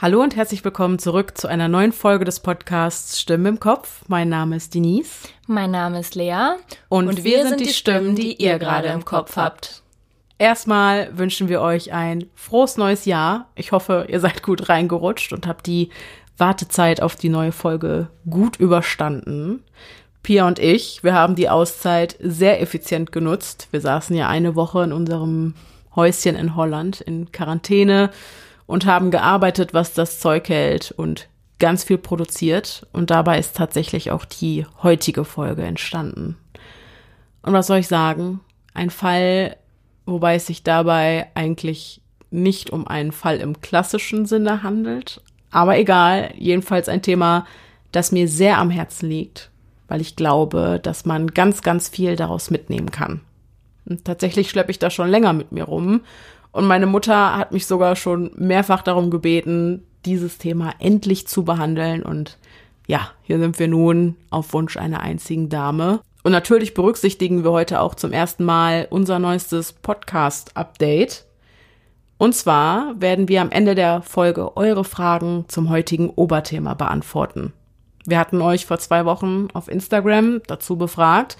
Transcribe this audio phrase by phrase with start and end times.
[0.00, 4.04] Hallo und herzlich willkommen zurück zu einer neuen Folge des Podcasts Stimmen im Kopf.
[4.06, 5.26] Mein Name ist Denise.
[5.48, 6.54] Mein Name ist Lea.
[6.88, 9.82] Und, und wir, wir, sind die Stimmen, die ihr gerade im Kopf habt.
[10.38, 13.48] Erstmal wünschen wir euch ein frohes neues Jahr.
[13.56, 15.90] Ich hoffe, ihr seid gut reingerutscht und habt die
[16.36, 19.64] Wartezeit auf die neue Folge gut überstanden.
[20.22, 23.66] Pia und ich, wir haben die Auszeit sehr effizient genutzt.
[23.72, 25.54] Wir saßen ja eine Woche in unserem
[25.96, 28.10] Häuschen in Holland in Quarantäne
[28.68, 31.26] und haben gearbeitet, was das Zeug hält und
[31.58, 32.86] ganz viel produziert.
[32.92, 36.36] Und dabei ist tatsächlich auch die heutige Folge entstanden.
[37.42, 38.40] Und was soll ich sagen?
[38.74, 39.56] Ein Fall,
[40.04, 45.22] wobei es sich dabei eigentlich nicht um einen Fall im klassischen Sinne handelt.
[45.50, 47.46] Aber egal, jedenfalls ein Thema,
[47.90, 49.50] das mir sehr am Herzen liegt,
[49.88, 53.22] weil ich glaube, dass man ganz, ganz viel daraus mitnehmen kann.
[53.86, 56.02] Und tatsächlich schleppe ich das schon länger mit mir rum
[56.58, 62.02] und meine Mutter hat mich sogar schon mehrfach darum gebeten, dieses Thema endlich zu behandeln.
[62.02, 62.36] Und
[62.88, 66.00] ja, hier sind wir nun auf Wunsch einer einzigen Dame.
[66.24, 71.26] Und natürlich berücksichtigen wir heute auch zum ersten Mal unser neuestes Podcast-Update.
[72.16, 77.52] Und zwar werden wir am Ende der Folge eure Fragen zum heutigen Oberthema beantworten.
[78.04, 81.36] Wir hatten euch vor zwei Wochen auf Instagram dazu befragt.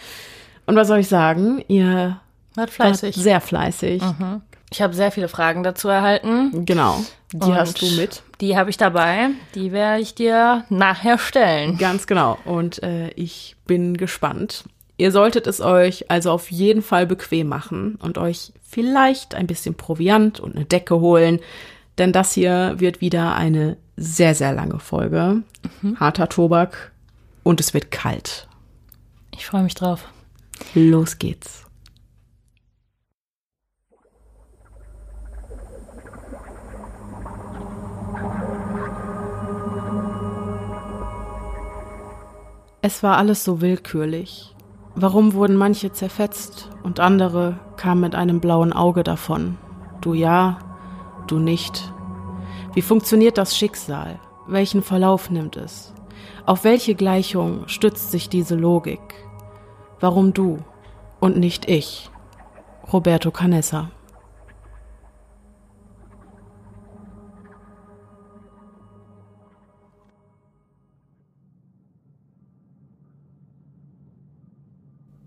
[0.66, 1.60] Und was soll ich sagen?
[1.66, 2.20] Ihr
[2.54, 3.16] wart fleißig.
[3.16, 4.00] Wart sehr fleißig.
[4.00, 4.42] Mhm.
[4.70, 6.66] Ich habe sehr viele Fragen dazu erhalten.
[6.66, 7.02] Genau.
[7.32, 8.22] Die Und hast du mit.
[8.40, 9.30] Die habe ich dabei.
[9.54, 11.78] Die werde ich dir nachher stellen.
[11.78, 12.38] Ganz genau.
[12.44, 14.64] Und äh, ich bin gespannt.
[14.98, 19.74] Ihr solltet es euch also auf jeden Fall bequem machen und euch vielleicht ein bisschen
[19.74, 21.38] Proviant und eine Decke holen,
[21.98, 25.42] denn das hier wird wieder eine sehr, sehr lange Folge.
[25.82, 26.00] Mhm.
[26.00, 26.92] Harter Tobak
[27.44, 28.48] und es wird kalt.
[29.32, 30.04] Ich freue mich drauf.
[30.74, 31.67] Los geht's.
[42.80, 44.54] Es war alles so willkürlich.
[44.94, 49.58] Warum wurden manche zerfetzt und andere kamen mit einem blauen Auge davon?
[50.00, 50.58] Du ja,
[51.26, 51.92] du nicht.
[52.74, 54.20] Wie funktioniert das Schicksal?
[54.46, 55.92] Welchen Verlauf nimmt es?
[56.46, 59.00] Auf welche Gleichung stützt sich diese Logik?
[59.98, 60.58] Warum du
[61.18, 62.10] und nicht ich?
[62.92, 63.90] Roberto Canessa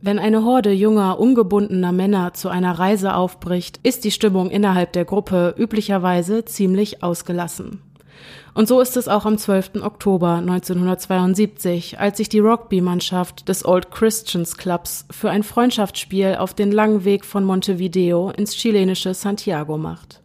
[0.03, 5.05] Wenn eine Horde junger, ungebundener Männer zu einer Reise aufbricht, ist die Stimmung innerhalb der
[5.05, 7.83] Gruppe üblicherweise ziemlich ausgelassen.
[8.55, 9.83] Und so ist es auch am 12.
[9.83, 16.71] Oktober 1972, als sich die Rugby-Mannschaft des Old Christians Clubs für ein Freundschaftsspiel auf den
[16.71, 20.20] langen Weg von Montevideo ins chilenische Santiago macht.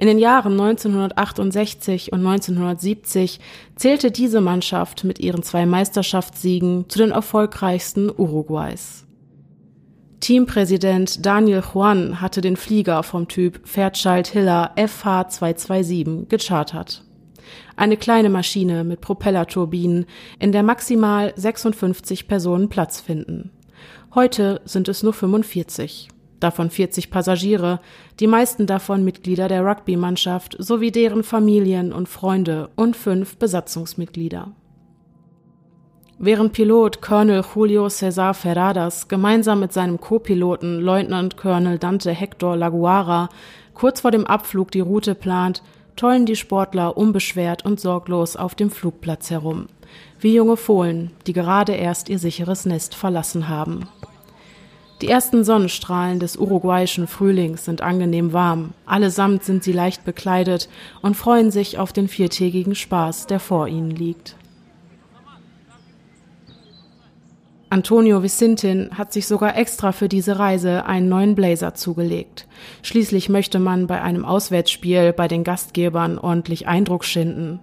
[0.00, 3.38] In den Jahren 1968 und 1970
[3.76, 9.04] zählte diese Mannschaft mit ihren zwei Meisterschaftssiegen zu den erfolgreichsten Uruguays.
[10.20, 17.04] Teampräsident Daniel Juan hatte den Flieger vom Typ Fairchild Hiller FH227 gechartert.
[17.76, 20.06] Eine kleine Maschine mit Propellerturbinen,
[20.38, 23.50] in der maximal 56 Personen Platz finden.
[24.14, 26.08] Heute sind es nur 45
[26.40, 27.80] davon 40 Passagiere,
[28.18, 34.52] die meisten davon Mitglieder der Rugby-Mannschaft sowie deren Familien und Freunde und fünf Besatzungsmitglieder.
[36.18, 43.30] Während Pilot Colonel Julio Cesar Ferradas gemeinsam mit seinem Co-Piloten Leutnant Colonel Dante Hector Laguara
[43.72, 45.62] kurz vor dem Abflug die Route plant,
[45.96, 49.68] tollen die Sportler unbeschwert und sorglos auf dem Flugplatz herum,
[50.18, 53.88] wie junge Fohlen, die gerade erst ihr sicheres Nest verlassen haben.
[55.00, 60.68] Die ersten Sonnenstrahlen des uruguayischen Frühlings sind angenehm warm, allesamt sind sie leicht bekleidet
[61.00, 64.36] und freuen sich auf den viertägigen Spaß, der vor ihnen liegt.
[67.70, 72.48] Antonio Vicintin hat sich sogar extra für diese Reise einen neuen Blazer zugelegt.
[72.82, 77.60] Schließlich möchte man bei einem Auswärtsspiel bei den Gastgebern ordentlich Eindruck schinden.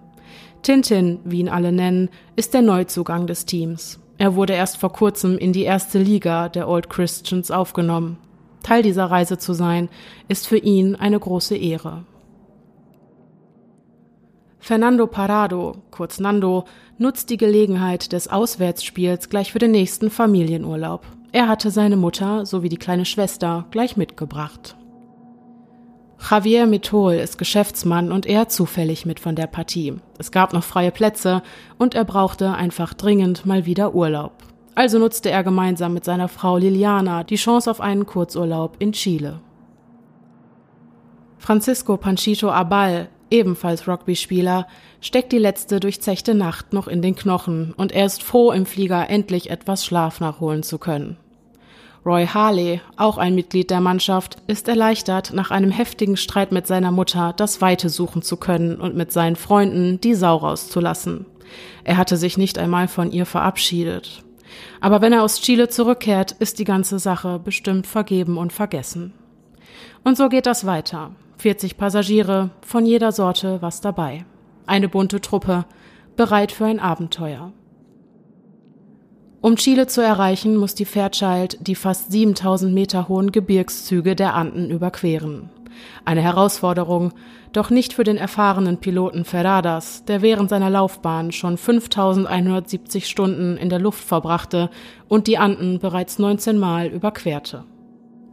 [0.62, 4.00] Tintin, wie ihn alle nennen, ist der Neuzugang des Teams.
[4.18, 8.18] Er wurde erst vor kurzem in die erste Liga der Old Christians aufgenommen.
[8.64, 9.88] Teil dieser Reise zu sein,
[10.26, 12.04] ist für ihn eine große Ehre.
[14.58, 16.64] Fernando Parado, kurz Nando,
[16.98, 21.06] nutzt die Gelegenheit des Auswärtsspiels gleich für den nächsten Familienurlaub.
[21.30, 24.77] Er hatte seine Mutter sowie die kleine Schwester gleich mitgebracht.
[26.18, 29.94] Javier Mitol ist Geschäftsmann und er zufällig mit von der Partie.
[30.18, 31.42] Es gab noch freie Plätze
[31.78, 34.32] und er brauchte einfach dringend mal wieder Urlaub.
[34.74, 39.40] Also nutzte er gemeinsam mit seiner Frau Liliana die Chance auf einen Kurzurlaub in Chile.
[41.38, 44.66] Francisco Panchito Abal ebenfalls Rugby-Spieler,
[45.00, 49.08] steckt die letzte durchzechte Nacht noch in den Knochen und er ist froh, im Flieger
[49.10, 51.16] endlich etwas Schlaf nachholen zu können.
[52.08, 56.90] Roy Harley, auch ein Mitglied der Mannschaft, ist erleichtert, nach einem heftigen Streit mit seiner
[56.90, 61.26] Mutter das Weite suchen zu können und mit seinen Freunden die Sau rauszulassen.
[61.84, 64.22] Er hatte sich nicht einmal von ihr verabschiedet.
[64.80, 69.12] Aber wenn er aus Chile zurückkehrt, ist die ganze Sache bestimmt vergeben und vergessen.
[70.02, 71.10] Und so geht das weiter.
[71.36, 74.24] 40 Passagiere, von jeder Sorte was dabei.
[74.64, 75.66] Eine bunte Truppe,
[76.16, 77.52] bereit für ein Abenteuer.
[79.40, 84.68] Um Chile zu erreichen, muss die Fairchild die fast 7000 Meter hohen Gebirgszüge der Anden
[84.70, 85.48] überqueren.
[86.04, 87.12] Eine Herausforderung,
[87.52, 93.68] doch nicht für den erfahrenen Piloten Ferradas, der während seiner Laufbahn schon 5170 Stunden in
[93.68, 94.70] der Luft verbrachte
[95.06, 97.64] und die Anden bereits 19 Mal überquerte.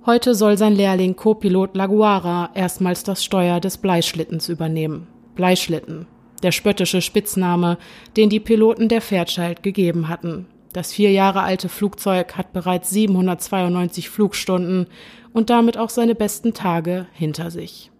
[0.07, 5.07] Heute soll sein Lehrling Co-Pilot Laguara erstmals das Steuer des Bleischlittens übernehmen.
[5.35, 6.07] Bleischlitten,
[6.41, 7.77] der spöttische Spitzname,
[8.17, 10.47] den die Piloten der Fairchild gegeben hatten.
[10.75, 14.87] Das vier Jahre alte Flugzeug hat bereits 792 Flugstunden
[15.31, 17.91] und damit auch seine besten Tage hinter sich.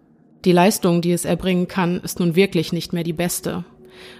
[0.43, 3.63] Die Leistung, die es erbringen kann, ist nun wirklich nicht mehr die beste.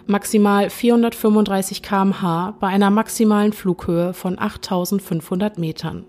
[0.07, 6.06] Maximal 435 kmh bei einer maximalen Flughöhe von 8500 Metern.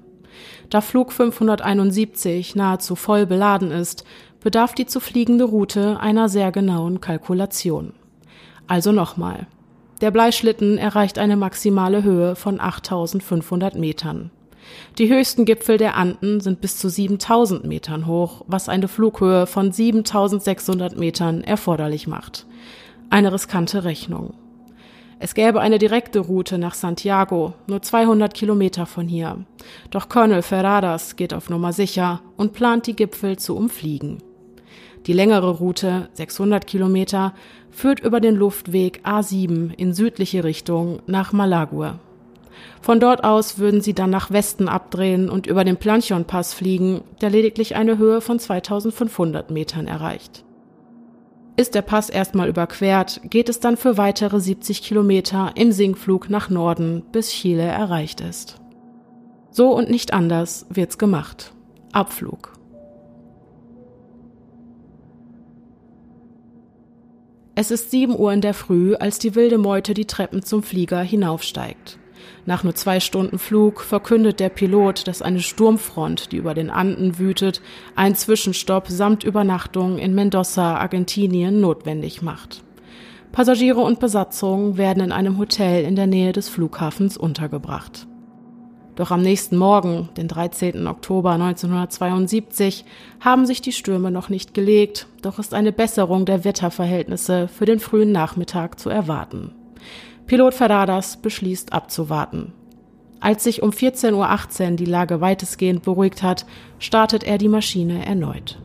[0.70, 4.04] Da Flug 571 nahezu voll beladen ist,
[4.38, 7.94] bedarf die zu fliegende Route einer sehr genauen Kalkulation.
[8.68, 9.48] Also nochmal.
[10.00, 14.30] Der Bleischlitten erreicht eine maximale Höhe von 8500 Metern.
[14.98, 19.72] Die höchsten Gipfel der Anden sind bis zu 7000 Metern hoch, was eine Flughöhe von
[19.72, 22.46] 7600 Metern erforderlich macht.
[23.08, 24.34] Eine riskante Rechnung.
[25.18, 29.46] Es gäbe eine direkte Route nach Santiago, nur 200 Kilometer von hier.
[29.90, 34.18] Doch Colonel Ferradas geht auf Nummer sicher und plant die Gipfel zu umfliegen.
[35.06, 37.32] Die längere Route, 600 Kilometer,
[37.70, 42.00] führt über den Luftweg A7 in südliche Richtung nach Malague.
[42.80, 47.30] Von dort aus würden sie dann nach Westen abdrehen und über den Planchon-Pass fliegen, der
[47.30, 50.44] lediglich eine Höhe von 2500 Metern erreicht.
[51.56, 56.50] Ist der Pass erstmal überquert, geht es dann für weitere 70 Kilometer im Sinkflug nach
[56.50, 58.60] Norden, bis Chile erreicht ist.
[59.50, 61.52] So und nicht anders wird's gemacht.
[61.92, 62.55] Abflug.
[67.58, 71.00] Es ist sieben Uhr in der Früh, als die wilde Meute die Treppen zum Flieger
[71.00, 71.98] hinaufsteigt.
[72.44, 77.18] Nach nur zwei Stunden Flug verkündet der Pilot, dass eine Sturmfront, die über den Anden
[77.18, 77.62] wütet,
[77.94, 82.62] einen Zwischenstopp samt Übernachtung in Mendoza, Argentinien, notwendig macht.
[83.32, 88.06] Passagiere und Besatzung werden in einem Hotel in der Nähe des Flughafens untergebracht.
[88.96, 90.86] Doch am nächsten Morgen, den 13.
[90.86, 92.86] Oktober 1972,
[93.20, 97.78] haben sich die Stürme noch nicht gelegt, doch ist eine Besserung der Wetterverhältnisse für den
[97.78, 99.52] frühen Nachmittag zu erwarten.
[100.26, 102.54] Pilot Ferradas beschließt abzuwarten.
[103.20, 106.46] Als sich um 14.18 Uhr die Lage weitestgehend beruhigt hat,
[106.78, 108.58] startet er die Maschine erneut.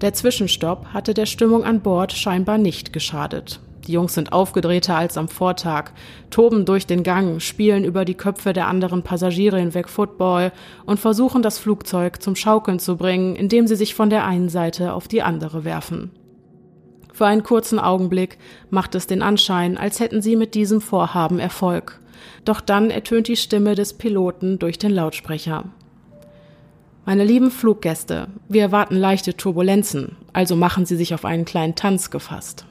[0.00, 3.60] Der Zwischenstopp hatte der Stimmung an Bord scheinbar nicht geschadet.
[3.88, 5.92] Die Jungs sind aufgedrehter als am Vortag,
[6.28, 10.52] toben durch den Gang, spielen über die Köpfe der anderen Passagiere hinweg Football
[10.84, 14.92] und versuchen das Flugzeug zum Schaukeln zu bringen, indem sie sich von der einen Seite
[14.92, 16.10] auf die andere werfen.
[17.14, 18.36] Für einen kurzen Augenblick
[18.68, 21.98] macht es den Anschein, als hätten sie mit diesem Vorhaben Erfolg.
[22.44, 25.64] Doch dann ertönt die Stimme des Piloten durch den Lautsprecher.
[27.06, 32.10] Meine lieben Fluggäste, wir erwarten leichte Turbulenzen, also machen Sie sich auf einen kleinen Tanz
[32.10, 32.67] gefasst.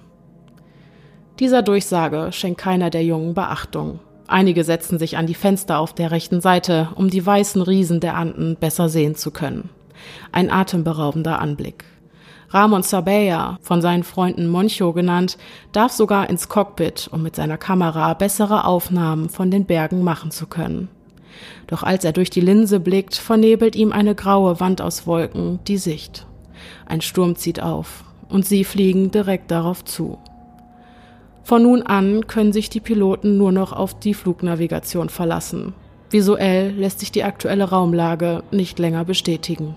[1.40, 4.00] Dieser Durchsage schenkt keiner der Jungen Beachtung.
[4.26, 8.16] Einige setzen sich an die Fenster auf der rechten Seite, um die weißen Riesen der
[8.16, 9.70] Anden besser sehen zu können.
[10.32, 11.86] Ein atemberaubender Anblick.
[12.50, 15.38] Ramon Sabella, von seinen Freunden Moncho genannt,
[15.74, 20.48] darf sogar ins Cockpit, um mit seiner Kamera bessere Aufnahmen von den Bergen machen zu
[20.48, 20.90] können.
[21.68, 25.78] Doch als er durch die Linse blickt, vernebelt ihm eine graue Wand aus Wolken die
[25.78, 26.26] Sicht.
[26.88, 30.18] Ein Sturm zieht auf, und sie fliegen direkt darauf zu.
[31.48, 35.74] Von nun an können sich die Piloten nur noch auf die Flugnavigation verlassen.
[36.10, 39.74] Visuell lässt sich die aktuelle Raumlage nicht länger bestätigen.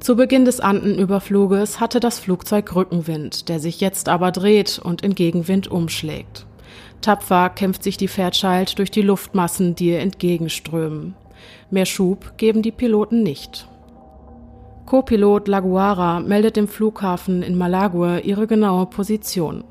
[0.00, 5.14] Zu Beginn des Andenüberfluges hatte das Flugzeug Rückenwind, der sich jetzt aber dreht und in
[5.14, 6.44] Gegenwind umschlägt.
[7.00, 11.14] Tapfer kämpft sich die Fairchild durch die Luftmassen, die ihr entgegenströmen.
[11.70, 13.68] Mehr Schub geben die Piloten nicht.
[14.86, 19.64] Co-Pilot Laguara meldet dem Flughafen in Malague ihre genaue Position.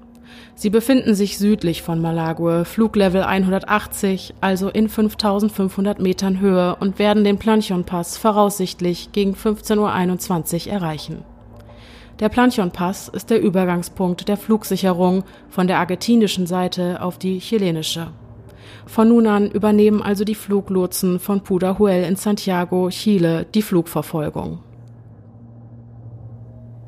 [0.55, 7.23] Sie befinden sich südlich von Malague, Fluglevel 180, also in 5500 Metern Höhe und werden
[7.23, 11.23] den Planchon-Pass voraussichtlich gegen 15.21 Uhr erreichen.
[12.19, 18.07] Der Planchon-Pass ist der Übergangspunkt der Flugsicherung von der argentinischen Seite auf die chilenische.
[18.85, 24.59] Von nun an übernehmen also die Fluglotsen von Pudahuel in Santiago, Chile, die Flugverfolgung.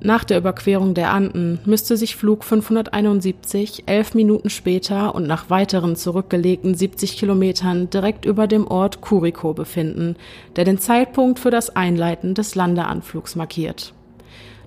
[0.05, 5.95] Nach der Überquerung der Anden müsste sich Flug 571 elf Minuten später und nach weiteren
[5.95, 10.17] zurückgelegten 70 Kilometern direkt über dem Ort Curicó befinden,
[10.57, 13.93] der den Zeitpunkt für das Einleiten des Landeanflugs markiert.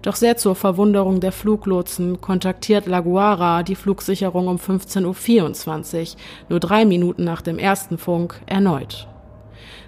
[0.01, 6.07] Doch sehr zur Verwunderung der Fluglotsen kontaktiert Laguara die Flugsicherung um 15.24 Uhr,
[6.49, 9.07] nur drei Minuten nach dem ersten Funk, erneut.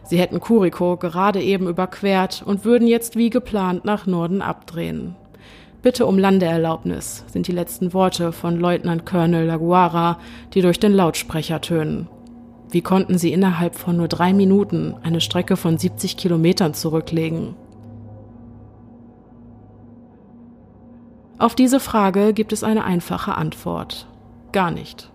[0.04, 5.16] Sie hätten Curicó gerade eben überquert und würden jetzt wie geplant nach Norden abdrehen.
[5.80, 10.18] Bitte um Landeerlaubnis sind die letzten Worte von Leutnant Colonel Laguara,
[10.52, 12.08] die durch den Lautsprecher tönen.
[12.70, 17.54] Wie konnten sie innerhalb von nur drei Minuten eine Strecke von 70 Kilometern zurücklegen?
[21.38, 24.08] Auf diese Frage gibt es eine einfache Antwort.
[24.50, 25.12] Gar nicht.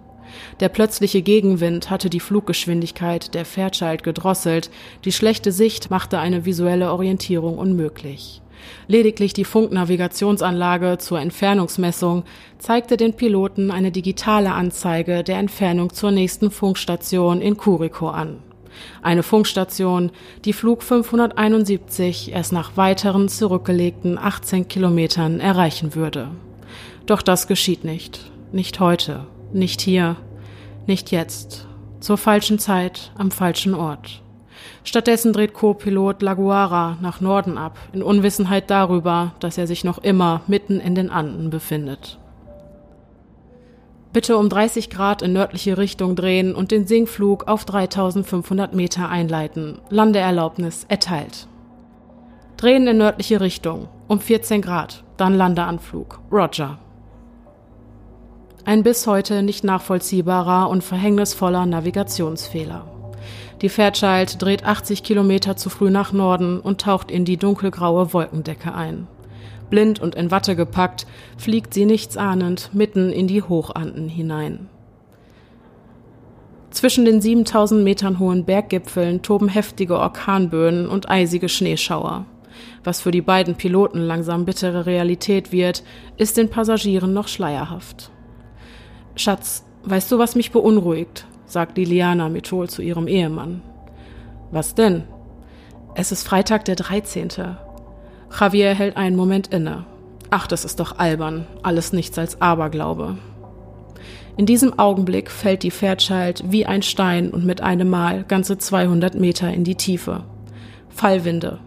[0.61, 4.71] Der plötzliche Gegenwind hatte die Fluggeschwindigkeit der Fairchild gedrosselt,
[5.03, 8.42] die schlechte Sicht machte eine visuelle Orientierung unmöglich.
[8.87, 12.23] Lediglich die Funknavigationsanlage zur Entfernungsmessung
[12.57, 18.39] zeigte den Piloten eine digitale Anzeige der Entfernung zur nächsten Funkstation in Curicó an.
[19.01, 20.11] Eine Funkstation,
[20.45, 26.29] die Flug 571 erst nach weiteren zurückgelegten 18 Kilometern erreichen würde.
[27.05, 28.31] Doch das geschieht nicht.
[28.51, 29.25] Nicht heute.
[29.51, 30.15] Nicht hier.
[30.87, 31.67] Nicht jetzt.
[31.99, 34.22] Zur falschen Zeit am falschen Ort.
[34.83, 40.41] Stattdessen dreht Co-Pilot Laguara nach Norden ab, in Unwissenheit darüber, dass er sich noch immer
[40.47, 42.19] mitten in den Anden befindet.
[44.11, 49.79] Bitte um 30 Grad in nördliche Richtung drehen und den Sinkflug auf 3500 Meter einleiten.
[49.89, 51.47] Landeerlaubnis erteilt.
[52.57, 56.19] Drehen in nördliche Richtung um 14 Grad, dann Landeanflug.
[56.31, 56.77] Roger.
[58.65, 62.92] Ein bis heute nicht nachvollziehbarer und verhängnisvoller Navigationsfehler.
[63.63, 68.75] Die Fairchild dreht 80 Kilometer zu früh nach Norden und taucht in die dunkelgraue Wolkendecke
[68.75, 69.07] ein.
[69.69, 74.67] Blind und in Watte gepackt, fliegt sie nichtsahnend mitten in die Hochanden hinein.
[76.71, 82.25] Zwischen den 7000 Metern hohen Berggipfeln toben heftige Orkanböen und eisige Schneeschauer.
[82.83, 85.83] Was für die beiden Piloten langsam bittere Realität wird,
[86.17, 88.11] ist den Passagieren noch schleierhaft.
[89.15, 91.25] Schatz, weißt du, was mich beunruhigt?
[91.53, 93.61] Sagt Liliana Methol zu ihrem Ehemann.
[94.51, 95.03] Was denn?
[95.95, 97.29] Es ist Freitag der 13.
[98.37, 99.85] Javier hält einen Moment inne.
[100.31, 101.45] Ach, das ist doch albern.
[101.61, 103.17] Alles nichts als Aberglaube.
[104.35, 109.13] In diesem Augenblick fällt die Fairchild wie ein Stein und mit einem Mal ganze 200
[109.13, 110.23] Meter in die Tiefe.
[110.89, 111.59] Fallwinde.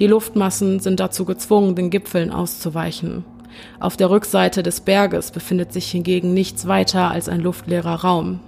[0.00, 3.24] Die Luftmassen sind dazu gezwungen, den Gipfeln auszuweichen.
[3.78, 8.40] Auf der Rückseite des Berges befindet sich hingegen nichts weiter als ein luftleerer Raum.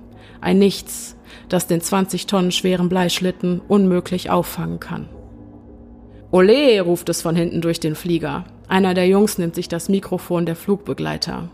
[0.45, 1.17] Ein Nichts,
[1.49, 5.09] das den 20 Tonnen schweren Bleischlitten unmöglich auffangen kann.
[6.31, 8.45] Ole, ruft es von hinten durch den Flieger.
[8.69, 11.49] Einer der Jungs nimmt sich das Mikrofon der Flugbegleiter.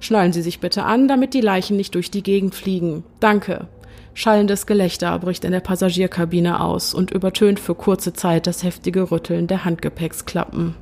[0.00, 3.04] Schnallen Sie sich bitte an, damit die Leichen nicht durch die Gegend fliegen.
[3.20, 3.68] Danke.
[4.14, 9.46] Schallendes Gelächter bricht in der Passagierkabine aus und übertönt für kurze Zeit das heftige Rütteln
[9.46, 10.74] der Handgepäcksklappen.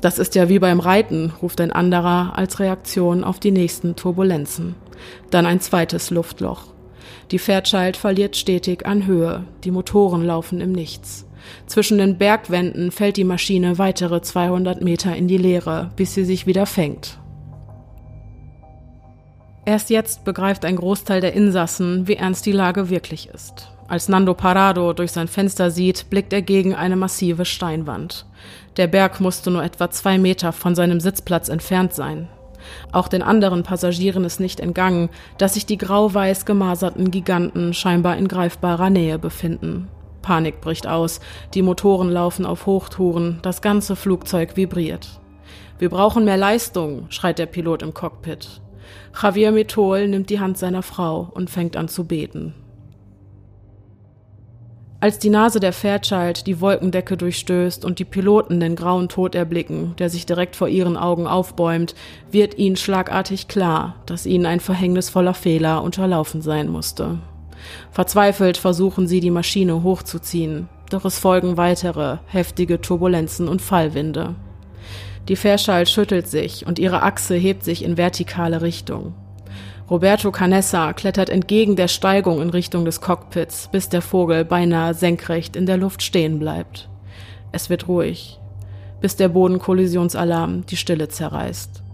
[0.00, 4.76] Das ist ja wie beim Reiten, ruft ein anderer als Reaktion auf die nächsten Turbulenzen.
[5.28, 6.75] Dann ein zweites Luftloch.
[7.30, 11.26] Die Fairchild verliert stetig an Höhe, die Motoren laufen im Nichts.
[11.66, 16.46] Zwischen den Bergwänden fällt die Maschine weitere 200 Meter in die Leere, bis sie sich
[16.46, 17.18] wieder fängt.
[19.64, 23.68] Erst jetzt begreift ein Großteil der Insassen, wie ernst die Lage wirklich ist.
[23.88, 28.26] Als Nando Parado durch sein Fenster sieht, blickt er gegen eine massive Steinwand.
[28.76, 32.28] Der Berg musste nur etwa zwei Meter von seinem Sitzplatz entfernt sein.
[32.92, 38.28] Auch den anderen Passagieren ist nicht entgangen, dass sich die grau-weiß gemaserten Giganten scheinbar in
[38.28, 39.88] greifbarer Nähe befinden.
[40.22, 41.20] Panik bricht aus,
[41.54, 45.20] die Motoren laufen auf Hochtouren, das ganze Flugzeug vibriert.
[45.78, 48.60] Wir brauchen mehr Leistung, schreit der Pilot im Cockpit.
[49.20, 52.54] Javier Metol nimmt die Hand seiner Frau und fängt an zu beten.
[54.98, 59.94] Als die Nase der Fairchild die Wolkendecke durchstößt und die Piloten den grauen Tod erblicken,
[59.98, 61.94] der sich direkt vor ihren Augen aufbäumt,
[62.30, 67.18] wird ihnen schlagartig klar, dass ihnen ein verhängnisvoller Fehler unterlaufen sein musste.
[67.90, 74.34] Verzweifelt versuchen sie, die Maschine hochzuziehen, doch es folgen weitere heftige Turbulenzen und Fallwinde.
[75.28, 79.12] Die Fairchild schüttelt sich und ihre Achse hebt sich in vertikale Richtung.
[79.88, 85.54] Roberto Canessa klettert entgegen der Steigung in Richtung des Cockpits, bis der Vogel beinahe senkrecht
[85.54, 86.88] in der Luft stehen bleibt.
[87.52, 88.40] Es wird ruhig,
[89.00, 91.84] bis der Bodenkollisionsalarm die Stille zerreißt.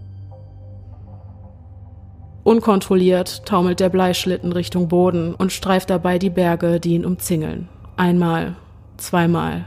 [2.43, 7.69] Unkontrolliert taumelt der Bleischlitten Richtung Boden und streift dabei die Berge, die ihn umzingeln.
[7.95, 8.55] Einmal,
[8.97, 9.65] zweimal,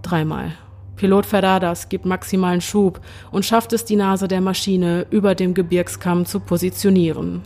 [0.00, 0.52] dreimal.
[0.96, 3.00] Pilot Ferradas gibt maximalen Schub
[3.30, 7.42] und schafft es, die Nase der Maschine über dem Gebirgskamm zu positionieren.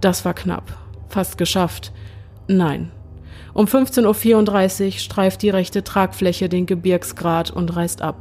[0.00, 0.76] Das war knapp.
[1.08, 1.92] Fast geschafft.
[2.48, 2.90] Nein.
[3.54, 8.16] Um 15.34 Uhr streift die rechte Tragfläche den Gebirgsgrat und reißt ab.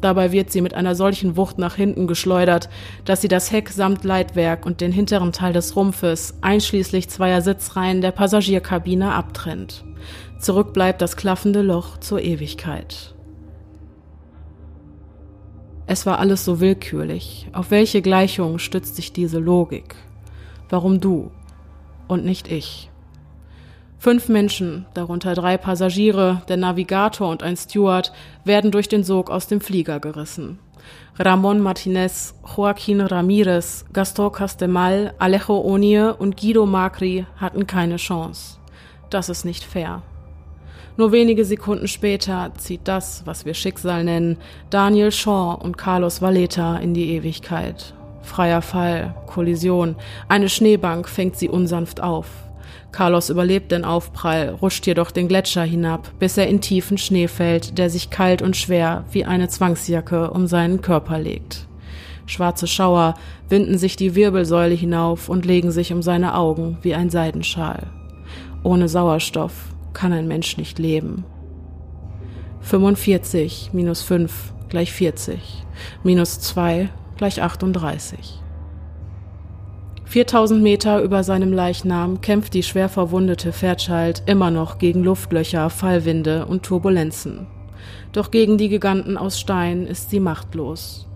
[0.00, 2.70] Dabei wird sie mit einer solchen Wucht nach hinten geschleudert,
[3.04, 8.00] dass sie das Heck samt Leitwerk und den hinteren Teil des Rumpfes, einschließlich zweier Sitzreihen
[8.00, 9.84] der Passagierkabine, abtrennt.
[10.38, 13.14] Zurück bleibt das klaffende Loch zur Ewigkeit.
[15.92, 17.48] Es war alles so willkürlich.
[17.52, 19.96] Auf welche Gleichung stützt sich diese Logik?
[20.68, 21.32] Warum du
[22.06, 22.88] und nicht ich?
[23.98, 28.12] Fünf Menschen, darunter drei Passagiere, der Navigator und ein Steward,
[28.44, 30.60] werden durch den Sog aus dem Flieger gerissen.
[31.18, 38.58] Ramon Martinez, Joaquin Ramirez, Gaston Castemal, Alejo Onie und Guido Macri hatten keine Chance.
[39.10, 40.04] Das ist nicht fair.
[40.96, 44.36] Nur wenige Sekunden später zieht das, was wir Schicksal nennen,
[44.70, 47.94] Daniel Shaw und Carlos Valeta in die Ewigkeit.
[48.22, 49.96] Freier Fall, Kollision,
[50.28, 52.26] eine Schneebank fängt sie unsanft auf.
[52.92, 57.78] Carlos überlebt den Aufprall, rutscht jedoch den Gletscher hinab, bis er in tiefen Schnee fällt,
[57.78, 61.66] der sich kalt und schwer wie eine Zwangsjacke um seinen Körper legt.
[62.26, 63.14] Schwarze Schauer
[63.48, 67.86] winden sich die Wirbelsäule hinauf und legen sich um seine Augen wie ein Seidenschal.
[68.62, 71.24] Ohne Sauerstoff kann ein Mensch nicht leben.
[72.60, 75.64] 45 minus 5 gleich 40,
[76.02, 78.40] minus 2 gleich 38.
[80.10, 86.46] 4000 Meter über seinem Leichnam kämpft die schwer verwundete Fairchild immer noch gegen Luftlöcher, Fallwinde
[86.46, 87.46] und Turbulenzen.
[88.12, 91.06] Doch gegen die Giganten aus Stein ist sie machtlos.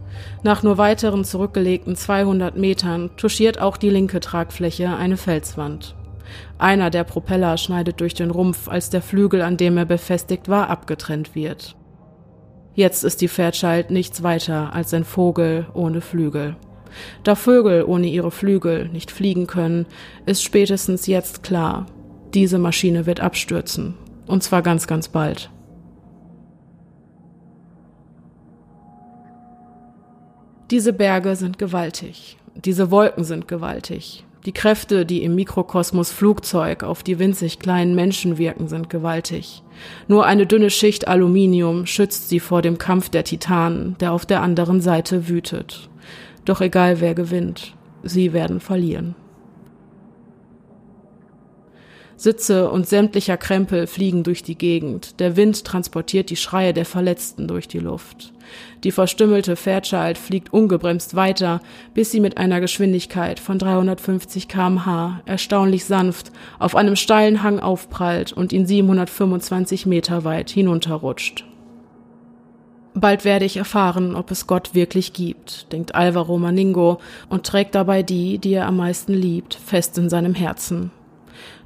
[0.44, 5.96] Nach nur weiteren zurückgelegten 200 Metern touchiert auch die linke Tragfläche eine Felswand.
[6.58, 10.70] Einer der Propeller schneidet durch den Rumpf, als der Flügel, an dem er befestigt war,
[10.70, 11.76] abgetrennt wird.
[12.74, 16.56] Jetzt ist die Fairchild nichts weiter als ein Vogel ohne Flügel.
[17.22, 19.86] Da Vögel ohne ihre Flügel nicht fliegen können,
[20.26, 21.86] ist spätestens jetzt klar,
[22.34, 23.94] diese Maschine wird abstürzen.
[24.26, 25.50] Und zwar ganz, ganz bald.
[30.70, 32.38] Diese Berge sind gewaltig.
[32.54, 34.24] Diese Wolken sind gewaltig.
[34.46, 39.62] Die Kräfte, die im Mikrokosmos Flugzeug auf die winzig kleinen Menschen wirken, sind gewaltig.
[40.06, 44.42] Nur eine dünne Schicht Aluminium schützt sie vor dem Kampf der Titanen, der auf der
[44.42, 45.88] anderen Seite wütet.
[46.44, 49.14] Doch egal wer gewinnt, sie werden verlieren.
[52.16, 55.20] Sitze und sämtlicher Krempel fliegen durch die Gegend.
[55.20, 58.32] Der Wind transportiert die Schreie der Verletzten durch die Luft.
[58.84, 61.60] Die verstümmelte Fairchild fliegt ungebremst weiter,
[61.94, 68.32] bis sie mit einer Geschwindigkeit von 350 kmh erstaunlich sanft auf einem steilen Hang aufprallt
[68.32, 71.44] und ihn 725 Meter weit hinunterrutscht.
[72.96, 78.04] Bald werde ich erfahren, ob es Gott wirklich gibt, denkt Alvaro Maningo und trägt dabei
[78.04, 80.92] die, die er am meisten liebt, fest in seinem Herzen.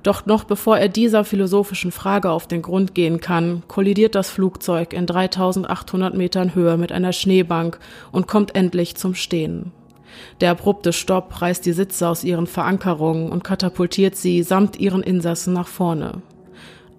[0.02, 4.92] Doch noch bevor er dieser philosophischen Frage auf den Grund gehen kann, kollidiert das Flugzeug
[4.92, 7.78] in 3800 Metern Höhe mit einer Schneebank
[8.12, 9.72] und kommt endlich zum Stehen.
[10.40, 15.52] Der abrupte Stopp reißt die Sitze aus ihren Verankerungen und katapultiert sie samt ihren Insassen
[15.52, 16.22] nach vorne.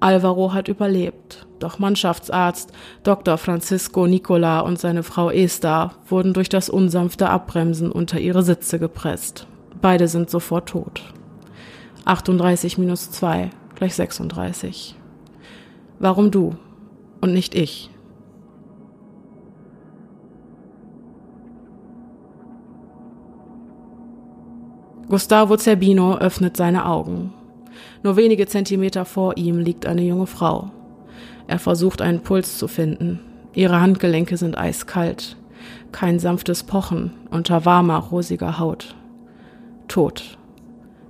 [0.02, 2.72] Alvaro hat überlebt, doch Mannschaftsarzt
[3.04, 3.38] Dr.
[3.38, 9.46] Francisco Nicola und seine Frau Esther wurden durch das unsanfte Abbremsen unter ihre Sitze gepresst.
[9.82, 11.02] Beide sind sofort tot.
[12.06, 14.96] 38 minus 2 gleich 36.
[16.00, 16.56] Warum du
[17.22, 17.90] und nicht ich?
[25.10, 27.34] Gustavo Zerbino öffnet seine Augen.
[28.04, 30.72] Nur wenige Zentimeter vor ihm liegt eine junge Frau.
[31.48, 33.20] Er versucht einen Puls zu finden.
[33.54, 35.36] Ihre Handgelenke sind eiskalt.
[35.92, 38.96] Kein sanftes Pochen unter warmer, rosiger Haut.
[39.88, 40.39] Tot.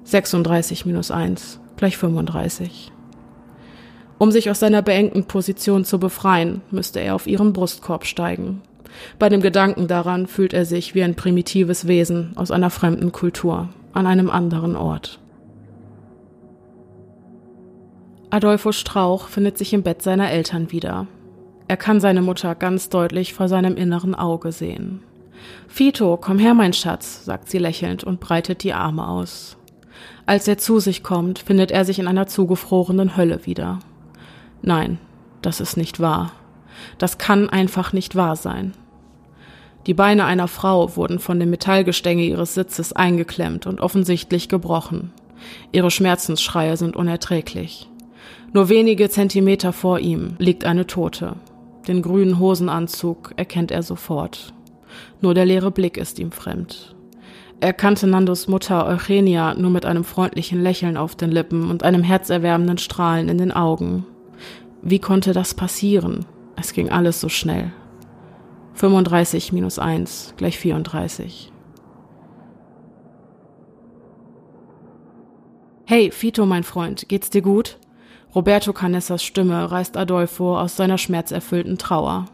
[0.09, 2.91] 36 minus 1 gleich 35.
[4.17, 8.61] Um sich aus seiner beengten Position zu befreien, müsste er auf ihren Brustkorb steigen.
[9.19, 13.69] Bei dem Gedanken daran fühlt er sich wie ein primitives Wesen aus einer fremden Kultur,
[13.93, 15.19] an einem anderen Ort.
[18.31, 21.05] Adolfo Strauch findet sich im Bett seiner Eltern wieder.
[21.67, 25.03] Er kann seine Mutter ganz deutlich vor seinem inneren Auge sehen.
[25.67, 29.58] Fito, komm her, mein Schatz, sagt sie lächelnd und breitet die Arme aus.
[30.29, 33.79] Als er zu sich kommt, findet er sich in einer zugefrorenen Hölle wieder.
[34.61, 34.99] Nein,
[35.41, 36.33] das ist nicht wahr.
[36.99, 38.73] Das kann einfach nicht wahr sein.
[39.87, 45.11] Die Beine einer Frau wurden von dem Metallgestänge ihres Sitzes eingeklemmt und offensichtlich gebrochen.
[45.71, 47.89] Ihre Schmerzensschreie sind unerträglich.
[48.53, 51.37] Nur wenige Zentimeter vor ihm liegt eine Tote.
[51.87, 54.53] Den grünen Hosenanzug erkennt er sofort.
[55.21, 56.95] Nur der leere Blick ist ihm fremd.
[57.61, 62.03] Er kannte Nandos Mutter Eugenia nur mit einem freundlichen Lächeln auf den Lippen und einem
[62.03, 64.05] herzerwärmenden Strahlen in den Augen.
[64.81, 66.25] Wie konnte das passieren?
[66.55, 67.73] Es ging alles so schnell.
[68.75, 71.51] 35 minus 1 gleich 34.
[75.85, 77.77] Hey, Fito, mein Freund, geht's dir gut?
[78.33, 82.25] Roberto Canessas Stimme reißt Adolfo aus seiner schmerzerfüllten Trauer.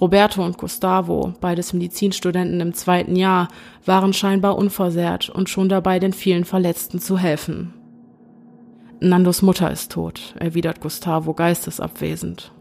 [0.00, 3.48] Roberto und Gustavo, beides Medizinstudenten im zweiten Jahr,
[3.84, 7.72] waren scheinbar unversehrt und schon dabei, den vielen Verletzten zu helfen.
[9.00, 12.52] Nandos Mutter ist tot, erwidert Gustavo geistesabwesend.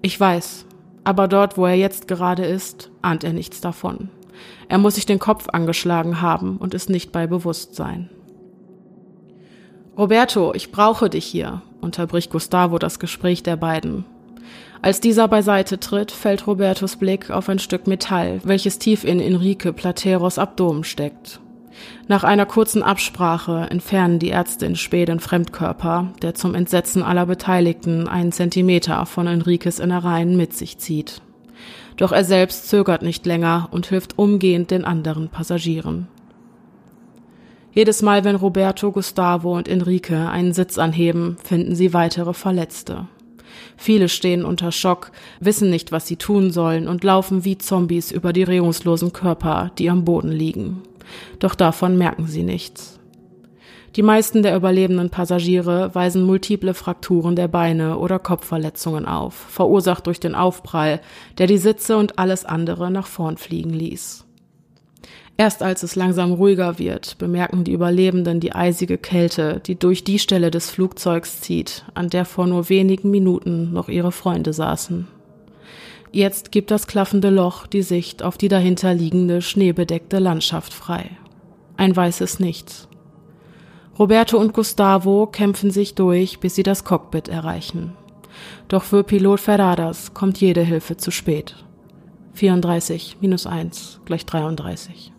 [0.00, 0.66] Ich weiß,
[1.04, 4.08] aber dort, wo er jetzt gerade ist, ahnt er nichts davon.
[4.68, 8.08] Er muss sich den Kopf angeschlagen haben und ist nicht bei Bewusstsein.
[9.98, 14.04] Roberto, ich brauche dich hier, unterbricht Gustavo das Gespräch der beiden.
[14.80, 19.72] Als dieser beiseite tritt, fällt Robertos Blick auf ein Stück Metall, welches tief in Enrique
[19.72, 21.40] Plateros Abdomen steckt.
[22.08, 27.26] Nach einer kurzen Absprache entfernen die Ärzte in Spee den Fremdkörper, der zum Entsetzen aller
[27.26, 31.22] Beteiligten einen Zentimeter von Enriques Innereien mit sich zieht.
[31.96, 36.08] Doch er selbst zögert nicht länger und hilft umgehend den anderen Passagieren.
[37.72, 43.06] Jedes Mal, wenn Roberto, Gustavo und Enrique einen Sitz anheben, finden sie weitere Verletzte.
[43.76, 48.32] Viele stehen unter Schock, wissen nicht, was sie tun sollen und laufen wie Zombies über
[48.32, 50.82] die regungslosen Körper, die am Boden liegen.
[51.38, 52.98] Doch davon merken sie nichts.
[53.96, 60.18] Die meisten der überlebenden Passagiere weisen multiple Frakturen der Beine oder Kopfverletzungen auf, verursacht durch
[60.18, 61.00] den Aufprall,
[61.36, 64.24] der die Sitze und alles andere nach vorn fliegen ließ.
[65.42, 70.20] Erst als es langsam ruhiger wird, bemerken die Überlebenden die eisige Kälte, die durch die
[70.20, 75.08] Stelle des Flugzeugs zieht, an der vor nur wenigen Minuten noch ihre Freunde saßen.
[76.12, 81.10] Jetzt gibt das klaffende Loch die Sicht auf die dahinter liegende schneebedeckte Landschaft frei.
[81.76, 82.86] Ein weißes Nichts.
[83.98, 87.94] Roberto und Gustavo kämpfen sich durch, bis sie das Cockpit erreichen.
[88.68, 91.56] Doch für Pilot Ferradas kommt jede Hilfe zu spät.
[92.34, 95.11] 34 minus 1 gleich 33.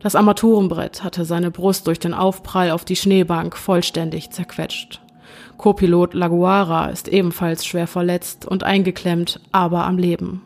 [0.00, 5.02] Das Armaturenbrett hatte seine Brust durch den Aufprall auf die Schneebank vollständig zerquetscht.
[5.58, 10.42] Co-Pilot Laguara ist ebenfalls schwer verletzt und eingeklemmt, aber am Leben.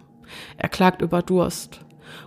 [0.58, 1.80] Er klagt über Durst.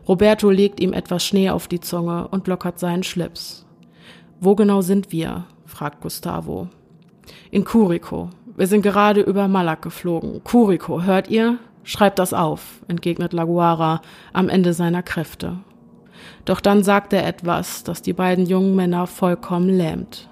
[0.07, 3.65] Roberto legt ihm etwas Schnee auf die Zunge und lockert seinen Schlips.
[4.39, 5.45] Wo genau sind wir?
[5.65, 6.69] fragt Gustavo.
[7.51, 8.29] In Curicó.
[8.55, 10.41] Wir sind gerade über Malak geflogen.
[10.45, 11.59] Curicó, hört ihr?
[11.83, 15.59] Schreibt das auf, entgegnet Laguara am Ende seiner Kräfte.
[16.47, 20.29] Doch dann sagt er etwas, das die beiden jungen Männer vollkommen lähmt.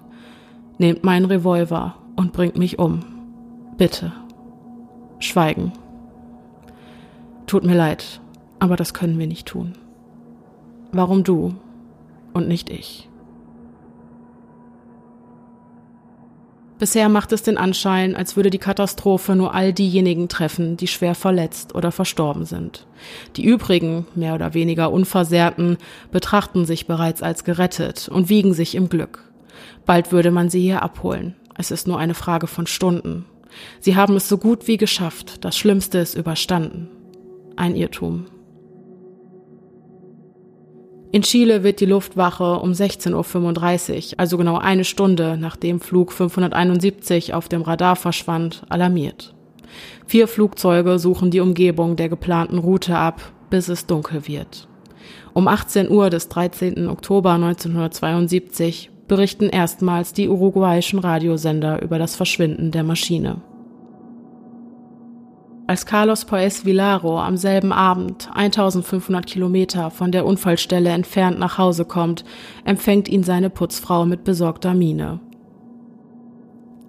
[0.78, 3.02] Nehmt meinen Revolver und bringt mich um.
[3.76, 4.14] Bitte.
[5.20, 5.74] Schweigen.
[7.48, 8.22] Tut mir leid,
[8.60, 9.74] aber das können wir nicht tun.
[10.94, 11.56] Warum du
[12.34, 13.10] und nicht ich?
[16.78, 21.16] Bisher macht es den Anschein, als würde die Katastrophe nur all diejenigen treffen, die schwer
[21.16, 22.86] verletzt oder verstorben sind.
[23.38, 25.78] Die übrigen, mehr oder weniger Unversehrten,
[26.12, 29.24] betrachten sich bereits als gerettet und wiegen sich im Glück.
[29.86, 31.36] Bald würde man sie hier abholen.
[31.58, 33.26] Es ist nur eine Frage von Stunden.
[33.80, 35.46] Sie haben es so gut wie geschafft.
[35.46, 36.90] Das Schlimmste ist überstanden.
[37.56, 38.26] Ein Irrtum.
[41.12, 47.34] In Chile wird die Luftwache um 16.35 Uhr, also genau eine Stunde nachdem Flug 571
[47.34, 49.34] auf dem Radar verschwand, alarmiert.
[50.08, 54.68] Vier Flugzeuge suchen die Umgebung der geplanten Route ab, bis es dunkel wird.
[55.34, 56.88] Um 18 Uhr des 13.
[56.88, 63.42] Oktober 1972 berichten erstmals die uruguayischen Radiosender über das Verschwinden der Maschine.
[65.68, 71.86] Als Carlos Paez Villaro am selben Abend 1500 Kilometer von der Unfallstelle entfernt nach Hause
[71.86, 72.24] kommt,
[72.66, 75.20] empfängt ihn seine Putzfrau mit besorgter Miene.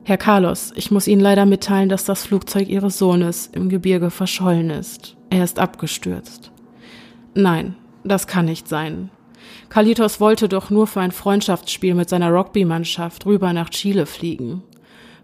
[0.04, 4.68] Herr Carlos, ich muss Ihnen leider mitteilen, dass das Flugzeug Ihres Sohnes im Gebirge verschollen
[4.68, 5.16] ist.
[5.30, 6.52] Er ist abgestürzt.
[7.34, 9.10] Nein, das kann nicht sein.
[9.70, 14.62] Kalitos wollte doch nur für ein Freundschaftsspiel mit seiner Rugby-Mannschaft rüber nach Chile fliegen.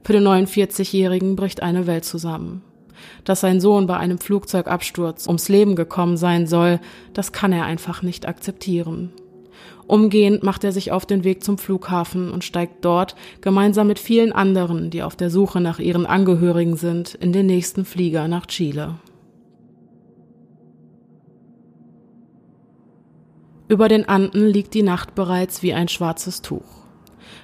[0.02, 2.62] Für den 49-Jährigen bricht eine Welt zusammen.
[3.24, 6.80] Dass sein Sohn bei einem Flugzeugabsturz ums Leben gekommen sein soll,
[7.14, 9.12] das kann er einfach nicht akzeptieren.
[9.87, 14.32] Umgehend macht er sich auf den Weg zum Flughafen und steigt dort gemeinsam mit vielen
[14.32, 18.96] anderen, die auf der Suche nach ihren Angehörigen sind, in den nächsten Flieger nach Chile.
[23.68, 26.82] Über den Anden liegt die Nacht bereits wie ein schwarzes Tuch.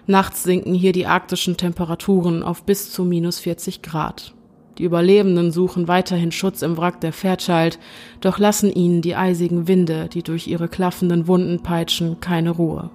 [0.07, 4.35] Nachts sinken hier die arktischen Temperaturen auf bis zu minus 40 Grad.
[4.79, 7.81] Die Überlebenden suchen weiterhin Schutz im Wrack der Fairchild,
[8.21, 12.91] doch lassen ihnen die eisigen Winde, die durch ihre klaffenden Wunden peitschen, keine Ruhe.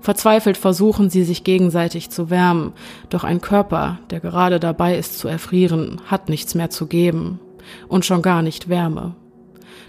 [0.00, 2.72] Verzweifelt versuchen sie sich gegenseitig zu wärmen,
[3.08, 7.40] doch ein Körper, der gerade dabei ist zu erfrieren, hat nichts mehr zu geben
[7.88, 9.16] und schon gar nicht Wärme.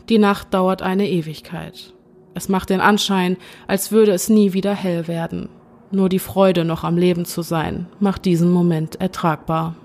[0.10, 1.94] Die Nacht dauert eine Ewigkeit.
[2.34, 5.50] Es macht den Anschein, als würde es nie wieder hell werden.
[5.92, 9.76] Nur die Freude, noch am Leben zu sein, macht diesen Moment ertragbar.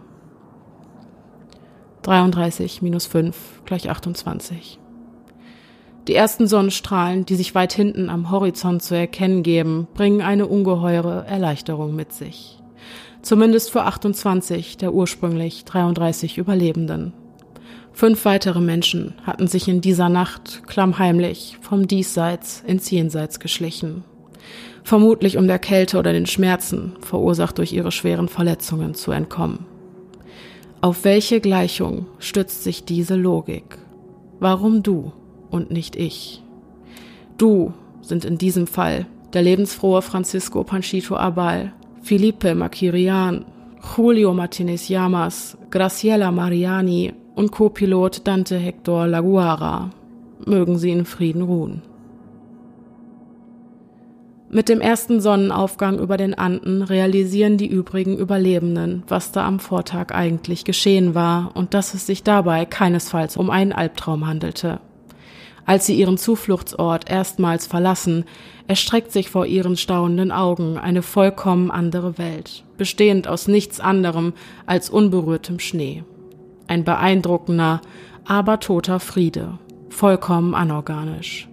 [2.08, 4.78] 33 minus 5 gleich 28.
[6.06, 11.26] Die ersten Sonnenstrahlen, die sich weit hinten am Horizont zu erkennen geben, bringen eine ungeheure
[11.26, 12.62] Erleichterung mit sich.
[13.20, 17.12] Zumindest für 28 der ursprünglich 33 Überlebenden.
[17.92, 24.02] Fünf weitere Menschen hatten sich in dieser Nacht klammheimlich vom Diesseits ins Jenseits geschlichen.
[24.82, 29.77] Vermutlich um der Kälte oder den Schmerzen, verursacht durch ihre schweren Verletzungen, zu entkommen.
[30.80, 33.78] Auf welche Gleichung stützt sich diese Logik?
[34.38, 35.10] Warum du
[35.50, 36.40] und nicht ich?
[37.36, 43.44] Du sind in diesem Fall der lebensfrohe Francisco Panchito Abal, Felipe Makirian,
[43.96, 49.90] Julio Martinez Llamas, Graciela Mariani und Co-Pilot Dante Hector Laguara.
[50.46, 51.82] Mögen sie in Frieden ruhen.
[54.50, 60.14] Mit dem ersten Sonnenaufgang über den Anden realisieren die übrigen Überlebenden, was da am Vortag
[60.14, 64.80] eigentlich geschehen war und dass es sich dabei keinesfalls um einen Albtraum handelte.
[65.66, 68.24] Als sie ihren Zufluchtsort erstmals verlassen,
[68.68, 74.32] erstreckt sich vor ihren staunenden Augen eine vollkommen andere Welt, bestehend aus nichts anderem
[74.64, 76.04] als unberührtem Schnee.
[76.68, 77.82] Ein beeindruckender,
[78.24, 79.58] aber toter Friede,
[79.90, 81.47] vollkommen anorganisch.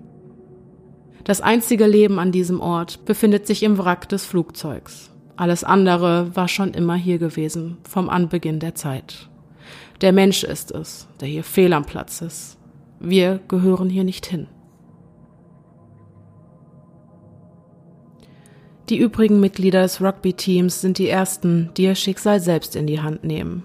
[1.26, 5.12] Das einzige Leben an diesem Ort befindet sich im Wrack des Flugzeugs.
[5.36, 9.28] Alles andere war schon immer hier gewesen, vom Anbeginn der Zeit.
[10.02, 12.58] Der Mensch ist es, der hier fehl am Platz ist.
[13.00, 14.48] Wir gehören hier nicht hin.
[18.90, 23.24] Die übrigen Mitglieder des Rugby-Teams sind die ersten, die ihr Schicksal selbst in die Hand
[23.24, 23.64] nehmen.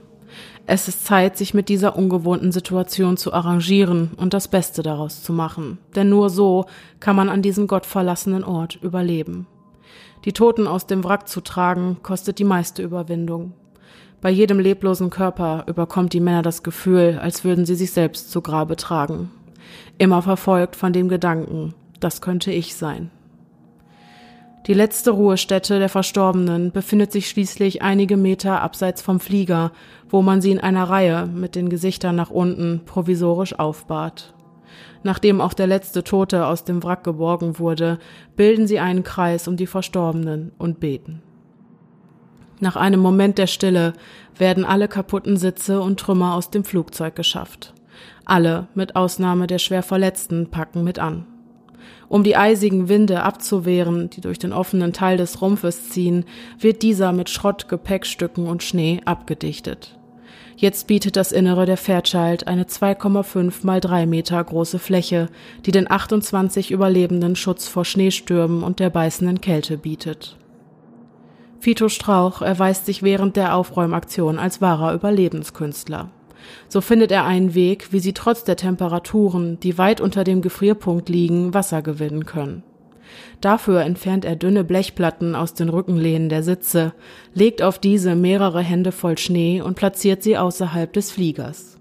[0.73, 5.33] Es ist Zeit, sich mit dieser ungewohnten Situation zu arrangieren und das Beste daraus zu
[5.33, 5.79] machen.
[5.97, 6.67] Denn nur so
[7.01, 9.49] kann man an diesem gottverlassenen Ort überleben.
[10.25, 13.53] Die Toten aus dem Wrack zu tragen, kostet die meiste Überwindung.
[14.21, 18.41] Bei jedem leblosen Körper überkommt die Männer das Gefühl, als würden sie sich selbst zu
[18.41, 19.33] Grabe tragen.
[19.99, 23.11] Immer verfolgt von dem Gedanken, das könnte ich sein.
[24.67, 29.73] Die letzte Ruhestätte der Verstorbenen befindet sich schließlich einige Meter abseits vom Flieger,
[30.11, 34.35] wo man sie in einer Reihe mit den Gesichtern nach unten provisorisch aufbahrt.
[35.03, 37.99] Nachdem auch der letzte Tote aus dem Wrack geborgen wurde,
[38.37, 41.23] bilden sie einen Kreis um die Verstorbenen und beten.
[42.61, 43.95] Nach einem Moment der Stille
[44.37, 47.73] werden alle kaputten Sitze und Trümmer aus dem Flugzeug geschafft.
[48.27, 51.25] Alle, mit Ausnahme der schwer Verletzten, packen mit an.
[52.09, 56.25] Um die eisigen Winde abzuwehren, die durch den offenen Teil des Rumpfes ziehen,
[56.59, 60.00] wird dieser mit Schrott, Gepäckstücken und Schnee abgedichtet.
[60.61, 65.31] Jetzt bietet das Innere der Fairchild eine 2,5 mal 3 Meter große Fläche,
[65.65, 70.37] die den 28 Überlebenden Schutz vor Schneestürmen und der beißenden Kälte bietet.
[71.61, 76.11] Fito Strauch erweist sich während der Aufräumaktion als wahrer Überlebenskünstler.
[76.69, 81.09] So findet er einen Weg, wie sie trotz der Temperaturen, die weit unter dem Gefrierpunkt
[81.09, 82.65] liegen, Wasser gewinnen können.
[83.41, 86.93] Dafür entfernt er dünne Blechplatten aus den Rückenlehnen der Sitze,
[87.35, 91.79] legt auf diese mehrere Hände voll Schnee und platziert sie außerhalb des Fliegers.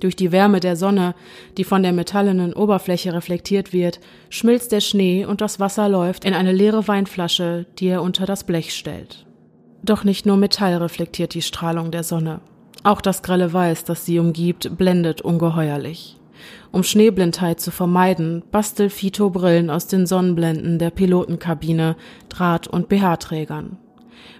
[0.00, 1.14] Durch die Wärme der Sonne,
[1.58, 6.34] die von der metallenen Oberfläche reflektiert wird, schmilzt der Schnee und das Wasser läuft in
[6.34, 9.26] eine leere Weinflasche, die er unter das Blech stellt.
[9.82, 12.40] Doch nicht nur Metall reflektiert die Strahlung der Sonne.
[12.82, 16.19] Auch das grelle Weiß, das sie umgibt, blendet ungeheuerlich.
[16.72, 21.96] Um Schneeblindheit zu vermeiden, bastelt Fito Brillen aus den Sonnenblenden der Pilotenkabine,
[22.28, 23.76] Draht- und BH-Trägern.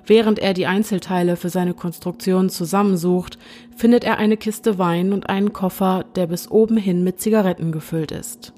[0.07, 3.39] Während er die Einzelteile für seine Konstruktion zusammensucht,
[3.77, 8.13] findet er eine Kiste Wein und einen Koffer, der bis oben hin mit Zigaretten gefüllt
[8.13, 8.53] ist.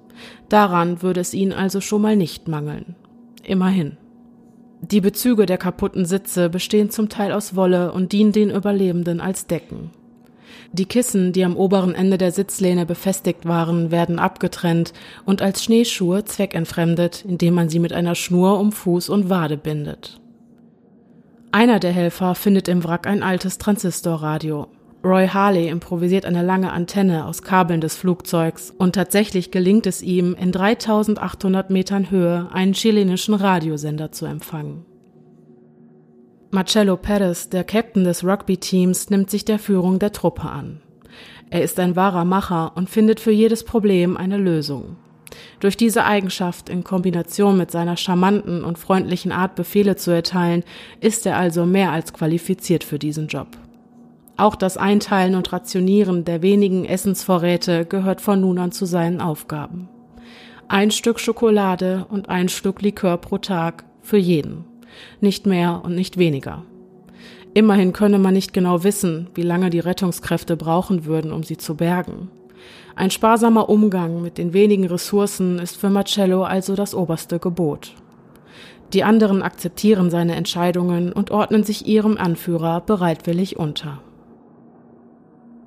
[0.48, 2.94] Daran würde es ihn also schon mal nicht mangeln.
[3.42, 3.96] Immerhin.
[4.82, 9.46] Die Bezüge der kaputten Sitze bestehen zum Teil aus Wolle und dienen den Überlebenden als
[9.46, 9.90] Decken.
[10.74, 14.94] Die Kissen, die am oberen Ende der Sitzlehne befestigt waren, werden abgetrennt
[15.26, 20.18] und als Schneeschuhe zweckentfremdet, indem man sie mit einer Schnur um Fuß und Wade bindet.
[21.50, 24.68] Einer der Helfer findet im Wrack ein altes Transistorradio.
[25.04, 30.34] Roy Harley improvisiert eine lange Antenne aus Kabeln des Flugzeugs und tatsächlich gelingt es ihm,
[30.34, 34.86] in 3800 Metern Höhe einen chilenischen Radiosender zu empfangen.
[36.54, 40.82] Marcelo Perez, der Captain des Rugby-Teams, nimmt sich der Führung der Truppe an.
[41.48, 44.96] Er ist ein wahrer Macher und findet für jedes Problem eine Lösung.
[45.60, 50.62] Durch diese Eigenschaft in Kombination mit seiner charmanten und freundlichen Art, Befehle zu erteilen,
[51.00, 53.48] ist er also mehr als qualifiziert für diesen Job.
[54.36, 59.88] Auch das Einteilen und Rationieren der wenigen Essensvorräte gehört von nun an zu seinen Aufgaben.
[60.68, 64.66] Ein Stück Schokolade und ein Stück Likör pro Tag für jeden.
[65.20, 66.64] Nicht mehr und nicht weniger.
[67.54, 71.74] Immerhin könne man nicht genau wissen, wie lange die Rettungskräfte brauchen würden, um sie zu
[71.74, 72.30] bergen.
[72.94, 77.94] Ein sparsamer Umgang mit den wenigen Ressourcen ist für Marcello also das oberste Gebot.
[78.92, 84.00] Die anderen akzeptieren seine Entscheidungen und ordnen sich ihrem Anführer bereitwillig unter.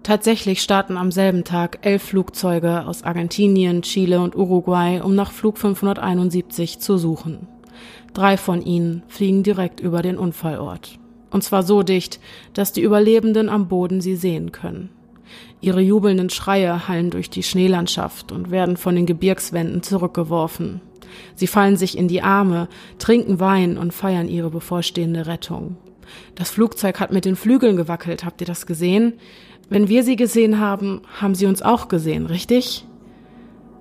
[0.04, 5.58] Tatsächlich starten am selben Tag elf Flugzeuge aus Argentinien, Chile und Uruguay, um nach Flug
[5.58, 7.48] 571 zu suchen.
[8.16, 10.98] Drei von ihnen fliegen direkt über den Unfallort.
[11.32, 12.22] Und zwar so dicht,
[12.54, 14.90] dass die Überlebenden am Boden sie sehen können.
[15.60, 20.80] Ihre jubelnden Schreie hallen durch die Schneelandschaft und werden von den Gebirgswänden zurückgeworfen.
[21.36, 25.76] Sie fallen sich in die Arme, trinken Wein und feiern ihre bevorstehende Rettung.
[26.36, 29.16] Das Flugzeug hat mit den Flügeln gewackelt, habt ihr das gesehen?
[29.68, 32.86] Wenn wir sie gesehen haben, haben sie uns auch gesehen, richtig?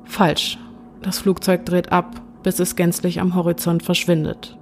[0.04, 0.58] Falsch.
[1.02, 4.56] Das Flugzeug dreht ab, bis es gänzlich am Horizont verschwindet.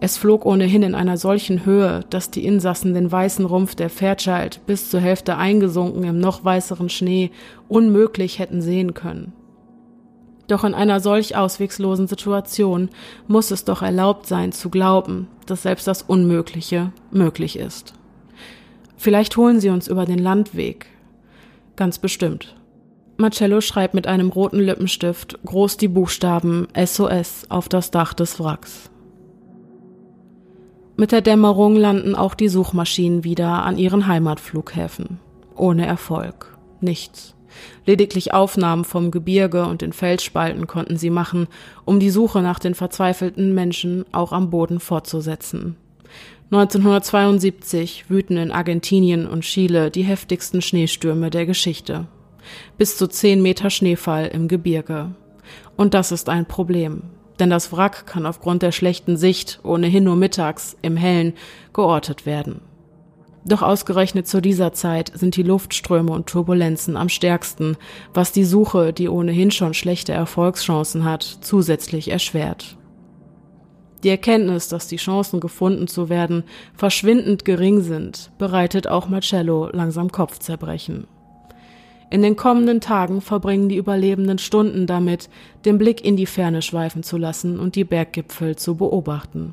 [0.00, 4.66] Es flog ohnehin in einer solchen Höhe, dass die Insassen den weißen Rumpf der Fairchild
[4.66, 7.30] bis zur Hälfte eingesunken im noch weißeren Schnee
[7.68, 9.32] unmöglich hätten sehen können.
[10.46, 12.90] Doch in einer solch auswegslosen Situation
[13.28, 17.94] muss es doch erlaubt sein zu glauben, dass selbst das Unmögliche möglich ist.
[18.96, 20.86] Vielleicht holen sie uns über den Landweg.
[21.76, 22.54] Ganz bestimmt.
[23.16, 28.90] Marcello schreibt mit einem roten Lippenstift groß die Buchstaben SOS auf das Dach des Wracks.
[30.96, 35.18] Mit der Dämmerung landen auch die Suchmaschinen wieder an ihren Heimatflughäfen.
[35.56, 36.56] Ohne Erfolg.
[36.80, 37.34] Nichts.
[37.86, 41.46] Lediglich Aufnahmen vom Gebirge und den Felsspalten konnten sie machen,
[41.84, 45.76] um die Suche nach den verzweifelten Menschen auch am Boden fortzusetzen.
[46.50, 52.06] 1972 wüten in Argentinien und Chile die heftigsten Schneestürme der Geschichte.
[52.78, 55.14] Bis zu zehn Meter Schneefall im Gebirge.
[55.76, 57.02] Und das ist ein Problem,
[57.38, 61.34] denn das Wrack kann aufgrund der schlechten Sicht ohnehin nur mittags im Hellen
[61.72, 62.60] geortet werden.
[63.46, 67.76] Doch ausgerechnet zu dieser Zeit sind die Luftströme und Turbulenzen am stärksten,
[68.14, 72.78] was die Suche, die ohnehin schon schlechte Erfolgschancen hat, zusätzlich erschwert.
[74.02, 80.10] Die Erkenntnis, dass die Chancen gefunden zu werden verschwindend gering sind, bereitet auch Marcello langsam
[80.10, 81.06] Kopfzerbrechen.
[82.14, 85.28] In den kommenden Tagen verbringen die Überlebenden Stunden damit,
[85.64, 89.52] den Blick in die Ferne schweifen zu lassen und die Berggipfel zu beobachten.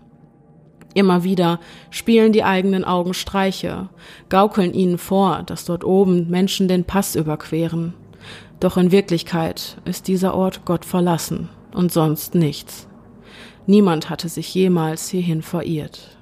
[0.93, 3.89] Immer wieder spielen die eigenen Augen Streiche,
[4.30, 7.95] gaukeln ihnen vor, dass dort oben Menschen den Pass überqueren.
[8.60, 12.88] Doch in Wirklichkeit ist dieser Ort Gott verlassen und sonst nichts.
[13.65, 16.15] Niemand hatte sich jemals hierhin verirrt.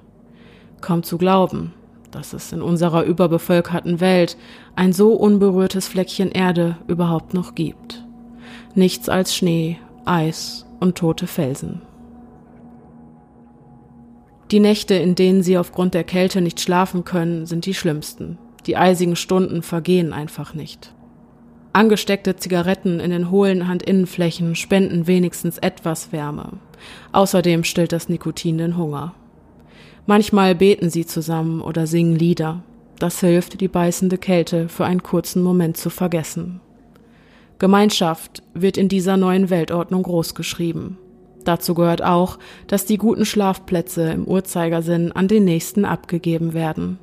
[0.80, 1.74] Kaum zu glauben,
[2.10, 4.36] dass es in unserer überbevölkerten Welt
[4.76, 8.04] ein so unberührtes Fleckchen Erde überhaupt noch gibt.
[8.74, 11.82] Nichts als Schnee, Eis und tote Felsen.
[14.50, 18.38] Die Nächte, in denen sie aufgrund der Kälte nicht schlafen können, sind die schlimmsten.
[18.66, 20.92] Die eisigen Stunden vergehen einfach nicht.
[21.72, 26.54] Angesteckte Zigaretten in den hohlen Handinnenflächen spenden wenigstens etwas Wärme.
[27.12, 29.14] Außerdem stillt das Nikotin den Hunger.
[30.10, 32.64] Manchmal beten sie zusammen oder singen Lieder.
[32.98, 36.60] Das hilft, die beißende Kälte für einen kurzen Moment zu vergessen.
[37.60, 40.98] Gemeinschaft wird in dieser neuen Weltordnung großgeschrieben.
[41.44, 46.98] Dazu gehört auch, dass die guten Schlafplätze im Uhrzeigersinn an den nächsten abgegeben werden.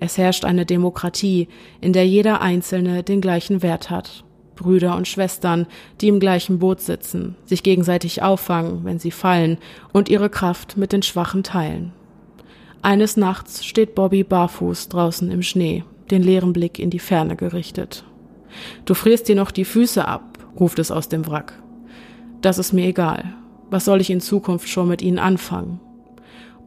[0.00, 1.48] Es herrscht eine Demokratie,
[1.82, 4.24] in der jeder Einzelne den gleichen Wert hat.
[4.56, 5.66] Brüder und Schwestern,
[6.00, 9.58] die im gleichen Boot sitzen, sich gegenseitig auffangen, wenn sie fallen,
[9.92, 11.92] und ihre Kraft mit den Schwachen teilen.
[12.82, 18.04] Eines Nachts steht Bobby barfuß draußen im Schnee, den leeren Blick in die Ferne gerichtet.
[18.84, 21.60] Du frierst dir noch die Füße ab, ruft es aus dem Wrack.
[22.40, 23.34] Das ist mir egal.
[23.70, 25.80] Was soll ich in Zukunft schon mit ihnen anfangen?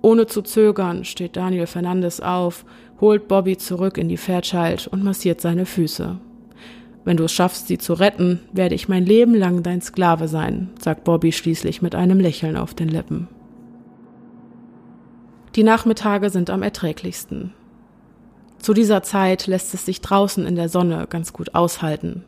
[0.02, 2.66] Ohne zu zögern steht Daniel Fernandes auf,
[3.00, 6.20] holt Bobby zurück in die Fairchild und massiert seine Füße.
[7.04, 10.70] Wenn du es schaffst, sie zu retten, werde ich mein Leben lang dein Sklave sein,
[10.80, 13.28] sagt Bobby schließlich mit einem Lächeln auf den Lippen.
[15.56, 17.54] Die Nachmittage sind am erträglichsten.
[18.60, 22.24] Zu dieser Zeit lässt es sich draußen in der Sonne ganz gut aushalten.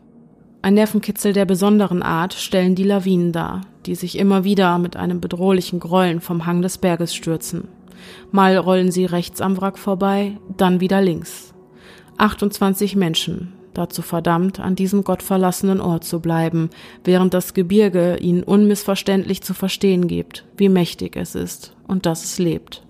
[0.61, 5.21] Ein Nervenkitzel der besonderen Art stellen die Lawinen dar, die sich immer wieder mit einem
[5.21, 7.69] bedrohlichen Grollen vom Hang des Berges stürzen.
[8.31, 11.53] Mal rollen sie rechts am Wrack vorbei, dann wieder links.
[12.17, 16.69] 28 Menschen, dazu verdammt, an diesem gottverlassenen Ort zu bleiben,
[17.05, 22.37] während das Gebirge ihnen unmissverständlich zu verstehen gibt, wie mächtig es ist und dass es
[22.37, 22.83] lebt.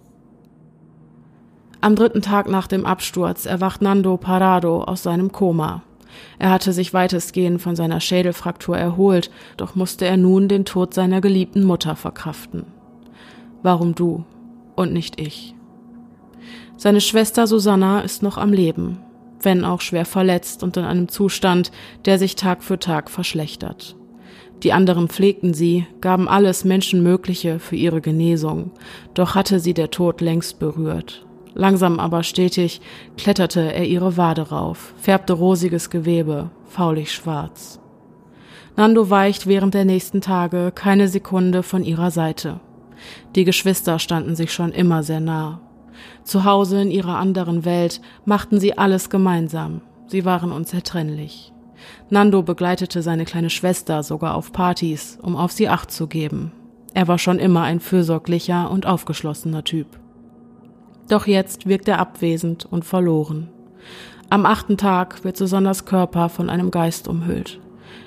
[1.84, 5.84] Am dritten Tag nach dem Absturz erwacht Nando Parado aus seinem Koma.
[6.39, 11.19] Er hatte sich weitestgehend von seiner Schädelfraktur erholt, doch musste er nun den Tod seiner
[11.19, 12.67] geliebten Mutter verkraften.
[13.63, 14.23] Warum du
[14.77, 15.55] und nicht ich?
[16.77, 18.99] Seine Schwester Susanna ist noch am Leben,
[19.41, 21.73] wenn auch schwer verletzt und in einem Zustand,
[22.05, 23.97] der sich Tag für Tag verschlechtert.
[24.63, 28.71] Die anderen pflegten sie, gaben alles Menschenmögliche für ihre Genesung,
[29.13, 31.25] doch hatte sie der Tod längst berührt.
[31.56, 32.82] Langsam aber stetig
[33.18, 37.80] kletterte er ihre Wade rauf, färbte rosiges Gewebe, faulig schwarz.
[38.76, 42.60] Nando weicht während der nächsten Tage keine Sekunde von ihrer Seite.
[43.36, 45.62] Die Geschwister standen sich schon immer sehr nah.
[46.24, 49.82] Zu Hause in ihrer anderen Welt machten sie alles gemeinsam.
[50.08, 51.54] Sie waren unzertrennlich.
[52.10, 56.51] Nando begleitete seine kleine Schwester sogar auf Partys, um auf sie acht zu geben.
[56.93, 59.99] Er war schon immer ein fürsorglicher und aufgeschlossener Typ.
[61.10, 63.49] Doch jetzt wirkt er abwesend und verloren.
[64.30, 67.60] Am achten Tag wird Susannas Körper von einem Geist umhüllt.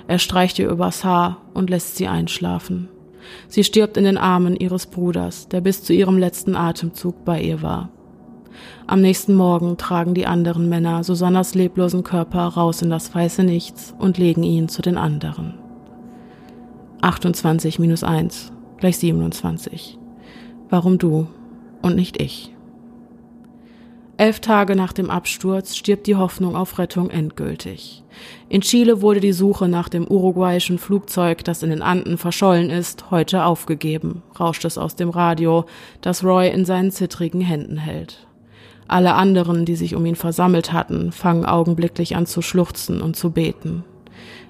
[0.09, 2.89] Er streicht ihr übers Haar und lässt sie einschlafen.
[3.49, 7.63] Sie stirbt in den Armen ihres Bruders, der bis zu ihrem letzten Atemzug bei ihr
[7.63, 7.91] war.
[8.87, 13.95] Am nächsten Morgen tragen die anderen Männer Susannas leblosen Körper raus in das weiße Nichts
[13.99, 15.55] und legen ihn zu den anderen.
[17.03, 19.99] 28 minus 1 gleich 27.
[20.71, 21.27] Warum du
[21.83, 22.56] und nicht ich?
[24.19, 28.03] Elf Tage nach dem Absturz stirbt die Hoffnung auf Rettung endgültig.
[28.49, 33.11] In Chile wurde die Suche nach dem uruguayischen Flugzeug, das in den Anden verschollen ist,
[33.11, 35.67] heute aufgegeben, rauscht es aus dem Radio,
[36.01, 38.27] das Roy in seinen zittrigen Händen hält.
[38.89, 43.33] Alle anderen, die sich um ihn versammelt hatten, fangen augenblicklich an zu schluchzen und zu
[43.33, 43.85] beten.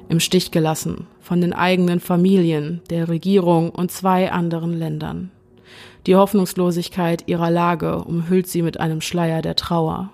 [0.08, 5.32] Im Stich gelassen, von den eigenen Familien, der Regierung und zwei anderen Ländern.
[6.06, 10.10] Die Hoffnungslosigkeit ihrer Lage umhüllt sie mit einem Schleier der Trauer.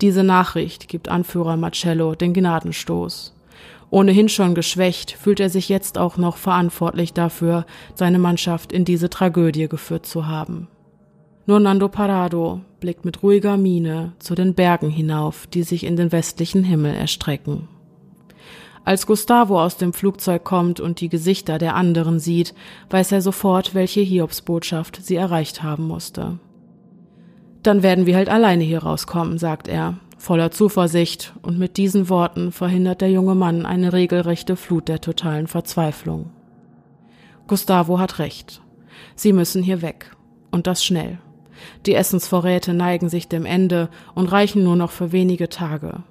[0.00, 3.34] Diese Nachricht gibt Anführer Marcello den Gnadenstoß.
[3.90, 9.10] Ohnehin schon geschwächt, fühlt er sich jetzt auch noch verantwortlich dafür, seine Mannschaft in diese
[9.10, 10.68] Tragödie geführt zu haben.
[11.46, 16.12] Nur Nando Parado blickt mit ruhiger Miene zu den Bergen hinauf, die sich in den
[16.12, 17.68] westlichen Himmel erstrecken.
[18.88, 22.54] Als Gustavo aus dem Flugzeug kommt und die Gesichter der anderen sieht,
[22.88, 26.38] weiß er sofort, welche Hiobsbotschaft sie erreicht haben musste.
[27.62, 32.50] Dann werden wir halt alleine hier rauskommen, sagt er, voller Zuversicht, und mit diesen Worten
[32.50, 36.30] verhindert der junge Mann eine regelrechte Flut der totalen Verzweiflung.
[37.46, 38.62] Gustavo hat recht.
[39.14, 40.12] Sie müssen hier weg.
[40.50, 41.18] Und das schnell.
[41.84, 46.04] Die Essensvorräte neigen sich dem Ende und reichen nur noch für wenige Tage.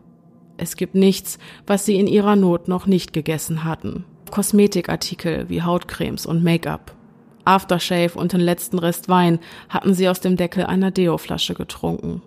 [0.58, 4.06] Es gibt nichts, was sie in ihrer Not noch nicht gegessen hatten.
[4.32, 6.96] Kosmetikartikel wie Hautcremes und Make-up.
[7.46, 9.40] Aftershave und den letzten Rest Wein
[9.70, 12.22] hatten sie aus dem Deckel einer Deo-Flasche getrunken.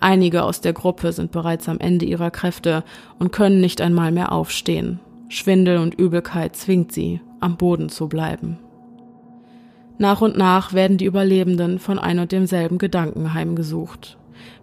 [0.00, 2.82] Einige aus der Gruppe sind bereits am Ende ihrer Kräfte
[3.18, 4.98] und können nicht einmal mehr aufstehen.
[5.28, 8.58] Schwindel und Übelkeit zwingt sie, am Boden zu bleiben.
[9.98, 14.16] Nach und nach werden die Überlebenden von ein und demselben Gedanken heimgesucht.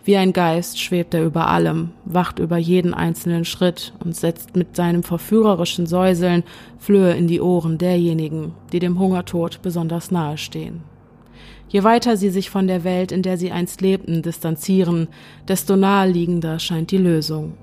[0.07, 4.73] Wie ein Geist schwebt er über allem, wacht über jeden einzelnen Schritt und setzt mit
[4.73, 6.45] seinem verführerischen Säuseln
[6.79, 10.79] Flöhe in die Ohren derjenigen, die dem Hungertod besonders nahe stehen.
[11.67, 15.09] Je weiter sie sich von der Welt, in der sie einst lebten, distanzieren,
[15.45, 17.55] desto naheliegender scheint die Lösung.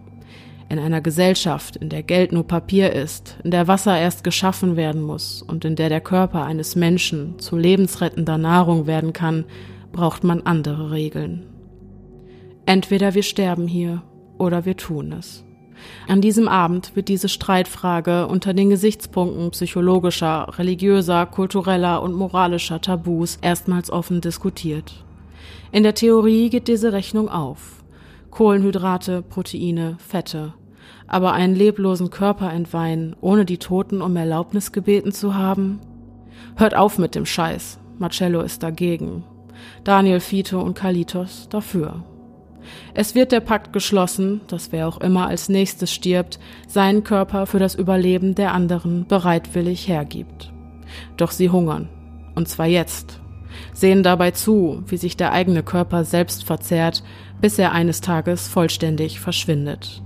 [0.69, 5.01] In einer Gesellschaft, in der Geld nur Papier ist, in der Wasser erst geschaffen werden
[5.01, 9.47] muss und in der der Körper eines Menschen zu lebensrettender Nahrung werden kann,
[9.93, 11.47] braucht man andere Regeln.
[12.67, 14.03] Entweder wir sterben hier
[14.39, 15.45] oder wir tun es.
[16.09, 23.39] An diesem Abend wird diese Streitfrage unter den Gesichtspunkten psychologischer, religiöser, kultureller und moralischer Tabus
[23.43, 25.05] erstmals offen diskutiert.
[25.73, 27.85] In der Theorie geht diese Rechnung auf.
[28.31, 30.55] Kohlenhydrate, Proteine, Fette.
[31.07, 35.81] Aber einen leblosen Körper entweihen, ohne die Toten um Erlaubnis gebeten zu haben?
[36.57, 37.79] Hört auf mit dem Scheiß.
[37.99, 39.25] Marcello ist dagegen.
[39.85, 42.05] Daniel Fito und Kalitos dafür.
[42.95, 47.59] Es wird der Pakt geschlossen, dass wer auch immer als nächstes stirbt, seinen Körper für
[47.59, 50.53] das Überleben der anderen bereitwillig hergibt.
[51.17, 51.89] Doch sie hungern.
[52.35, 53.21] Und zwar jetzt.
[53.73, 57.05] Sehen dabei zu, wie sich der eigene Körper selbst verzehrt,
[57.41, 60.03] bis er eines Tages vollständig verschwindet.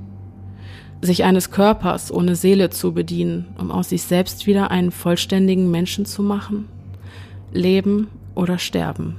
[1.00, 6.04] Sich eines Körpers ohne Seele zu bedienen, um aus sich selbst wieder einen vollständigen Menschen
[6.04, 6.68] zu machen?
[7.52, 9.16] Leben oder sterben?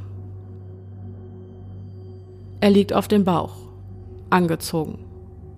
[2.61, 3.55] Er liegt auf dem Bauch,
[4.29, 4.99] angezogen.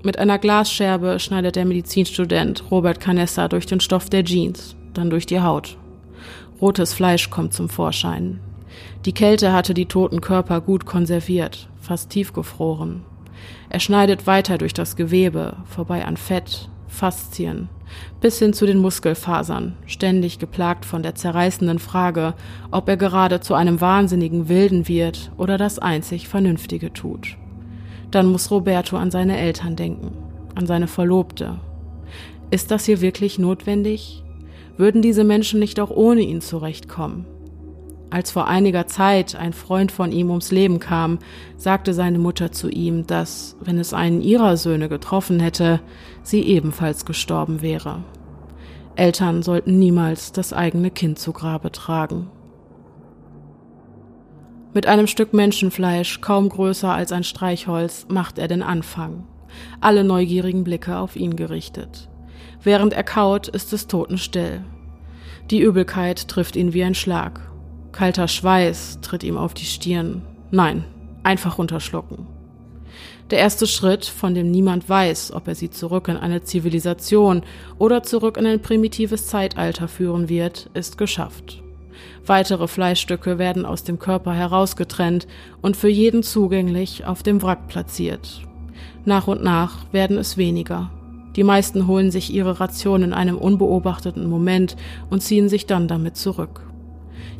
[0.04, 5.26] Mit einer Glasscherbe schneidet der Medizinstudent Robert Canessa durch den Stoff der Jeans, dann durch
[5.26, 5.78] die Haut.
[6.62, 8.40] Rotes Fleisch kommt zum Vorschein.
[9.06, 13.04] Die Kälte hatte die toten Körper gut konserviert, fast tiefgefroren.
[13.70, 17.70] Er schneidet weiter durch das Gewebe, vorbei an Fett, Faszien,
[18.20, 22.36] bis hin zu den Muskelfasern, ständig geplagt von der zerreißenden Frage,
[22.70, 27.38] ob er gerade zu einem wahnsinnigen Wilden wird oder das einzig Vernünftige tut.
[28.12, 30.12] Dann muss Roberto an seine Eltern denken,
[30.54, 31.60] an seine Verlobte.
[32.52, 34.24] Ist das hier wirklich notwendig?
[34.76, 37.26] Würden diese Menschen nicht auch ohne ihn zurechtkommen?
[38.12, 41.20] Als vor einiger Zeit ein Freund von ihm ums Leben kam,
[41.56, 45.80] sagte seine Mutter zu ihm, dass, wenn es einen ihrer Söhne getroffen hätte,
[46.22, 48.04] sie ebenfalls gestorben wäre.
[48.98, 52.30] Eltern sollten niemals das eigene Kind zu Grabe tragen.
[54.74, 59.24] Mit einem Stück Menschenfleisch, kaum größer als ein Streichholz, macht er den Anfang.
[59.80, 62.10] Alle neugierigen Blicke auf ihn gerichtet.
[62.62, 64.66] Während er kaut, ist es totenstill.
[65.50, 67.51] Die Übelkeit trifft ihn wie ein Schlag.
[67.92, 70.22] Kalter Schweiß tritt ihm auf die Stirn.
[70.50, 70.86] Nein,
[71.24, 72.26] einfach runterschlucken.
[73.30, 77.44] Der erste Schritt, von dem niemand weiß, ob er sie zurück in eine Zivilisation
[77.78, 81.62] oder zurück in ein primitives Zeitalter führen wird, ist geschafft.
[82.26, 85.28] Weitere Fleischstücke werden aus dem Körper herausgetrennt
[85.62, 88.42] und für jeden zugänglich auf dem Wrack platziert.
[89.06, 90.92] Nach und nach werden es weniger.
[91.36, 94.76] Die meisten holen sich ihre Ration in einem unbeobachteten Moment
[95.10, 96.62] und ziehen sich dann damit zurück.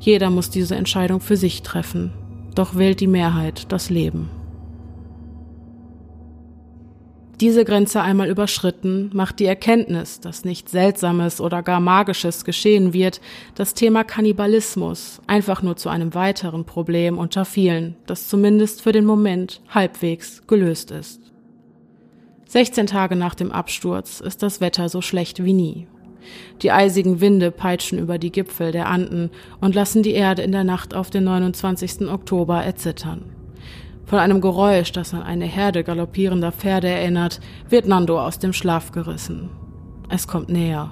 [0.02, 2.12] Jeder muss diese Entscheidung für sich treffen,
[2.56, 4.32] doch wählt die Mehrheit das Leben.
[7.40, 13.22] Diese Grenze einmal überschritten, macht die Erkenntnis, dass nichts Seltsames oder gar Magisches geschehen wird,
[13.56, 19.06] das Thema Kannibalismus einfach nur zu einem weiteren Problem unter vielen, das zumindest für den
[19.06, 21.22] Moment halbwegs gelöst ist.
[22.48, 25.88] 16 Tage nach dem Absturz ist das Wetter so schlecht wie nie.
[26.62, 30.64] Die eisigen Winde peitschen über die Gipfel der Anden und lassen die Erde in der
[30.64, 32.08] Nacht auf den 29.
[32.10, 33.24] Oktober erzittern.
[34.06, 38.92] Von einem Geräusch, das an eine Herde galoppierender Pferde erinnert, wird Nando aus dem Schlaf
[38.92, 39.50] gerissen.
[40.10, 40.92] Es kommt näher.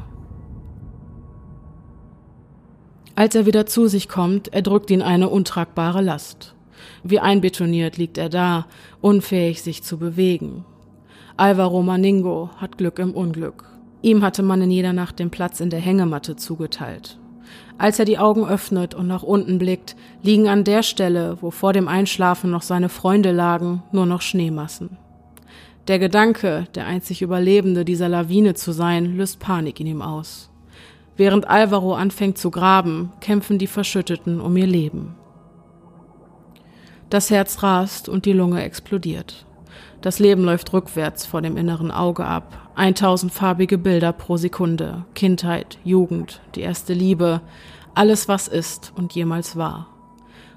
[3.15, 6.55] Als er wieder zu sich kommt, erdrückt ihn eine untragbare Last.
[7.03, 8.67] Wie einbetoniert liegt er da,
[9.01, 10.63] unfähig sich zu bewegen.
[11.35, 13.65] Alvaro Maningo hat Glück im Unglück.
[14.01, 17.17] Ihm hatte man in jeder Nacht den Platz in der Hängematte zugeteilt.
[17.77, 21.73] Als er die Augen öffnet und nach unten blickt, liegen an der Stelle, wo vor
[21.73, 24.97] dem Einschlafen noch seine Freunde lagen, nur noch Schneemassen.
[25.87, 30.51] Der Gedanke, der einzig Überlebende dieser Lawine zu sein, löst Panik in ihm aus.
[31.17, 35.15] Während Alvaro anfängt zu graben, kämpfen die Verschütteten um ihr Leben.
[37.09, 39.45] Das Herz rast und die Lunge explodiert.
[40.01, 42.68] Das Leben läuft rückwärts vor dem inneren Auge ab.
[42.79, 45.03] 1000 farbige Bilder pro Sekunde.
[45.13, 47.41] Kindheit, Jugend, die erste Liebe,
[47.93, 49.87] alles was ist und jemals war.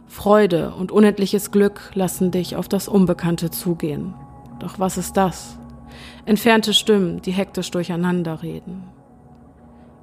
[0.07, 4.15] Freude und unendliches Glück lassen dich auf das Unbekannte zugehen.
[4.61, 5.59] Doch was ist das?
[6.25, 8.85] Entfernte Stimmen, die hektisch durcheinander reden.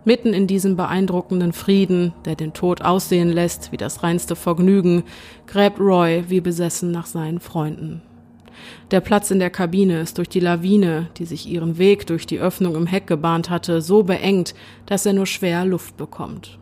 [0.03, 5.03] Mitten in diesem beeindruckenden Frieden, der den Tod aussehen lässt wie das reinste Vergnügen,
[5.47, 8.01] gräbt Roy wie besessen nach seinen Freunden.
[8.91, 12.39] Der Platz in der Kabine ist durch die Lawine, die sich ihren Weg durch die
[12.39, 14.53] Öffnung im Heck gebahnt hatte, so beengt,
[14.85, 16.57] dass er nur schwer Luft bekommt.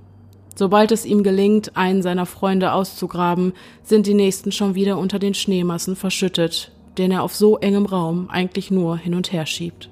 [0.56, 5.34] Sobald es ihm gelingt, einen seiner Freunde auszugraben, sind die nächsten schon wieder unter den
[5.34, 9.90] Schneemassen verschüttet, den er auf so engem Raum eigentlich nur hin und her schiebt.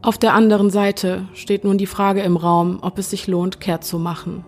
[0.00, 3.84] Auf der anderen Seite steht nun die Frage im Raum, ob es sich lohnt, kehrt
[3.84, 4.44] zu machen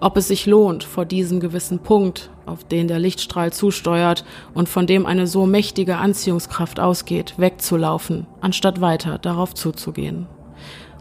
[0.00, 4.24] ob es sich lohnt, vor diesem gewissen Punkt, auf den der Lichtstrahl zusteuert
[4.54, 10.26] und von dem eine so mächtige Anziehungskraft ausgeht, wegzulaufen, anstatt weiter darauf zuzugehen.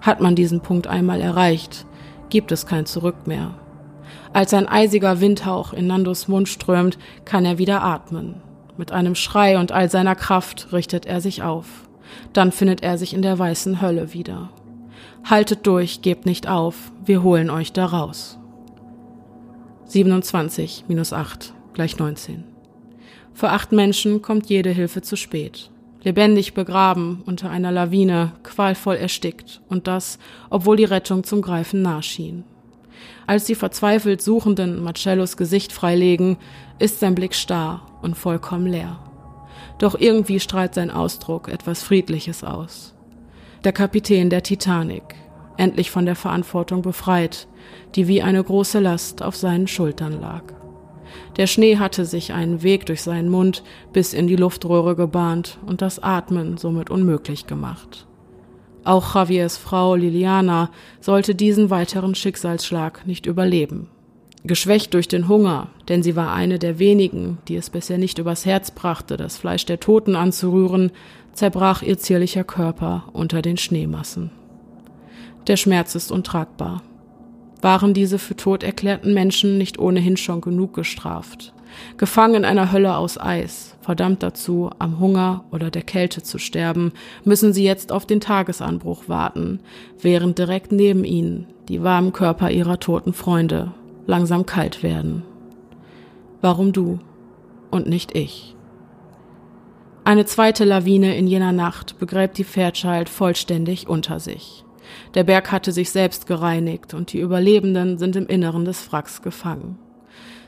[0.02, 1.86] Hat man diesen Punkt einmal erreicht,
[2.30, 3.54] gibt es kein Zurück mehr.
[4.34, 8.42] Als ein eisiger Windhauch in Nandos Mund strömt, kann er wieder atmen.
[8.78, 11.88] Mit einem Schrei und all seiner Kraft richtet er sich auf.
[12.34, 14.50] Dann findet er sich in der weißen Hölle wieder.
[15.24, 18.38] Haltet durch, gebt nicht auf, wir holen euch da raus.
[19.88, 22.44] 27 minus 8 gleich 19.
[23.34, 25.70] Für acht Menschen kommt jede Hilfe zu spät.
[26.02, 30.18] Lebendig begraben unter einer Lawine, qualvoll erstickt und das,
[30.50, 32.44] obwohl die Rettung zum Greifen nah schien.
[33.28, 36.38] Als die verzweifelt Suchenden Marcellos Gesicht freilegen,
[36.80, 39.00] ist sein Blick starr und vollkommen leer.
[39.78, 42.96] Doch irgendwie strahlt sein Ausdruck etwas Friedliches aus.
[43.64, 45.16] Der Kapitän der Titanic,
[45.58, 47.48] endlich von der Verantwortung befreit,
[47.96, 50.44] die wie eine große Last auf seinen Schultern lag.
[51.38, 53.64] Der Schnee hatte sich einen Weg durch seinen Mund
[53.94, 58.08] bis in die Luftröhre gebahnt und das Atmen somit unmöglich gemacht.
[58.84, 60.70] Auch Javiers Frau Liliana
[61.02, 63.90] sollte diesen weiteren Schicksalsschlag nicht überleben.
[64.44, 68.46] Geschwächt durch den Hunger, denn sie war eine der wenigen, die es bisher nicht übers
[68.46, 70.92] Herz brachte, das Fleisch der Toten anzurühren,
[71.34, 74.30] zerbrach ihr zierlicher Körper unter den Schneemassen.
[75.48, 76.84] Der Schmerz ist untragbar.
[77.66, 81.52] Waren diese für tot erklärten Menschen nicht ohnehin schon genug gestraft?
[81.98, 86.94] Gefangen in einer Hölle aus Eis, verdammt dazu, am Hunger oder der Kälte zu sterben,
[87.24, 89.62] müssen sie jetzt auf den Tagesanbruch warten,
[90.00, 93.72] während direkt neben ihnen die warmen Körper ihrer toten Freunde
[94.06, 95.24] langsam kalt werden.
[96.42, 97.00] Warum du
[97.72, 98.56] und nicht ich?
[100.04, 104.65] Eine zweite Lawine in jener Nacht begräbt die Fairchild vollständig unter sich.
[105.14, 109.78] Der Berg hatte sich selbst gereinigt und die Überlebenden sind im Inneren des Wracks gefangen.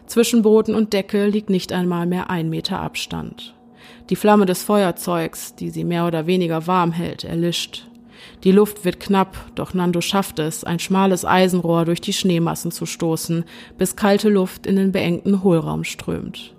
[0.06, 3.54] Zwischen Boden und Decke liegt nicht einmal mehr ein Meter Abstand.
[4.10, 7.88] Die Flamme des Feuerzeugs, die sie mehr oder weniger warm hält, erlischt.
[8.44, 12.86] Die Luft wird knapp, doch Nando schafft es, ein schmales Eisenrohr durch die Schneemassen zu
[12.86, 13.44] stoßen,
[13.78, 16.54] bis kalte Luft in den beengten Hohlraum strömt.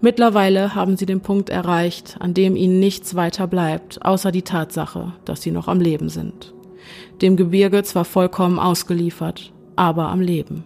[0.00, 5.12] Mittlerweile haben sie den Punkt erreicht, an dem ihnen nichts weiter bleibt, außer die Tatsache,
[5.24, 6.52] dass sie noch am Leben sind.
[7.22, 10.64] Dem Gebirge zwar vollkommen ausgeliefert, aber am Leben.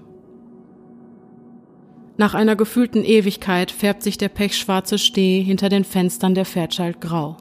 [2.16, 7.36] Nach einer gefühlten Ewigkeit färbt sich der pechschwarze Steh hinter den Fenstern der Fairchild grau.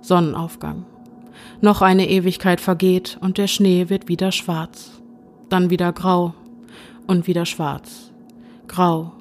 [0.00, 0.86] Sonnenaufgang.
[1.60, 5.02] Noch eine Ewigkeit vergeht und der Schnee wird wieder schwarz.
[5.48, 6.34] Dann wieder grau
[7.08, 8.12] und wieder schwarz.
[8.68, 9.12] Grau,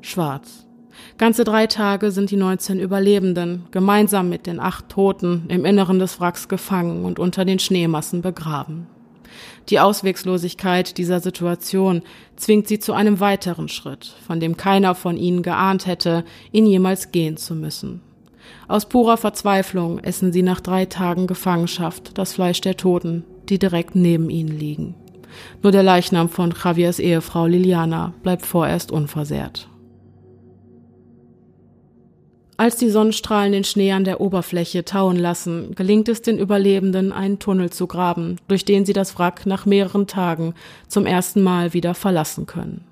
[0.00, 0.69] schwarz.
[1.18, 6.20] Ganze drei Tage sind die 19 Überlebenden gemeinsam mit den acht Toten im Inneren des
[6.20, 8.86] Wracks gefangen und unter den Schneemassen begraben.
[9.68, 12.02] Die Auswegslosigkeit dieser Situation
[12.36, 17.12] zwingt sie zu einem weiteren Schritt, von dem keiner von ihnen geahnt hätte, ihn jemals
[17.12, 18.00] gehen zu müssen.
[18.66, 23.94] Aus purer Verzweiflung essen sie nach drei Tagen Gefangenschaft das Fleisch der Toten, die direkt
[23.94, 24.94] neben ihnen liegen.
[25.62, 29.69] Nur der Leichnam von Javiers Ehefrau Liliana bleibt vorerst unversehrt.
[32.60, 37.38] Als die Sonnenstrahlen den Schnee an der Oberfläche tauen lassen, gelingt es den Überlebenden, einen
[37.38, 40.52] Tunnel zu graben, durch den sie das Wrack nach mehreren Tagen
[40.86, 42.84] zum ersten Mal wieder verlassen können.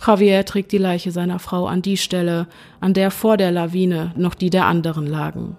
[0.00, 2.46] Javier trägt die Leiche seiner Frau an die Stelle,
[2.80, 5.58] an der vor der Lawine noch die der anderen lagen.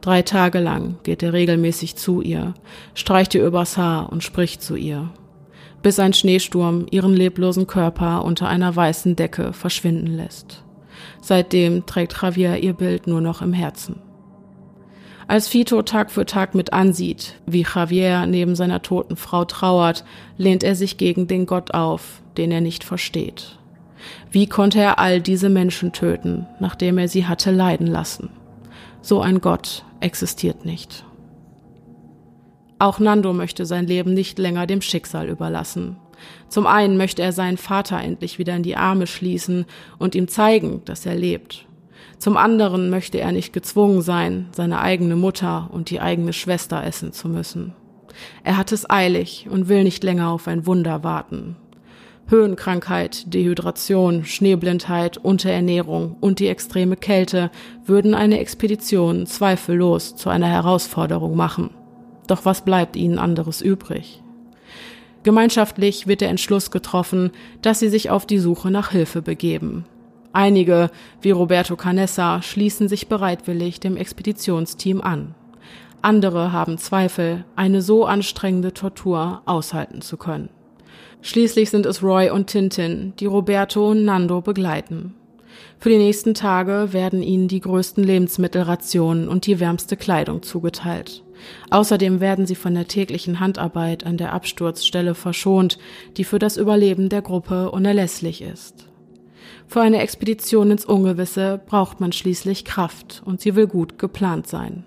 [0.00, 2.54] Drei Tage lang geht er regelmäßig zu ihr,
[2.94, 5.10] streicht ihr übers Haar und spricht zu ihr,
[5.82, 10.64] bis ein Schneesturm ihren leblosen Körper unter einer weißen Decke verschwinden lässt.
[11.20, 14.00] Seitdem trägt Javier ihr Bild nur noch im Herzen.
[15.28, 20.04] Als Fito Tag für Tag mit ansieht, wie Javier neben seiner toten Frau trauert,
[20.36, 23.56] lehnt er sich gegen den Gott auf, den er nicht versteht.
[24.32, 28.30] Wie konnte er all diese Menschen töten, nachdem er sie hatte leiden lassen?
[29.02, 31.04] So ein Gott existiert nicht.
[32.80, 35.96] Auch Nando möchte sein Leben nicht länger dem Schicksal überlassen.
[36.48, 39.66] Zum einen möchte er seinen Vater endlich wieder in die Arme schließen
[39.98, 41.66] und ihm zeigen, dass er lebt.
[42.18, 47.12] Zum anderen möchte er nicht gezwungen sein, seine eigene Mutter und die eigene Schwester essen
[47.12, 47.74] zu müssen.
[48.44, 51.56] Er hat es eilig und will nicht länger auf ein Wunder warten.
[52.28, 57.50] Höhenkrankheit, Dehydration, Schneeblindheit, Unterernährung und die extreme Kälte
[57.84, 61.70] würden eine Expedition zweifellos zu einer Herausforderung machen.
[62.28, 64.22] Doch was bleibt ihnen anderes übrig?
[65.22, 69.84] Gemeinschaftlich wird der Entschluss getroffen, dass sie sich auf die Suche nach Hilfe begeben.
[70.32, 70.90] Einige,
[71.20, 75.34] wie Roberto Canessa, schließen sich bereitwillig dem Expeditionsteam an.
[76.02, 80.48] Andere haben Zweifel, eine so anstrengende Tortur aushalten zu können.
[81.20, 85.14] Schließlich sind es Roy und Tintin, die Roberto und Nando begleiten.
[85.78, 91.22] Für die nächsten Tage werden ihnen die größten Lebensmittelrationen und die wärmste Kleidung zugeteilt.
[91.70, 95.78] Außerdem werden sie von der täglichen Handarbeit an der Absturzstelle verschont,
[96.16, 98.86] die für das Überleben der Gruppe unerlässlich ist.
[99.66, 104.84] Für eine Expedition ins Ungewisse braucht man schließlich Kraft und sie will gut geplant sein.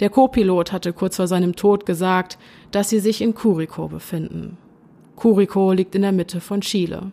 [0.00, 2.38] Der Co-Pilot hatte kurz vor seinem Tod gesagt,
[2.70, 4.56] dass sie sich in Curicó befinden.
[5.16, 7.12] Curicó liegt in der Mitte von Chile.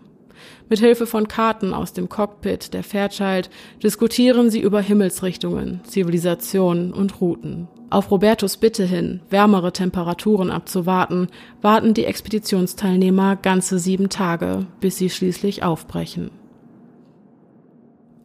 [0.69, 3.49] Mit Hilfe von Karten aus dem Cockpit der Fairchild
[3.83, 7.67] diskutieren sie über Himmelsrichtungen, Zivilisationen und Routen.
[7.89, 11.27] Auf Robertos Bitte hin, wärmere Temperaturen abzuwarten,
[11.61, 16.29] warten die Expeditionsteilnehmer ganze sieben Tage, bis sie schließlich aufbrechen.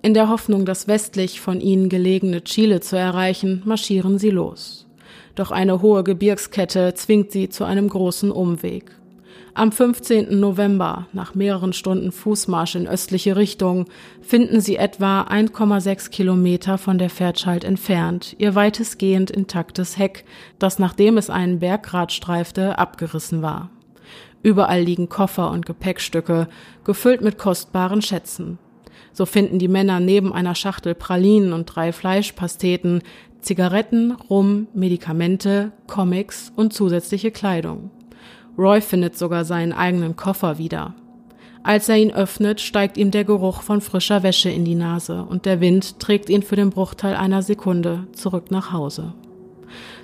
[0.02, 4.88] In der Hoffnung, das westlich von ihnen gelegene Chile zu erreichen, marschieren sie los.
[5.36, 8.90] Doch eine hohe Gebirgskette zwingt sie zu einem großen Umweg.
[9.54, 10.40] Am 15.
[10.40, 13.84] November, nach mehreren Stunden Fußmarsch in östliche Richtung,
[14.22, 20.24] finden sie etwa 1,6 Kilometer von der Fairchild entfernt ihr weitestgehend intaktes Heck,
[20.58, 23.68] das nachdem es einen Berggrat streifte, abgerissen war.
[24.42, 26.48] Überall liegen Koffer und Gepäckstücke,
[26.84, 28.58] gefüllt mit kostbaren Schätzen.
[29.12, 33.02] So finden die Männer neben einer Schachtel Pralinen und drei Fleischpasteten
[33.42, 37.90] Zigaretten, Rum, Medikamente, Comics und zusätzliche Kleidung.
[38.58, 40.94] Roy findet sogar seinen eigenen Koffer wieder.
[41.64, 45.46] Als er ihn öffnet, steigt ihm der Geruch von frischer Wäsche in die Nase und
[45.46, 49.14] der Wind trägt ihn für den Bruchteil einer Sekunde zurück nach Hause.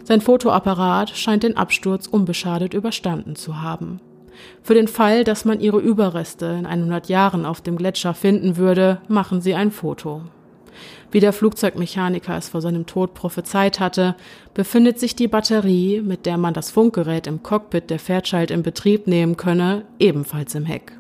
[0.05, 4.01] Sein Fotoapparat scheint den Absturz unbeschadet überstanden zu haben.
[4.63, 9.01] Für den Fall, dass man ihre Überreste in 100 Jahren auf dem Gletscher finden würde,
[9.09, 10.23] machen sie ein Foto.
[11.11, 14.15] Wie der Flugzeugmechaniker es vor seinem Tod prophezeit hatte,
[14.53, 19.07] befindet sich die Batterie, mit der man das Funkgerät im Cockpit der Fairchild in Betrieb
[19.07, 20.93] nehmen könne, ebenfalls im Heck.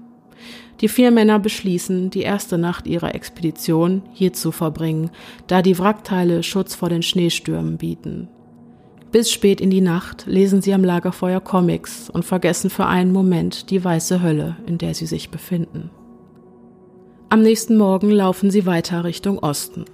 [0.80, 5.10] Die vier Männer beschließen, die erste Nacht ihrer Expedition hier zu verbringen,
[5.46, 8.28] da die Wrackteile Schutz vor den Schneestürmen bieten.
[9.10, 13.70] Bis spät in die Nacht lesen sie am Lagerfeuer Comics und vergessen für einen Moment
[13.70, 15.90] die weiße Hölle, in der sie sich befinden.
[17.30, 19.84] Am nächsten Morgen laufen sie weiter Richtung Osten.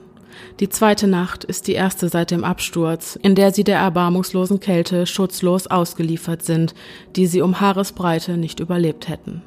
[0.60, 5.06] Die zweite Nacht ist die erste seit dem Absturz, in der sie der erbarmungslosen Kälte
[5.06, 6.74] schutzlos ausgeliefert sind,
[7.16, 9.42] die sie um Haaresbreite nicht überlebt hätten.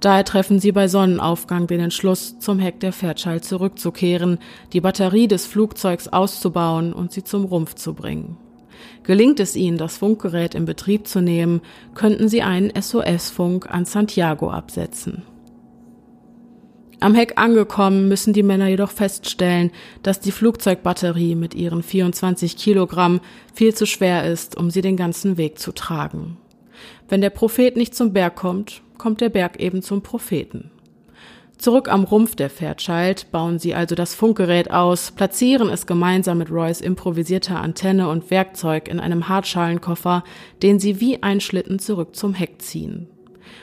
[0.00, 4.38] Daher treffen sie bei Sonnenaufgang den Entschluss, zum Heck der Fairchild zurückzukehren,
[4.72, 8.38] die Batterie des Flugzeugs auszubauen und sie zum Rumpf zu bringen.
[9.02, 11.60] Gelingt es ihnen, das Funkgerät in Betrieb zu nehmen,
[11.94, 15.22] könnten sie einen SOS-Funk an Santiago absetzen.
[17.02, 19.70] Am Heck angekommen müssen die Männer jedoch feststellen,
[20.02, 23.20] dass die Flugzeugbatterie mit ihren 24 Kilogramm
[23.54, 26.36] viel zu schwer ist, um sie den ganzen Weg zu tragen.
[27.08, 30.70] Wenn der Prophet nicht zum Berg kommt, kommt der Berg eben zum Propheten.
[31.60, 36.50] Zurück am Rumpf der Fairchild bauen sie also das Funkgerät aus, platzieren es gemeinsam mit
[36.50, 40.24] Roys improvisierter Antenne und Werkzeug in einem Hartschalenkoffer,
[40.62, 43.09] den sie wie ein Schlitten zurück zum Heck ziehen.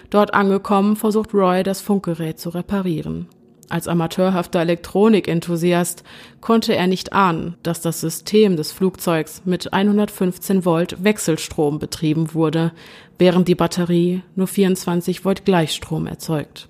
[0.10, 3.28] Dort angekommen, versucht Roy, das Funkgerät zu reparieren.
[3.70, 6.04] Als amateurhafter Elektronikenthusiast
[6.40, 12.72] konnte er nicht ahnen, dass das System des Flugzeugs mit 115 Volt Wechselstrom betrieben wurde,
[13.18, 16.70] während die Batterie nur 24 Volt Gleichstrom erzeugt.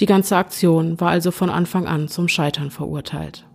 [0.00, 3.46] Die ganze Aktion war also von Anfang an zum Scheitern verurteilt.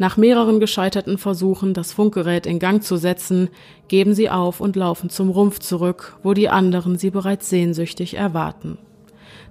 [0.00, 3.48] Nach mehreren gescheiterten Versuchen, das Funkgerät in Gang zu setzen,
[3.88, 8.78] geben sie auf und laufen zum Rumpf zurück, wo die anderen sie bereits sehnsüchtig erwarten.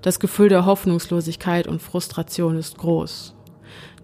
[0.01, 3.35] Das Gefühl der Hoffnungslosigkeit und Frustration ist groß.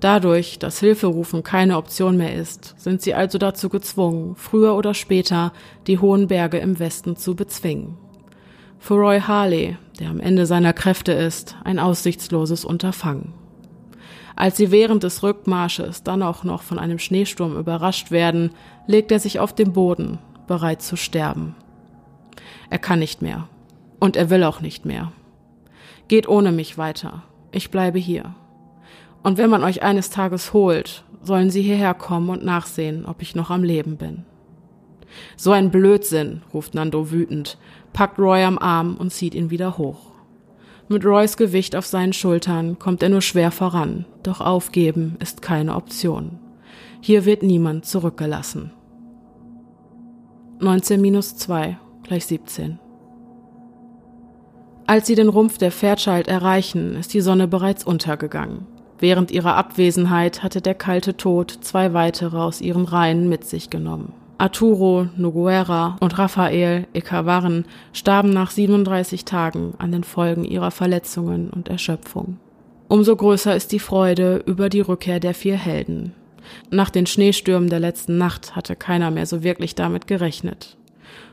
[0.02, 5.54] Dadurch, dass Hilferufen keine Option mehr ist, sind sie also dazu gezwungen, früher oder später
[5.88, 7.98] die hohen Berge im Westen zu bezwingen.
[8.80, 13.43] Für Roy Harley, der am Ende seiner Kräfte ist, ein aussichtsloses Unterfangen.
[14.36, 18.52] Als sie während des Rückmarsches dann auch noch von einem Schneesturm überrascht werden,
[18.88, 20.18] legt er sich auf den Boden,
[20.48, 21.56] bereit zu sterben.
[22.70, 23.48] Er kann nicht mehr.
[24.00, 25.12] Und er will auch nicht mehr.
[26.08, 27.24] Geht ohne mich weiter.
[27.52, 28.36] Ich bleibe hier.
[29.22, 33.36] Und wenn man euch eines Tages holt, sollen sie hierher kommen und nachsehen, ob ich
[33.36, 34.26] noch am Leben bin.
[35.38, 37.58] So ein Blödsinn, ruft Nando wütend,
[37.94, 40.13] packt Roy am Arm und zieht ihn wieder hoch.
[40.90, 45.76] Mit Roys Gewicht auf seinen Schultern kommt er nur schwer voran, doch aufgeben ist keine
[45.76, 46.40] Option.
[47.00, 48.72] Hier wird niemand zurückgelassen.
[50.60, 52.80] 19 minus 2 gleich 17.
[54.86, 58.68] Als sie den Rumpf der Fairchild erreichen, ist die Sonne bereits untergegangen.
[59.00, 64.14] Während ihrer Abwesenheit hatte der kalte Tod zwei weitere aus ihren Reihen mit sich genommen.
[64.44, 67.64] Arturo Noguera und Rafael Ekawarren
[67.94, 72.40] starben nach 37 Tagen an den Folgen ihrer Verletzungen und Erschöpfung.
[72.90, 76.12] Umso größer ist die Freude über die Rückkehr der vier Helden.
[76.70, 80.76] Nach den Schneestürmen der letzten Nacht hatte keiner mehr so wirklich damit gerechnet.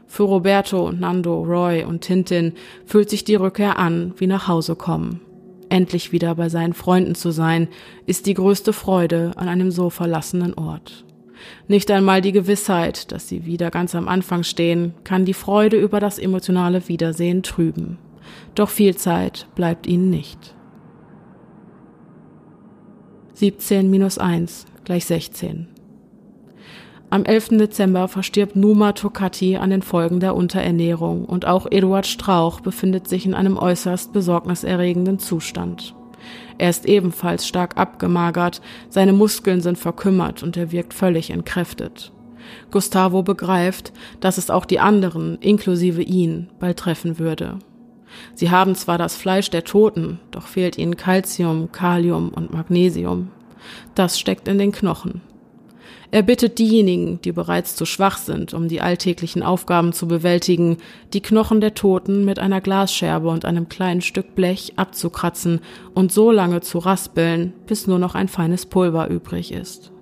[0.07, 2.53] Für Roberto, Nando, Roy und Tintin
[2.87, 5.21] fühlt sich die Rückkehr an wie nach Hause kommen.
[5.69, 7.67] Endlich wieder bei seinen Freunden zu sein,
[8.07, 11.05] ist die größte Freude an einem so verlassenen Ort.
[11.69, 16.01] Nicht einmal die Gewissheit, dass sie wieder ganz am Anfang stehen, kann die Freude über
[16.01, 17.99] das emotionale Wiedersehen trüben.
[18.55, 20.55] doch viel Zeit bleibt ihnen nicht.
[23.35, 25.69] 17 minus 1 gleich 16.
[27.13, 27.49] Am 11.
[27.59, 33.27] Dezember verstirbt Numa Tokati an den Folgen der Unterernährung und auch Eduard Strauch befindet sich
[33.27, 35.97] in einem äußerst besorgniserregenden Zustand.
[36.61, 42.13] Er ist ebenfalls stark abgemagert, seine Muskeln sind verkümmert und er wirkt völlig entkräftet.
[42.71, 47.61] Gustavo begreift, dass es auch die anderen, inklusive ihn, bald treffen würde.
[48.35, 53.31] Sie haben zwar das Fleisch der Toten, doch fehlt ihnen Calcium, Kalium und Magnesium.
[53.95, 55.23] Das steckt in den Knochen.
[56.13, 60.79] Er bittet diejenigen, die bereits zu schwach sind, um die alltäglichen Aufgaben zu bewältigen,
[61.13, 65.61] die Knochen der Toten mit einer Glasscherbe und einem kleinen Stück Blech abzukratzen
[65.95, 69.93] und so lange zu raspeln, bis nur noch ein feines Pulver übrig ist.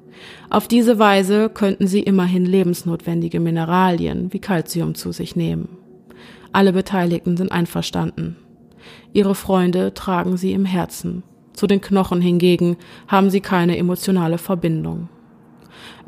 [0.48, 5.76] Auf diese Weise könnten sie immerhin lebensnotwendige Mineralien wie Calcium zu sich nehmen.
[6.52, 8.36] Alle Beteiligten sind einverstanden.
[9.12, 11.22] Ihre Freunde tragen sie im Herzen.
[11.52, 12.78] Zu den Knochen hingegen
[13.09, 15.11] haben sie keine emotionale Verbindung.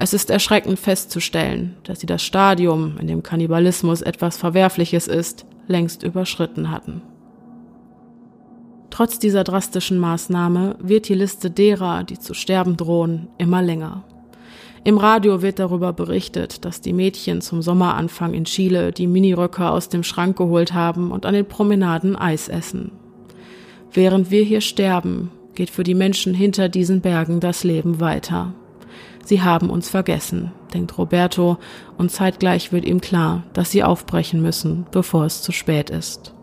[0.03, 6.03] Es ist erschreckend festzustellen, dass sie das Stadium, in dem Kannibalismus etwas Verwerfliches ist, längst
[6.05, 7.03] überschritten hatten.
[8.89, 14.05] Trotz dieser drastischen Maßnahme wird die Liste derer, die zu sterben drohen, immer länger.
[14.85, 19.91] Im Radio wird darüber berichtet, dass die Mädchen zum Sommeranfang in Chile die Miniröcke aus
[19.91, 22.93] dem Schrank geholt haben und an den Promenaden Eis essen.
[23.93, 28.55] Während wir hier sterben, geht für die Menschen hinter diesen Bergen das Leben weiter.
[29.25, 31.59] Sie haben uns vergessen, denkt Roberto,
[31.99, 36.35] und zeitgleich wird ihm klar, dass sie aufbrechen müssen, bevor es zu spät ist.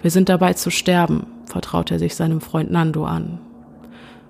[0.00, 3.38] Wir sind dabei zu sterben, vertraut er sich seinem Freund Nando an.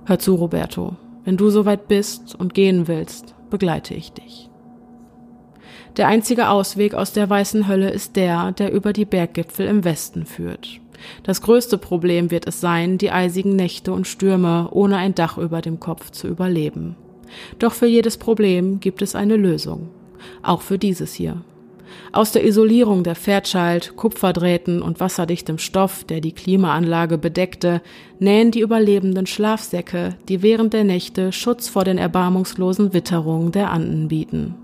[0.05, 4.51] Hör zu, Roberto, wenn du soweit bist und gehen willst, begleite ich dich.
[5.97, 10.25] Der einzige Ausweg aus der weißen Hölle ist der, der über die Berggipfel im Westen
[10.27, 10.81] führt.
[11.23, 15.61] Das größte Problem wird es sein, die eisigen Nächte und Stürme ohne ein Dach über
[15.61, 16.97] dem Kopf zu überleben.
[17.59, 19.89] Doch für jedes Problem gibt es eine Lösung.
[20.43, 21.43] Auch für dieses hier.
[22.13, 27.81] Aus der Isolierung der Fairchild, Kupferdrähten und wasserdichtem Stoff, der die Klimaanlage bedeckte,
[28.19, 34.09] nähen die Überlebenden Schlafsäcke, die während der Nächte Schutz vor den erbarmungslosen Witterungen der Anden
[34.09, 34.55] bieten.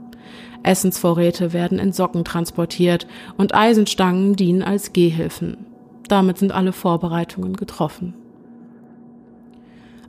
[0.62, 3.06] Essensvorräte werden in Socken transportiert
[3.36, 5.66] und Eisenstangen dienen als Gehhilfen.
[6.08, 8.14] Damit sind alle Vorbereitungen getroffen.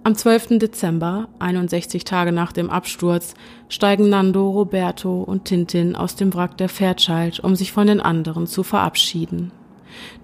[0.01, 0.59] Am 12.
[0.59, 3.33] Dezember, 61 Tage nach dem Absturz,
[3.67, 8.47] steigen Nando, Roberto und Tintin aus dem Wrack der Fairchild, um sich von den anderen
[8.47, 9.51] zu verabschieden.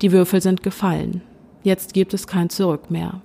[0.01, 1.21] Die Würfel sind gefallen.
[1.61, 3.21] Jetzt gibt es kein Zurück mehr.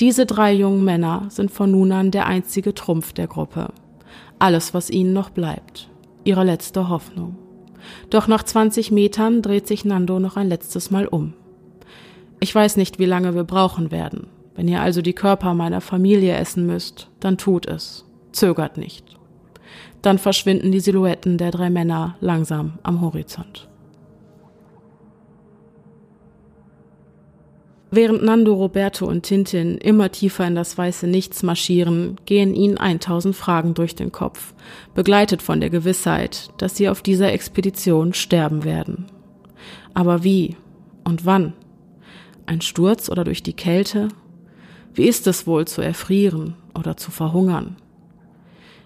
[0.00, 3.68] Diese drei jungen Männer sind von nun an der einzige Trumpf der Gruppe.
[4.40, 5.88] Alles, was ihnen noch bleibt.
[6.24, 7.36] Ihre letzte Hoffnung.
[8.10, 11.34] Doch nach 20 Metern dreht sich Nando noch ein letztes Mal um.
[12.40, 14.26] Ich weiß nicht, wie lange wir brauchen werden.
[14.56, 18.04] Wenn ihr also die Körper meiner Familie essen müsst, dann tut es.
[18.32, 19.04] Zögert nicht.
[20.02, 23.68] Dann verschwinden die Silhouetten der drei Männer langsam am Horizont.
[27.90, 33.34] Während Nando, Roberto und Tintin immer tiefer in das weiße Nichts marschieren, gehen ihnen 1000
[33.34, 34.54] Fragen durch den Kopf,
[34.94, 39.06] begleitet von der Gewissheit, dass sie auf dieser Expedition sterben werden.
[39.94, 40.56] Aber wie
[41.04, 41.52] und wann?
[42.44, 44.08] Ein Sturz oder durch die Kälte
[44.96, 47.76] wie ist es wohl zu erfrieren oder zu verhungern?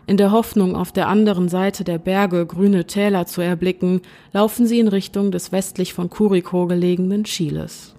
[0.06, 4.00] In der Hoffnung, auf der anderen Seite der Berge grüne Täler zu erblicken,
[4.32, 7.94] laufen sie in Richtung des westlich von Curicó gelegenen Chiles.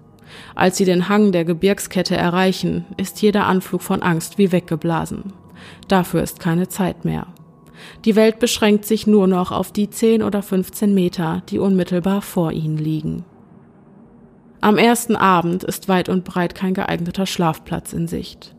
[0.54, 5.32] Als sie den Hang der Gebirgskette erreichen, ist jeder Anflug von Angst wie weggeblasen.
[5.88, 7.28] Dafür ist keine Zeit mehr.
[8.04, 12.52] Die Welt beschränkt sich nur noch auf die 10 oder 15 Meter, die unmittelbar vor
[12.52, 13.24] ihnen liegen.
[14.62, 18.54] Am ersten Abend ist weit und breit kein geeigneter Schlafplatz in Sicht.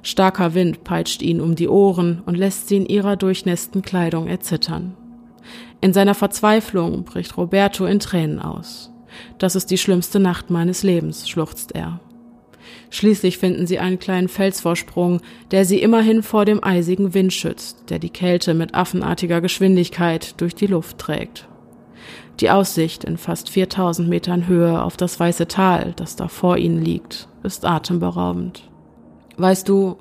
[0.00, 4.96] Starker Wind peitscht ihn um die Ohren und lässt sie in ihrer durchnässten Kleidung erzittern.
[5.82, 8.92] In seiner Verzweiflung bricht Roberto in Tränen aus.
[9.36, 12.00] Das ist die schlimmste Nacht meines Lebens, schluchzt er.
[12.88, 17.98] Schließlich finden sie einen kleinen Felsvorsprung, der sie immerhin vor dem eisigen Wind schützt, der
[17.98, 21.46] die Kälte mit affenartiger Geschwindigkeit durch die Luft trägt.
[22.42, 26.82] Die Aussicht in fast 4000 Metern Höhe auf das weiße Tal, das da vor ihnen
[26.82, 28.68] liegt, ist atemberaubend.
[29.36, 29.96] Weißt du,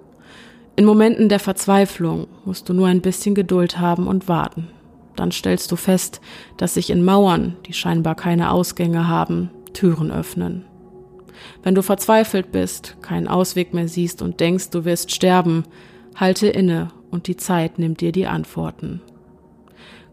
[0.76, 4.70] in Momenten der Verzweiflung musst du nur ein bisschen Geduld haben und warten.
[5.16, 6.20] Dann stellst du fest,
[6.58, 10.66] dass sich in Mauern, die scheinbar keine Ausgänge haben, Türen öffnen.
[11.62, 15.64] Wenn du verzweifelt bist, keinen Ausweg mehr siehst und denkst, du wirst sterben,
[16.16, 19.00] halte inne und die Zeit nimmt dir die Antworten.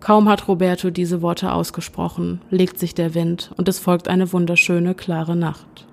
[0.01, 4.95] Kaum hat Roberto diese Worte ausgesprochen, legt sich der Wind und es folgt eine wunderschöne,
[4.95, 5.87] klare Nacht.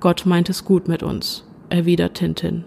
[0.00, 2.64] Gott meint es gut mit uns, erwidert Tintin.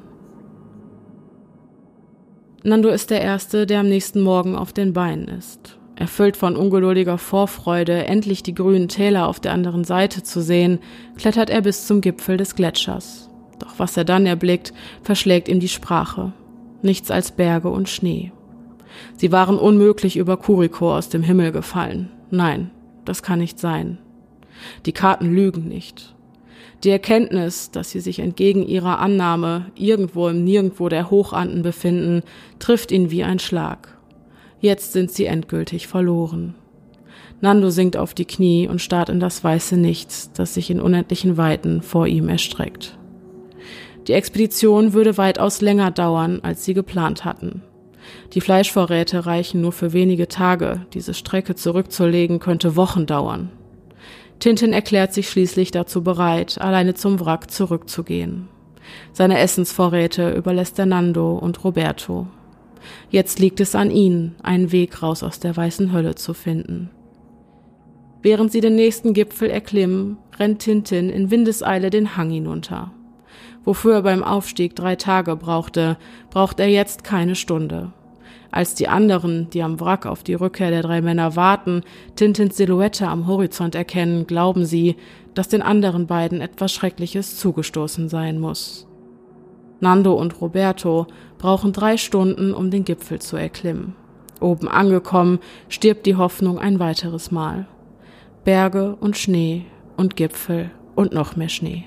[2.63, 5.77] Nando ist der Erste, der am nächsten Morgen auf den Beinen ist.
[5.97, 10.79] Erfüllt von ungeduldiger Vorfreude, endlich die grünen Täler auf der anderen Seite zu sehen,
[11.17, 13.29] klettert er bis zum Gipfel des Gletschers.
[13.59, 16.33] Doch was er dann erblickt, verschlägt ihm die Sprache.
[16.81, 18.31] Nichts als Berge und Schnee.
[19.17, 22.09] Sie waren unmöglich über Kuriko aus dem Himmel gefallen.
[22.31, 22.71] Nein,
[23.05, 23.97] das kann nicht sein.
[24.85, 26.15] Die Karten lügen nicht.
[26.83, 32.21] Die Erkenntnis, dass sie sich entgegen ihrer Annahme irgendwo im Nirgendwo der Hochanden befinden,
[32.59, 33.97] trifft ihn wie ein Schlag.
[34.59, 36.55] Jetzt sind sie endgültig verloren.
[37.41, 41.37] Nando sinkt auf die Knie und starrt in das weiße Nichts, das sich in unendlichen
[41.37, 42.97] Weiten vor ihm erstreckt.
[44.07, 47.63] Die Expedition würde weitaus länger dauern, als sie geplant hatten.
[48.33, 53.49] Die Fleischvorräte reichen nur für wenige Tage, diese Strecke zurückzulegen könnte Wochen dauern.
[54.39, 58.49] Tintin erklärt sich schließlich dazu bereit, alleine zum Wrack zurückzugehen.
[59.13, 62.27] Seine Essensvorräte überlässt er Nando und Roberto.
[63.09, 66.89] Jetzt liegt es an ihnen, einen Weg raus aus der weißen Hölle zu finden.
[68.21, 72.91] Während sie den nächsten Gipfel erklimmen, rennt Tintin in Windeseile den Hang hinunter.
[73.65, 75.97] Wofür er beim Aufstieg drei Tage brauchte,
[76.29, 77.91] braucht er jetzt keine Stunde.
[78.51, 81.81] Als die anderen, die am Wrack auf die Rückkehr der drei Männer warten,
[82.15, 84.95] Tintins Silhouette am Horizont erkennen, glauben sie,
[85.33, 88.87] dass den anderen beiden etwas Schreckliches zugestoßen sein muss.
[89.81, 91.07] Nando und Roberto
[91.37, 93.95] brauchen drei Stunden, um den Gipfel zu erklimmen.
[94.39, 97.67] Oben angekommen, stirbt die Hoffnung ein weiteres Mal.
[98.45, 99.65] Berge und Schnee
[99.97, 101.85] und Gipfel und noch mehr Schnee.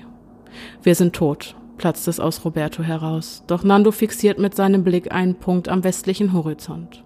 [0.83, 5.33] Wir sind tot, platzt es aus Roberto heraus, doch Nando fixiert mit seinem Blick einen
[5.33, 7.03] Punkt am westlichen Horizont.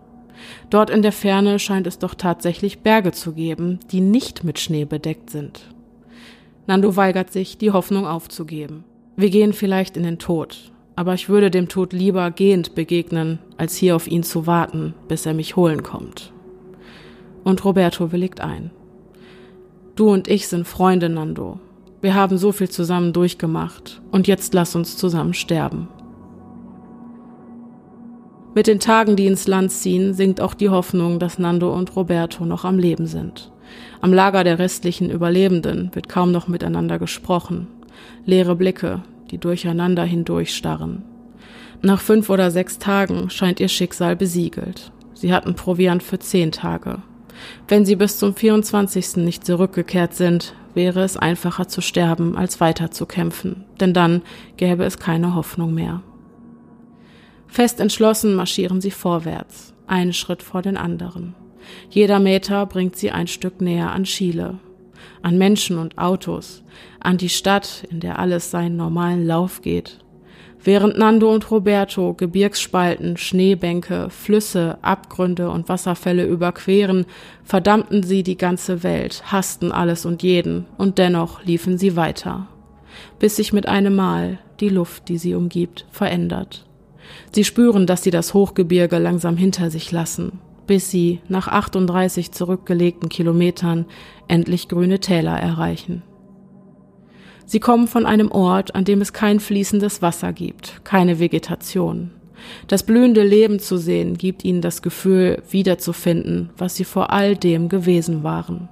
[0.69, 4.83] Dort in der Ferne scheint es doch tatsächlich Berge zu geben, die nicht mit Schnee
[4.83, 5.61] bedeckt sind.
[6.67, 8.83] Nando weigert sich, die Hoffnung aufzugeben.
[9.15, 13.75] Wir gehen vielleicht in den Tod, aber ich würde dem Tod lieber gehend begegnen, als
[13.75, 16.33] hier auf ihn zu warten, bis er mich holen kommt.
[17.43, 18.71] Und Roberto willigt ein.
[19.95, 21.59] Du und ich sind Freunde, Nando,
[22.03, 25.87] wir haben so viel zusammen durchgemacht und jetzt lass uns zusammen sterben.
[28.53, 32.45] Mit den Tagen, die ins Land ziehen, sinkt auch die Hoffnung, dass Nando und Roberto
[32.45, 33.53] noch am Leben sind.
[34.01, 37.67] Am Lager der restlichen Überlebenden wird kaum noch miteinander gesprochen.
[38.25, 39.01] Leere Blicke,
[39.31, 41.03] die durcheinander hindurchstarren.
[41.81, 44.91] Nach fünf oder sechs Tagen scheint ihr Schicksal besiegelt.
[45.13, 46.97] Sie hatten Proviant für zehn Tage.
[47.69, 49.17] Wenn sie bis zum 24.
[49.17, 54.21] nicht zurückgekehrt sind, wäre es einfacher zu sterben, als weiter zu kämpfen, denn dann
[54.57, 56.01] gäbe es keine Hoffnung mehr.
[57.47, 61.35] Fest entschlossen marschieren sie vorwärts, einen Schritt vor den anderen.
[61.89, 64.59] Jeder Meter bringt sie ein Stück näher an Chile,
[65.21, 66.63] an Menschen und Autos,
[66.99, 70.02] an die Stadt, in der alles seinen normalen Lauf geht,
[70.65, 77.05] Während Nando und Roberto Gebirgsspalten, Schneebänke, Flüsse, Abgründe und Wasserfälle überqueren,
[77.43, 82.47] verdammten sie die ganze Welt, hassten alles und jeden, und dennoch liefen sie weiter,
[83.19, 86.65] bis sich mit einem Mal die Luft, die sie umgibt, verändert.
[87.33, 93.09] Sie spüren, dass sie das Hochgebirge langsam hinter sich lassen, bis sie nach 38 zurückgelegten
[93.09, 93.85] Kilometern
[94.29, 96.03] endlich grüne Täler erreichen.
[97.45, 102.11] Sie kommen von einem Ort, an dem es kein fließendes Wasser gibt, keine Vegetation.
[102.67, 107.69] Das blühende Leben zu sehen, gibt ihnen das Gefühl, wiederzufinden, was sie vor all dem
[107.69, 108.69] gewesen waren.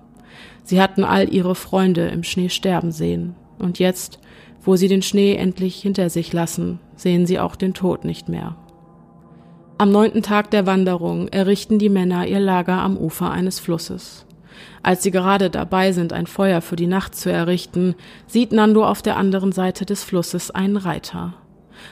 [0.63, 4.19] Sie hatten all ihre Freunde im Schnee sterben sehen, und jetzt,
[4.63, 8.55] wo sie den Schnee endlich hinter sich lassen, sehen sie auch den Tod nicht mehr.
[9.77, 14.27] Am neunten Tag der Wanderung errichten die Männer ihr Lager am Ufer eines Flusses.
[14.83, 17.95] Als sie gerade dabei sind, ein Feuer für die Nacht zu errichten,
[18.27, 21.33] sieht Nando auf der anderen Seite des Flusses einen Reiter.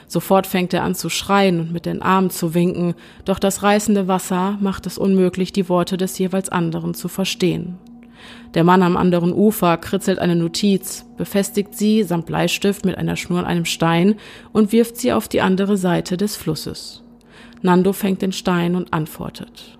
[0.06, 2.94] Sofort fängt er an zu schreien und mit den Armen zu winken,
[3.24, 7.78] doch das reißende Wasser macht es unmöglich, die Worte des jeweils anderen zu verstehen.
[8.54, 13.40] Der Mann am anderen Ufer kritzelt eine Notiz, befestigt sie samt Bleistift mit einer Schnur
[13.40, 14.16] an einem Stein
[14.52, 17.02] und wirft sie auf die andere Seite des Flusses.
[17.62, 19.78] Nando fängt den Stein und antwortet.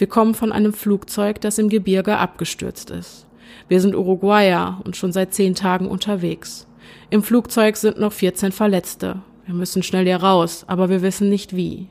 [0.00, 3.26] Wir kommen von einem Flugzeug, das im Gebirge abgestürzt ist.
[3.68, 6.66] Wir sind Uruguayer und schon seit zehn Tagen unterwegs.
[7.10, 9.20] Im Flugzeug sind noch 14 Verletzte.
[9.44, 11.88] Wir müssen schnell hier raus, aber wir wissen nicht wie.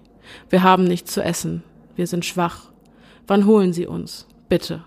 [0.49, 1.61] Wir haben nichts zu essen.
[1.95, 2.71] Wir sind schwach.
[3.27, 4.27] Wann holen Sie uns?
[4.49, 4.83] Bitte.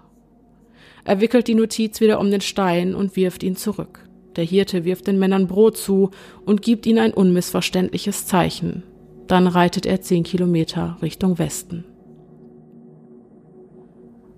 [1.04, 4.00] Er wickelt die Notiz wieder um den Stein und wirft ihn zurück.
[4.34, 6.10] Der Hirte wirft den Männern Brot zu
[6.44, 8.82] und gibt ihnen ein unmissverständliches Zeichen.
[9.28, 11.84] Dann reitet er zehn Kilometer Richtung Westen.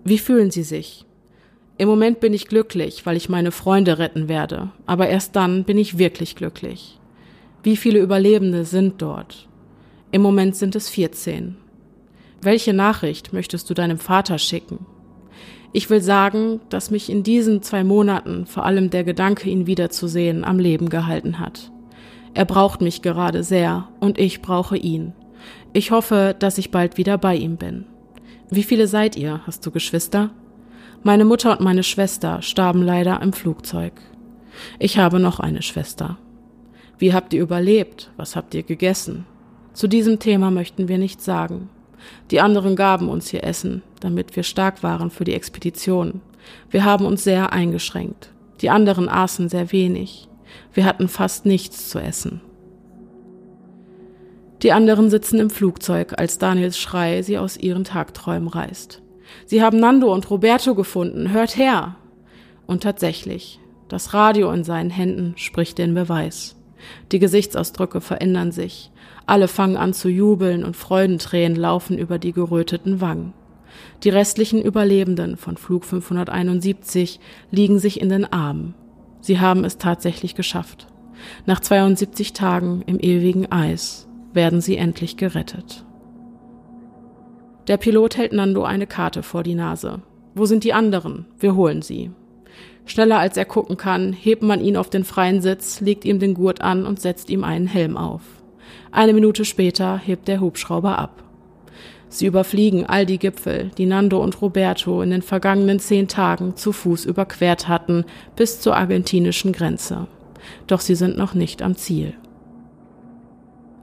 [0.05, 1.07] Wie fühlen Sie sich?
[1.79, 5.79] Im Moment bin ich glücklich, weil ich meine Freunde retten werde, aber erst dann bin
[5.79, 7.01] ich wirklich glücklich.
[7.63, 9.49] Wie viele Überlebende sind dort?
[10.13, 11.57] Im Moment sind es 14.
[12.43, 14.85] Welche Nachricht möchtest du deinem Vater schicken?
[15.73, 20.45] Ich will sagen, dass mich in diesen zwei Monaten vor allem der Gedanke, ihn wiederzusehen,
[20.45, 21.73] am Leben gehalten hat.
[22.35, 25.15] Er braucht mich gerade sehr und ich brauche ihn.
[25.73, 27.87] Ich hoffe, dass ich bald wieder bei ihm bin.
[28.51, 29.41] Wie viele seid ihr?
[29.47, 30.31] Hast du Geschwister?
[31.03, 33.93] Meine Mutter und meine Schwester starben leider im Flugzeug.
[34.79, 36.19] Ich habe noch eine Schwester.
[36.99, 38.11] Wie habt ihr überlebt?
[38.17, 39.27] Was habt ihr gegessen?
[39.73, 41.69] Zu diesem Thema möchten wir nichts sagen.
[42.31, 46.21] Die anderen gaben uns hier Essen, damit wir stark waren für die Expedition.
[46.71, 48.31] Wir haben uns sehr eingeschränkt.
[48.61, 50.29] Die anderen aßen sehr wenig.
[50.73, 52.41] Wir hatten fast nichts zu essen.
[54.65, 59.03] Die anderen sitzen im Flugzeug, als Daniels Schrei sie aus ihren Tagträumen reißt.
[59.45, 61.33] Sie haben Nando und Roberto gefunden.
[61.33, 61.97] Hört her!
[62.67, 66.57] Und tatsächlich, das Radio in seinen Händen spricht den Beweis.
[67.12, 68.91] Die Gesichtsausdrücke verändern sich.
[69.27, 73.35] Alle fangen an zu jubeln und Freudentränen laufen über die geröteten Wangen.
[74.03, 78.75] Die restlichen Überlebenden von Flug 571 liegen sich in den Armen.
[79.21, 80.87] Sie haben es tatsächlich geschafft.
[81.45, 85.85] Nach 72 Tagen im ewigen Eis werden sie endlich gerettet.
[87.66, 90.03] Der Pilot hält Nando eine Karte vor die Nase.
[90.35, 91.26] Wo sind die anderen?
[91.39, 92.11] Wir holen sie.
[92.87, 96.35] Schneller als er gucken kann, hebt man ihn auf den freien Sitz, legt ihm den
[96.35, 98.22] Gurt an und setzt ihm einen Helm auf.
[98.93, 101.24] Eine Minute später hebt der Hubschrauber ab.
[102.09, 106.72] Sie überfliegen all die Gipfel, die Nando und Roberto in den vergangenen zehn Tagen zu
[106.72, 108.05] Fuß überquert hatten,
[108.37, 110.07] bis zur argentinischen Grenze.
[110.66, 112.14] Doch sie sind noch nicht am Ziel.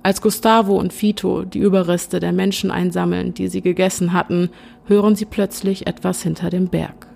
[0.04, 4.50] Als Gustavo und Fito die Überreste der Menschen einsammeln, die sie gegessen hatten,
[4.86, 7.08] hören sie plötzlich etwas hinter dem Berg.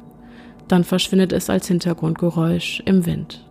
[0.67, 3.43] Dann verschwindet es als Hintergrundgeräusch im Wind.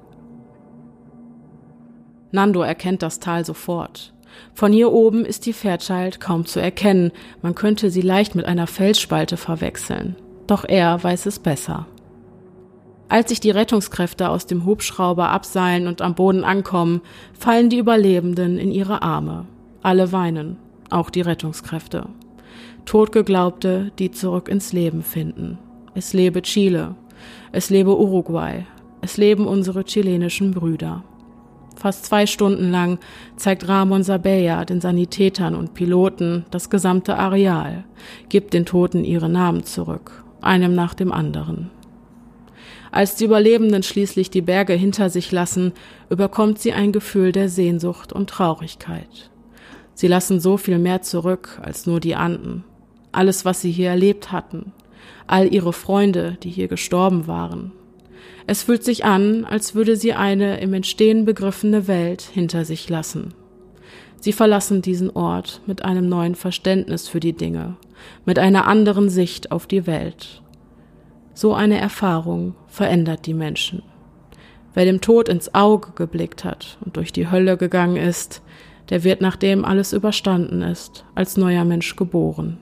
[2.30, 4.12] Nando erkennt das Tal sofort.
[4.52, 7.12] Von hier oben ist die Fairchild kaum zu erkennen,
[7.42, 10.16] man könnte sie leicht mit einer Felsspalte verwechseln.
[10.46, 11.86] Doch er weiß es besser.
[13.08, 17.02] Als sich die Rettungskräfte aus dem Hubschrauber abseilen und am Boden ankommen,
[17.38, 19.46] fallen die Überlebenden in ihre Arme.
[19.82, 20.56] Alle weinen,
[20.90, 22.08] auch die Rettungskräfte.
[22.86, 25.58] Totgeglaubte, die zurück ins Leben finden.
[25.94, 26.96] Es lebe Chile,
[27.52, 28.66] es lebe Uruguay,
[29.00, 31.04] es leben unsere chilenischen Brüder.
[31.76, 32.98] Fast zwei Stunden lang
[33.36, 37.84] zeigt Ramon Sabella den Sanitätern und Piloten das gesamte Areal,
[38.28, 41.70] gibt den Toten ihre Namen zurück, einem nach dem anderen.
[42.94, 45.72] Als die Überlebenden schließlich die Berge hinter sich lassen,
[46.10, 49.30] überkommt sie ein Gefühl der Sehnsucht und Traurigkeit.
[49.94, 52.62] Sie lassen so viel mehr zurück als nur die Anden.
[53.10, 54.70] Alles, was sie hier erlebt hatten,
[55.26, 57.72] all ihre Freunde, die hier gestorben waren.
[58.46, 63.34] Es fühlt sich an, als würde sie eine im Entstehen begriffene Welt hinter sich lassen.
[64.20, 67.74] Sie verlassen diesen Ort mit einem neuen Verständnis für die Dinge,
[68.24, 70.43] mit einer anderen Sicht auf die Welt.
[71.34, 73.82] So eine Erfahrung verändert die Menschen.
[74.72, 78.42] Wer dem Tod ins Auge geblickt hat und durch die Hölle gegangen ist,
[78.90, 82.58] der wird, nachdem alles überstanden ist, als neuer Mensch geboren.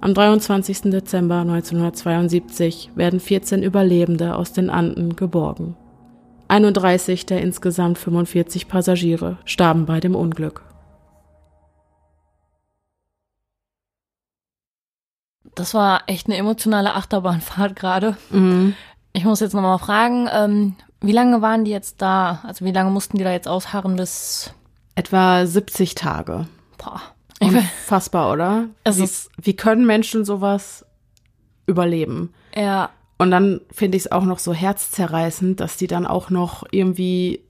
[0.00, 0.82] Am 23.
[0.82, 5.76] Dezember 1972 werden 14 Überlebende aus den Anden geborgen.
[6.48, 10.65] 31 der insgesamt 45 Passagiere starben bei dem Unglück.
[15.56, 18.16] Das war echt eine emotionale Achterbahnfahrt gerade.
[18.30, 18.74] Mhm.
[19.12, 22.40] Ich muss jetzt nochmal fragen, ähm, wie lange waren die jetzt da?
[22.44, 24.52] Also wie lange mussten die da jetzt ausharren bis?
[24.94, 26.46] Etwa 70 Tage.
[26.78, 27.00] Boah.
[27.40, 28.66] Unfassbar, oder?
[28.84, 30.84] Es wie, ist wie können Menschen sowas
[31.66, 32.34] überleben?
[32.54, 32.90] Ja.
[33.18, 37.40] Und dann finde ich es auch noch so herzzerreißend, dass die dann auch noch irgendwie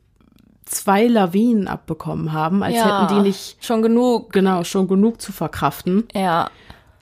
[0.64, 4.32] zwei Lawinen abbekommen haben, als ja, hätten die nicht schon genug.
[4.32, 6.04] Genau, schon genug zu verkraften.
[6.12, 6.50] Ja.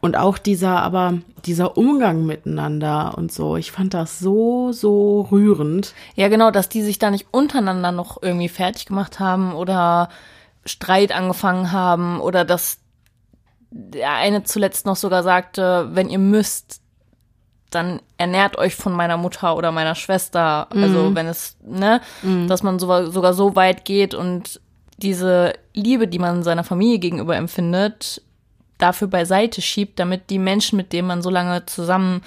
[0.04, 1.14] Und auch dieser, aber
[1.46, 5.94] dieser Umgang miteinander und so, ich fand das so, so rührend.
[6.14, 10.10] Ja, genau, dass die sich da nicht untereinander noch irgendwie fertig gemacht haben oder
[10.66, 12.80] Streit angefangen haben oder dass
[13.70, 16.82] der eine zuletzt noch sogar sagte, wenn ihr müsst,
[17.70, 20.66] dann ernährt euch von meiner Mutter oder meiner Schwester.
[20.68, 20.82] Also mhm.
[20.84, 22.46] Also wenn es, ne, mhm.
[22.46, 24.60] dass man so, sogar so weit geht und
[24.98, 28.20] diese Liebe, die man seiner Familie gegenüber empfindet,
[28.78, 32.22] dafür beiseite schiebt, damit die Menschen, mit denen man so lange zusammen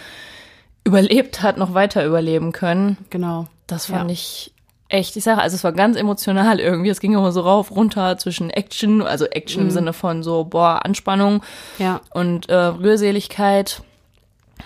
[0.84, 2.98] überlebt hat, noch weiter überleben können.
[3.10, 3.48] Genau.
[3.68, 4.14] Das fand ja.
[4.14, 4.54] ich
[4.90, 6.90] echt, ich sage, also es war ganz emotional irgendwie.
[6.90, 9.68] Es ging immer so rauf, runter zwischen Action, also Action mhm.
[9.68, 11.44] im Sinne von so, boah, Anspannung
[11.78, 12.02] ja.
[12.14, 13.82] und äh, Rührseligkeit.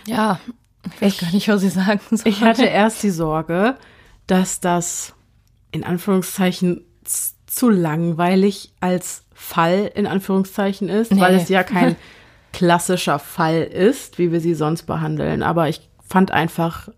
[0.05, 0.39] Ja,
[0.95, 2.27] ich weiß gar nicht, was ich sagen soll.
[2.27, 3.75] Ich hatte erst die Sorge,
[4.27, 5.13] dass das
[5.71, 6.85] in Anführungszeichen
[7.47, 11.41] zu langweilig als Fall in Anführungszeichen ist, weil Nee.
[11.43, 11.95] es ja kein
[12.53, 15.41] klassischer Fall ist, wie wir sie sonst behandeln.
[15.43, 16.89] Aber ich fand einfach,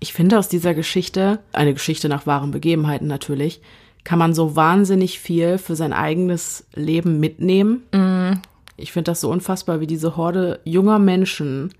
[0.00, 3.60] ich finde aus dieser Geschichte, eine Geschichte nach wahren Begebenheiten natürlich,
[4.04, 8.42] kann man so wahnsinnig viel für sein eigenes Leben mitnehmen.
[8.76, 11.72] Ich finde das so unfassbar, wie diese Horde junger Menschen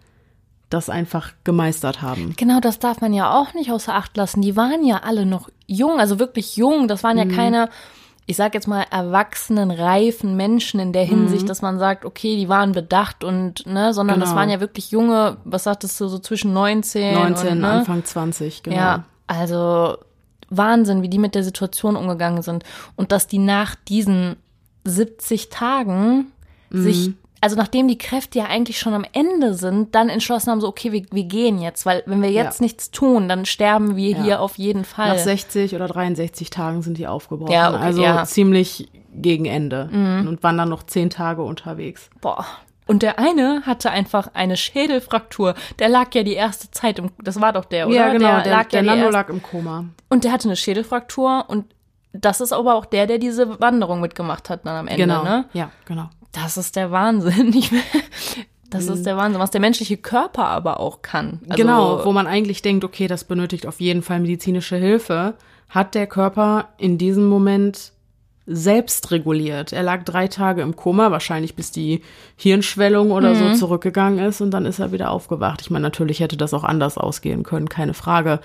[0.70, 2.34] das einfach gemeistert haben.
[2.36, 4.40] Genau, das darf man ja auch nicht außer Acht lassen.
[4.40, 6.88] Die waren ja alle noch jung, also wirklich jung.
[6.88, 7.32] Das waren ja Mhm.
[7.36, 7.68] keine,
[8.26, 12.48] ich sag jetzt mal, erwachsenen, reifen Menschen in der Hinsicht, dass man sagt, okay, die
[12.48, 14.32] waren bedacht und, ne, sondern das Mhm.
[14.32, 14.40] Genau.
[14.40, 17.68] waren ja wirklich junge, was sagtest du, so zwischen 19, 19, und, ne?
[17.70, 18.76] Anfang 20, genau.
[18.76, 19.98] Ja, also
[20.48, 22.64] Wahnsinn, wie die mit der Situation umgegangen sind.
[22.96, 24.36] Und dass die nach diesen
[24.84, 26.28] 70 Tagen
[26.70, 27.18] sich, Mhm.
[27.44, 30.92] Also nachdem die Kräfte ja eigentlich schon am Ende sind, dann entschlossen haben, so, okay,
[30.92, 32.64] wir, wir gehen jetzt, weil wenn wir jetzt Ja.
[32.64, 34.22] nichts tun, dann sterben wir Ja.
[34.22, 35.08] hier auf jeden Fall.
[35.10, 37.52] Nach 60 oder 63 Tagen sind die aufgebrochen.
[37.52, 38.20] Ja, okay, also ja.
[38.22, 38.24] Mhm.
[38.26, 39.88] ziemlich gegen Ende.
[39.92, 42.08] Und waren dann noch zehn Tage unterwegs.
[42.20, 42.44] Boah.
[42.86, 45.54] Und der eine hatte einfach eine Schädelfraktur.
[45.78, 47.94] Der lag ja die erste Zeit im, das war doch der, oder?
[47.96, 48.40] Ja, genau.
[48.42, 49.84] Der, lag der ja Nando erste- lag im Koma.
[50.08, 51.66] Und der hatte eine Schädelfraktur und
[52.12, 55.24] das ist aber auch der, der diese Wanderung mitgemacht hat dann am Ende, Genau.
[55.24, 55.46] ne?
[55.52, 56.08] Ja, genau.
[56.34, 57.52] Das ist der Wahnsinn.
[57.54, 57.70] Ich,
[58.70, 61.38] das ist der Wahnsinn, was der menschliche Körper aber auch kann.
[61.48, 65.34] Also, genau, wo man eigentlich denkt, okay, das benötigt auf jeden Fall medizinische Hilfe,
[65.68, 67.92] hat der Körper in diesem Moment
[68.46, 69.72] selbst reguliert.
[69.72, 72.02] Er lag drei Tage im Koma, wahrscheinlich bis die
[72.34, 73.54] Hirnschwellung oder Mhm.
[73.54, 75.60] so zurückgegangen ist und dann ist er wieder aufgewacht.
[75.62, 78.40] Ich meine, natürlich hätte das auch anders ausgehen können, keine Frage.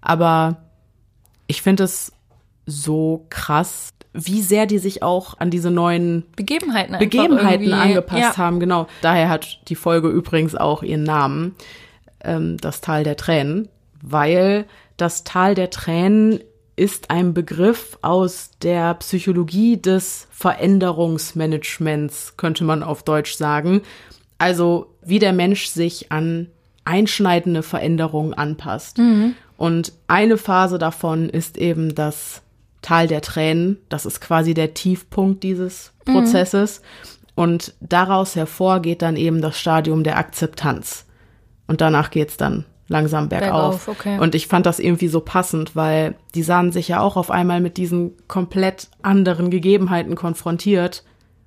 [0.00, 0.56] Aber
[1.48, 2.12] ich finde es
[2.64, 8.36] so krass, wie sehr die sich auch an diese neuen Begebenheiten Begebenheiten angepasst ja.
[8.36, 8.86] haben, genau.
[9.02, 11.54] Daher hat die Folge übrigens auch ihren Namen,
[12.24, 13.68] ähm, das Tal der Tränen,
[14.02, 14.66] weil
[14.96, 16.40] das Tal der Tränen
[16.76, 23.82] ist ein Begriff aus der Psychologie des Veränderungsmanagements, könnte man auf Deutsch sagen.
[24.38, 26.48] Also wie der Mensch sich an
[26.84, 28.98] einschneidende Veränderungen anpasst.
[29.56, 32.42] Und eine Phase davon ist eben das
[32.86, 33.78] Tal der Tränen.
[33.88, 36.82] Das ist quasi der Tiefpunkt dieses Prozesses.
[37.34, 41.04] Und daraus hervor geht dann eben das Stadium der Akzeptanz.
[41.66, 43.86] Und danach geht's dann langsam bergauf.
[43.86, 44.20] Bergauf, okay.
[44.20, 47.60] Und ich fand das irgendwie so passend, weil die sahen sich ja auch auf einmal
[47.60, 51.02] mit diesen komplett anderen Gegebenheiten konfrontiert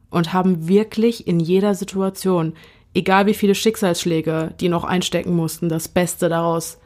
[0.10, 2.52] und haben wirklich in jeder Situation,
[2.94, 6.80] egal wie viele Schicksalsschläge die noch einstecken mussten, das Beste daraus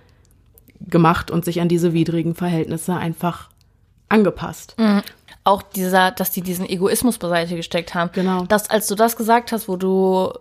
[0.80, 3.50] gemacht und sich an diese widrigen Verhältnisse einfach
[4.14, 4.76] angepasst.
[5.44, 8.12] Auch dieser, dass die diesen Egoismus beiseite gesteckt haben.
[8.14, 8.44] Genau.
[8.46, 10.32] Dass, als du das gesagt hast, wo du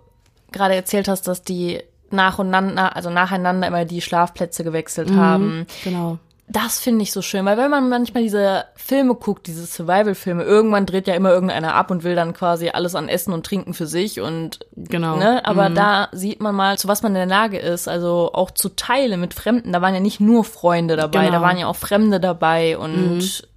[0.53, 5.67] gerade erzählt hast, dass die nacheinander, also nacheinander immer die Schlafplätze gewechselt haben.
[5.83, 6.19] Genau.
[6.49, 10.85] Das finde ich so schön, weil wenn man manchmal diese Filme guckt, diese Survival-Filme, irgendwann
[10.85, 13.87] dreht ja immer irgendeiner ab und will dann quasi alles an Essen und Trinken für
[13.87, 15.17] sich und Genau.
[15.17, 18.51] ne, aber da sieht man mal, zu was man in der Lage ist, also auch
[18.51, 19.73] zu teilen mit Fremden.
[19.73, 21.39] Da waren ja nicht nur Freunde dabei, Genau.
[21.39, 23.49] da waren ja auch Fremde dabei und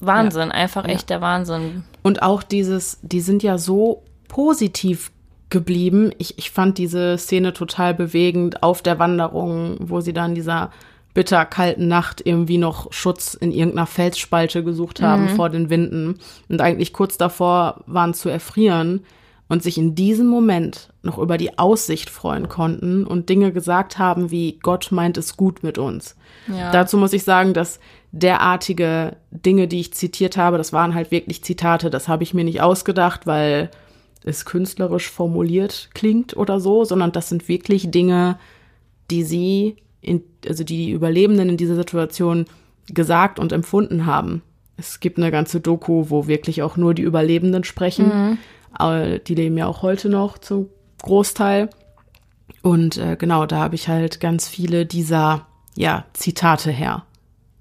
[0.00, 1.84] Wahnsinn, einfach echt der Wahnsinn.
[2.02, 5.10] Und auch dieses, die sind ja so positiv
[5.50, 6.12] geblieben.
[6.18, 10.70] Ich, ich fand diese Szene total bewegend auf der Wanderung, wo sie dann dieser
[11.12, 16.92] bitterkalten Nacht irgendwie noch Schutz in irgendeiner Felsspalte gesucht haben vor den Winden und eigentlich
[16.92, 19.04] kurz davor waren zu erfrieren
[19.48, 24.30] und sich in diesem Moment noch über die Aussicht freuen konnten und Dinge gesagt haben
[24.30, 26.14] wie Gott meint es gut mit uns.
[26.46, 26.70] Ja.
[26.70, 27.80] Dazu muss ich sagen, dass
[28.12, 32.44] derartige Dinge, die ich zitiert habe, das waren halt wirklich Zitate, das habe ich mir
[32.44, 33.70] nicht ausgedacht, weil
[34.24, 38.38] es künstlerisch formuliert klingt oder so, sondern das sind wirklich Dinge,
[39.10, 42.46] die sie, in, also die Überlebenden in dieser Situation
[42.86, 44.42] gesagt und empfunden haben.
[44.76, 48.38] Es gibt eine ganze Doku, wo wirklich auch nur die Überlebenden sprechen.
[48.72, 50.68] Aber die leben ja auch heute noch zum
[51.02, 51.70] Großteil.
[52.62, 57.04] Und äh, genau, da habe ich halt ganz viele dieser ja, Zitate her.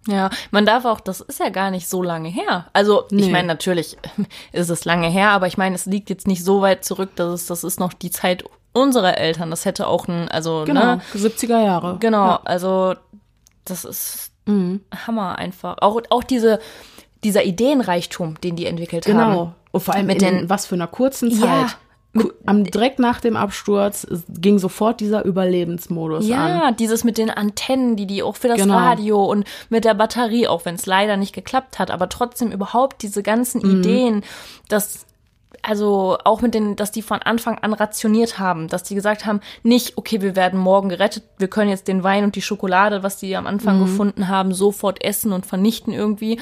[0.08, 2.68] Ja, man darf auch, das ist ja gar nicht so lange her.
[2.74, 3.32] Also, ich Nee.
[3.32, 3.98] meine, natürlich
[4.54, 7.34] ist es lange her, aber ich meine, es liegt jetzt nicht so weit zurück, dass
[7.34, 8.44] es, das ist noch die Zeit
[8.74, 9.50] unserer Eltern.
[9.50, 11.02] Das hätte auch ein, also, Genau, ne?
[11.16, 11.98] 70er Jahre.
[12.00, 12.42] Genau, Ja.
[12.46, 12.96] also,
[13.66, 14.82] das ist Mhm.
[15.06, 15.78] Hammer einfach.
[15.82, 16.60] Auch, auch diese,
[17.24, 19.14] dieser Ideenreichtum, den die entwickelt haben.
[19.18, 19.54] Genau.
[19.72, 21.44] Und vor allem Mit in den- was für einer kurzen Zeit.
[21.50, 21.68] Ja.
[22.46, 26.30] Am, direkt nach dem Absturz ging sofort dieser Überlebensmodus an.
[26.30, 28.76] Ja, dieses mit den Antennen, die die auch für das Genau.
[28.76, 33.04] Radio und mit der Batterie, auch wenn es leider nicht geklappt hat, aber trotzdem überhaupt
[33.04, 33.80] diese ganzen Mhm.
[33.80, 34.24] Ideen,
[34.70, 35.06] dass
[35.62, 39.42] also auch mit den, dass die von Anfang an rationiert haben, dass die gesagt haben,
[39.64, 43.18] nicht, okay, wir werden morgen gerettet, wir können jetzt den Wein und die Schokolade, was
[43.18, 43.86] die am Anfang mhm.
[43.86, 46.40] gefunden haben, sofort essen und vernichten irgendwie,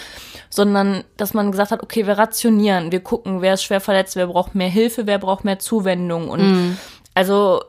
[0.49, 4.27] sondern dass man gesagt hat, okay, wir rationieren, wir gucken, wer ist schwer verletzt, wer
[4.27, 6.77] braucht mehr Hilfe, wer braucht mehr Zuwendung und mhm.
[7.13, 7.61] also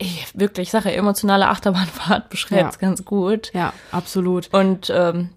[0.00, 2.88] ich, wirklich, Sache, emotionale Achterbahnfahrt beschreibt es ja.
[2.88, 3.52] ganz gut.
[3.52, 4.48] Ja, absolut.
[4.52, 5.28] Und ähm,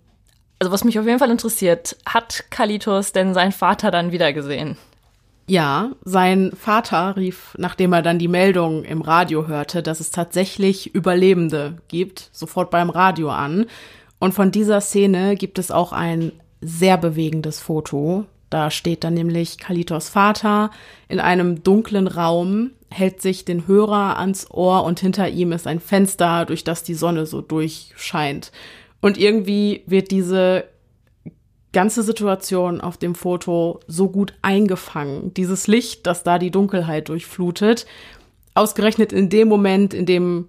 [0.59, 4.77] also was mich auf jeden Fall interessiert, hat Kalitos denn seinen Vater dann wieder gesehen?
[5.45, 10.95] Ja, sein Vater rief, nachdem er dann die Meldung im Radio hörte, dass es tatsächlich
[10.95, 13.65] Überlebende gibt, sofort beim Radio an.
[14.19, 18.25] Und von dieser Szene gibt es auch ein sehr bewegendes Foto.
[18.49, 20.71] Da steht dann nämlich Kalitos Vater
[21.09, 25.81] in einem dunklen Raum, hält sich den Hörer ans Ohr und hinter ihm ist ein
[25.81, 28.53] Fenster, durch das die Sonne so durchscheint.
[29.01, 30.65] Und irgendwie wird diese
[31.73, 35.33] ganze Situation auf dem Foto so gut eingefangen.
[35.33, 37.85] Dieses Licht, das da die Dunkelheit durchflutet.
[38.53, 40.47] Ausgerechnet in dem Moment, in dem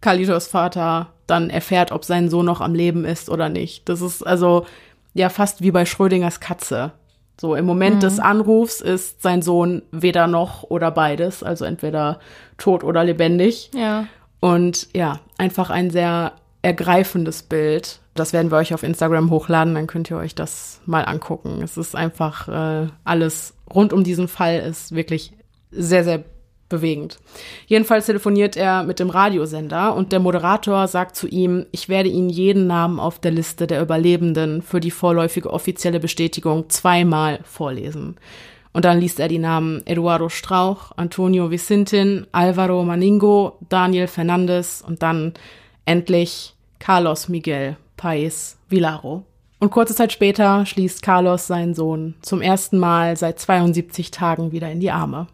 [0.00, 3.88] Kalitos Vater dann erfährt, ob sein Sohn noch am Leben ist oder nicht.
[3.88, 4.66] Das ist also
[5.14, 6.92] ja fast wie bei Schrödingers Katze.
[7.40, 8.00] So im Moment mhm.
[8.00, 12.18] des Anrufs ist sein Sohn weder noch oder beides, also entweder
[12.58, 13.70] tot oder lebendig.
[13.74, 14.06] Ja.
[14.40, 16.32] Und ja, einfach ein sehr
[16.62, 21.04] ergreifendes Bild das werden wir euch auf Instagram hochladen, dann könnt ihr euch das mal
[21.04, 21.62] angucken.
[21.62, 25.32] Es ist einfach äh, alles rund um diesen Fall ist wirklich
[25.70, 26.24] sehr, sehr
[26.68, 27.18] bewegend.
[27.66, 32.30] Jedenfalls telefoniert er mit dem Radiosender und der Moderator sagt zu ihm, ich werde Ihnen
[32.30, 38.16] jeden Namen auf der Liste der Überlebenden für die vorläufige offizielle Bestätigung zweimal vorlesen.
[38.72, 45.02] Und dann liest er die Namen Eduardo Strauch, Antonio Vicintin, Alvaro Maningo, Daniel Fernandes und
[45.02, 45.34] dann
[45.84, 49.22] endlich Carlos Miguel Pais Villaro.
[49.60, 54.68] Und kurze Zeit später schließt Carlos seinen Sohn zum ersten Mal seit 72 Tagen wieder
[54.72, 55.28] in die Arme.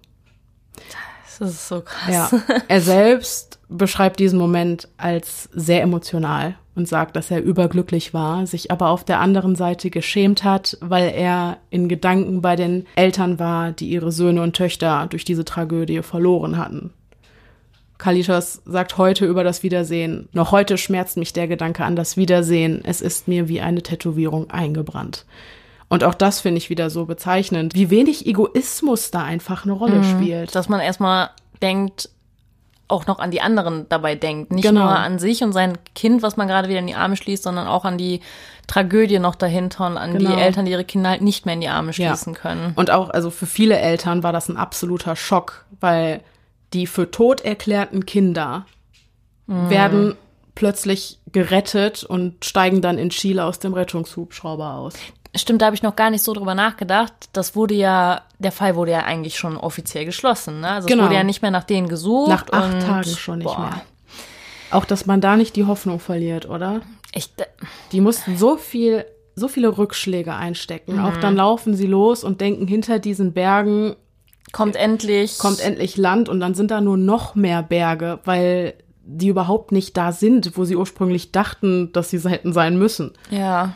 [1.39, 2.31] Das ist so krass.
[2.31, 2.61] Ja.
[2.69, 8.71] Er selbst beschreibt diesen Moment als sehr emotional und sagt, dass er überglücklich war, sich
[8.71, 13.73] aber auf der anderen Seite geschämt hat, weil er in Gedanken bei den Eltern war,
[13.73, 16.91] die ihre Söhne und Töchter durch diese Tragödie verloren hatten.
[17.99, 20.29] Kalitos sagt heute über das Wiedersehen.
[20.33, 22.81] Noch heute schmerzt mich der Gedanke an das Wiedersehen.
[22.85, 25.27] Es ist mir wie eine Tätowierung eingebrannt.
[25.89, 29.97] Und auch das finde ich wieder so bezeichnend, wie wenig Egoismus da einfach eine Rolle
[29.97, 30.05] mhm.
[30.05, 30.55] spielt.
[30.55, 31.31] Dass man erstmal
[31.61, 32.11] denkt,
[32.89, 34.53] auch noch an die anderen dabei denkt.
[34.53, 34.85] Nicht genau.
[34.85, 37.67] nur an sich und sein Kind, was man gerade wieder in die Arme schließt, sondern
[37.67, 38.21] auch an die
[38.67, 40.31] Tragödie noch dahinter und an genau.
[40.31, 42.39] die Eltern, die ihre Kinder halt nicht mehr in die Arme schließen ja.
[42.39, 42.73] können.
[42.77, 46.23] Und auch, also für viele Eltern war das ein absoluter Schock, weil
[46.73, 48.67] die für tot erklärten Kinder
[49.47, 49.71] mhm.
[49.71, 50.15] werden
[50.55, 54.95] plötzlich gerettet und steigen dann in Chile aus dem Rettungshubschrauber aus.
[55.37, 57.13] Stimmt, da habe ich noch gar nicht so drüber nachgedacht.
[57.33, 60.61] Das wurde ja, der Fall wurde ja eigentlich schon offiziell geschlossen.
[60.61, 60.69] Ne?
[60.69, 61.03] Also genau.
[61.03, 62.31] es wurde ja nicht mehr nach denen gesucht.
[62.31, 63.61] Nach acht und, Tagen schon nicht boah.
[63.61, 63.83] mehr.
[64.71, 66.81] Auch, dass man da nicht die Hoffnung verliert, oder?
[67.15, 67.31] Ich,
[67.93, 69.05] die mussten so viel,
[69.35, 70.97] so viele Rückschläge einstecken.
[70.97, 71.05] Mhm.
[71.05, 73.97] Auch dann laufen sie los und denken, hinter diesen Bergen
[74.53, 75.39] kommt endlich.
[75.39, 79.97] Kommt endlich Land und dann sind da nur noch mehr Berge, weil die überhaupt nicht
[79.97, 83.13] da sind, wo sie ursprünglich dachten, dass sie hätten sein müssen.
[83.31, 83.75] Ja.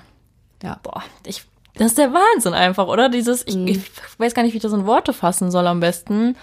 [0.62, 0.78] Ja.
[0.82, 1.44] Boah, ich,
[1.74, 3.08] das ist der Wahnsinn einfach, oder?
[3.08, 3.66] Dieses, ich, mhm.
[3.66, 3.80] ich
[4.18, 6.36] weiß gar nicht, wie ich das in Worte fassen soll am besten,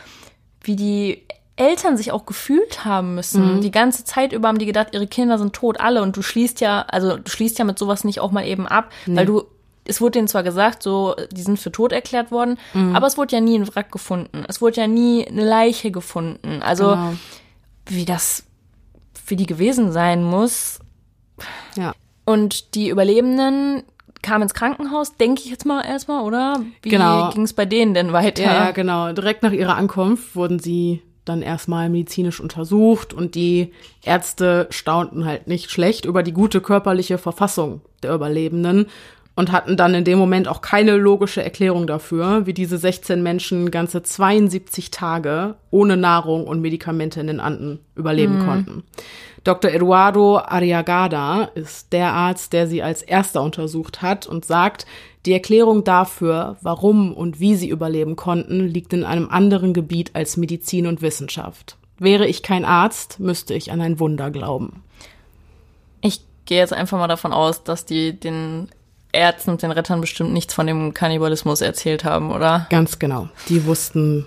[0.61, 1.23] wie die
[1.56, 3.57] Eltern sich auch gefühlt haben müssen.
[3.57, 3.61] Mhm.
[3.61, 6.01] Die ganze Zeit über haben die gedacht, ihre Kinder sind tot, alle.
[6.01, 8.91] Und du schließt ja, also du schließt ja mit sowas nicht auch mal eben ab,
[9.06, 9.18] nee.
[9.18, 9.43] weil du
[9.85, 12.95] es wurde denen zwar gesagt, so, die sind für tot erklärt worden, mhm.
[12.95, 14.45] aber es wurde ja nie ein Wrack gefunden.
[14.47, 16.61] Es wurde ja nie eine Leiche gefunden.
[16.61, 17.14] Also, genau.
[17.88, 18.43] wie das
[19.26, 20.80] für die gewesen sein muss.
[21.76, 21.93] Ja.
[22.26, 23.84] Und die Überlebenden
[24.22, 26.61] kamen ins Krankenhaus, denke ich jetzt mal erstmal, oder?
[26.81, 27.30] Wie genau.
[27.31, 28.43] ging es bei denen denn weiter?
[28.43, 29.11] Ja, ja, genau.
[29.14, 33.72] Direkt nach ihrer Ankunft wurden sie dann erstmal medizinisch untersucht und die
[34.03, 38.88] Ärzte staunten halt nicht schlecht über die gute körperliche Verfassung der Überlebenden
[39.39, 43.71] und hatten dann in dem Moment auch keine logische Erklärung dafür, wie diese 16 Menschen
[43.71, 48.45] ganze 72 Tage ohne Nahrung und Medikamente in den Anden überleben mhm.
[48.45, 48.83] konnten.
[49.45, 49.71] Dr.
[49.71, 54.85] Eduardo Ariagada ist der Arzt, der sie als erster untersucht hat und sagt,
[55.25, 60.35] die Erklärung dafür, warum und wie sie überleben konnten, liegt in einem anderen Gebiet als
[60.35, 61.77] Medizin und Wissenschaft.
[61.97, 64.83] Wäre ich kein Arzt, müsste ich an ein Wunder glauben.
[66.01, 68.67] Ich gehe jetzt einfach mal davon aus, dass die den
[69.11, 72.68] Ärzten und den Rettern bestimmt nichts von dem Kannibalismus erzählt haben, oder?
[72.69, 73.30] Ganz genau.
[73.48, 74.26] Die wussten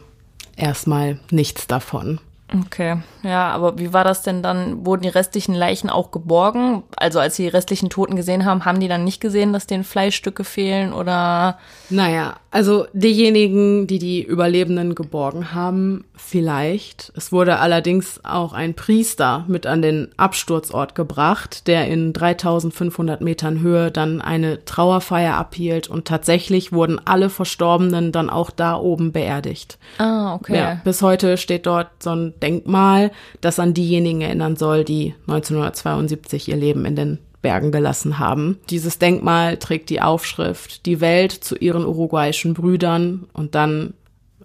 [0.57, 2.21] erstmal nichts davon.
[2.55, 4.85] Okay, ja, aber wie war das denn dann?
[4.85, 6.83] Wurden die restlichen Leichen auch geborgen?
[6.97, 9.85] Also als sie die restlichen Toten gesehen haben, haben die dann nicht gesehen, dass denen
[9.85, 11.59] Fleischstücke fehlen oder?
[11.89, 17.13] Naja, also diejenigen, die die Überlebenden geborgen haben, vielleicht.
[17.17, 23.61] Es wurde allerdings auch ein Priester mit an den Absturzort gebracht, der in 3500 Metern
[23.61, 29.79] Höhe dann eine Trauerfeier abhielt und tatsächlich wurden alle Verstorbenen dann auch da oben beerdigt.
[29.99, 30.57] Ah, okay.
[30.57, 36.49] Ja, bis heute steht dort so ein Denkmal, das an diejenigen erinnern soll, die 1972
[36.49, 38.59] ihr Leben in den Bergen gelassen haben.
[38.71, 43.95] Dieses Denkmal trägt die Aufschrift Die Welt zu ihren uruguayischen Brüdern und dann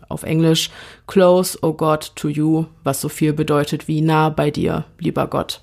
[0.09, 0.71] auf Englisch
[1.05, 5.61] Close, O God, to you, was so viel bedeutet wie nah bei dir, lieber Gott.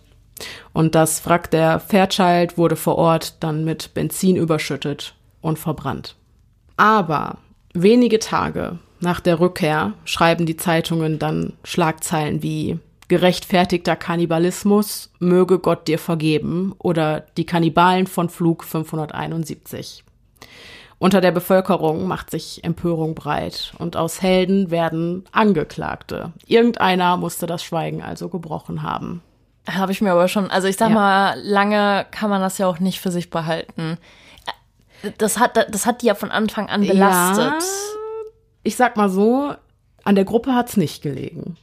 [0.72, 6.16] Und das Wrack der Fairchild wurde vor Ort dann mit Benzin überschüttet und verbrannt.
[6.76, 7.38] Aber
[7.72, 12.78] wenige Tage nach der Rückkehr schreiben die Zeitungen dann Schlagzeilen wie
[13.08, 20.04] gerechtfertigter Kannibalismus, möge Gott dir vergeben oder die Kannibalen von Flug 571.
[20.98, 26.32] Unter der Bevölkerung macht sich Empörung breit und aus Helden werden Angeklagte.
[26.46, 29.22] Irgendeiner musste das Schweigen also gebrochen haben.
[29.68, 30.94] Habe ich mir aber schon, also ich sag ja.
[30.94, 33.98] mal, lange kann man das ja auch nicht für sich behalten.
[35.18, 37.44] Das hat, das hat die ja von Anfang an belastet.
[37.44, 38.03] Ja,
[38.64, 39.54] ich sag mal so,
[40.02, 41.56] an der Gruppe hat's nicht gelegen.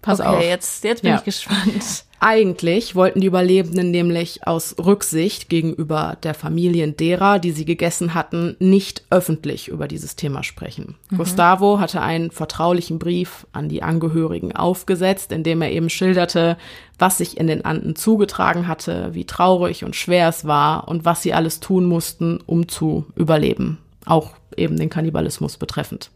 [0.00, 0.42] Pass okay, auf.
[0.42, 1.18] jetzt, jetzt bin ja.
[1.18, 2.04] ich gespannt.
[2.20, 8.56] Eigentlich wollten die Überlebenden nämlich aus Rücksicht gegenüber der Familien derer, die sie gegessen hatten,
[8.58, 10.96] nicht öffentlich über dieses Thema sprechen.
[11.10, 11.18] Mhm.
[11.18, 16.56] Gustavo hatte einen vertraulichen Brief an die Angehörigen aufgesetzt, in dem er eben schilderte,
[16.98, 21.22] was sich in den Anden zugetragen hatte, wie traurig und schwer es war und was
[21.22, 23.78] sie alles tun mussten, um zu überleben.
[24.08, 26.10] Auch eben den Kannibalismus betreffend.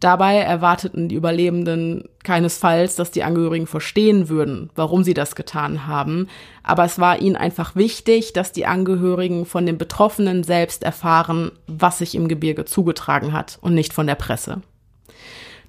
[0.00, 6.26] Dabei erwarteten die Überlebenden keinesfalls, dass die Angehörigen verstehen würden, warum sie das getan haben,
[6.64, 11.98] aber es war ihnen einfach wichtig, dass die Angehörigen von den Betroffenen selbst erfahren, was
[11.98, 14.62] sich im Gebirge zugetragen hat und nicht von der Presse.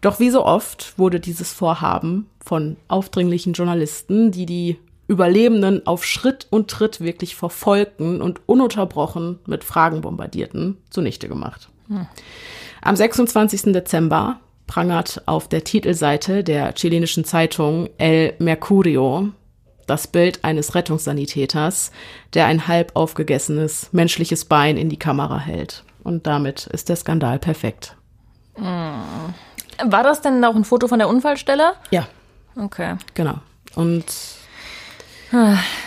[0.01, 4.79] Doch wie so oft wurde dieses Vorhaben von aufdringlichen Journalisten, die die
[5.13, 11.69] Überlebenden auf Schritt und Tritt wirklich verfolgten und ununterbrochen mit Fragen bombardierten, zunichte gemacht.
[11.87, 12.07] Hm.
[12.81, 13.73] Am 26.
[13.73, 19.29] Dezember prangert auf der Titelseite der chilenischen Zeitung El Mercurio
[19.85, 21.91] das Bild eines Rettungssanitäters,
[22.33, 25.83] der ein halb aufgegessenes menschliches Bein in die Kamera hält.
[26.03, 27.95] Und damit ist der Skandal perfekt.
[28.55, 31.73] War das denn auch ein Foto von der Unfallstelle?
[31.91, 32.07] Ja.
[32.55, 32.95] Okay.
[33.13, 33.35] Genau.
[33.75, 34.05] Und.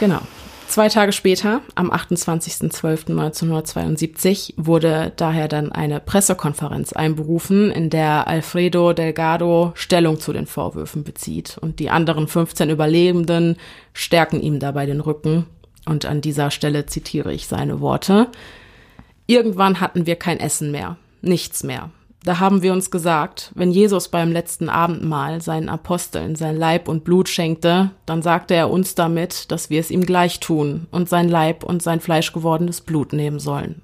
[0.01, 0.21] Genau.
[0.67, 9.71] Zwei Tage später, am 28.12.1972, wurde daher dann eine Pressekonferenz einberufen, in der Alfredo Delgado
[9.75, 11.57] Stellung zu den Vorwürfen bezieht.
[11.61, 13.59] Und die anderen 15 Überlebenden
[13.93, 15.47] stärken ihm dabei den Rücken.
[15.87, 18.27] Und an dieser Stelle zitiere ich seine Worte.
[19.29, 21.91] Irgendwann hatten wir kein Essen mehr, nichts mehr.
[22.27, 27.05] Da haben wir uns gesagt, wenn Jesus beim letzten Abendmahl seinen Aposteln sein Leib und
[27.05, 31.29] Blut schenkte, dann sagte er uns damit, dass wir es ihm gleich tun und sein
[31.29, 33.81] Leib und sein fleischgewordenes Blut nehmen sollen.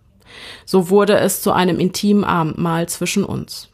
[0.64, 3.68] So wurde es zu einem intimen Abendmahl zwischen uns.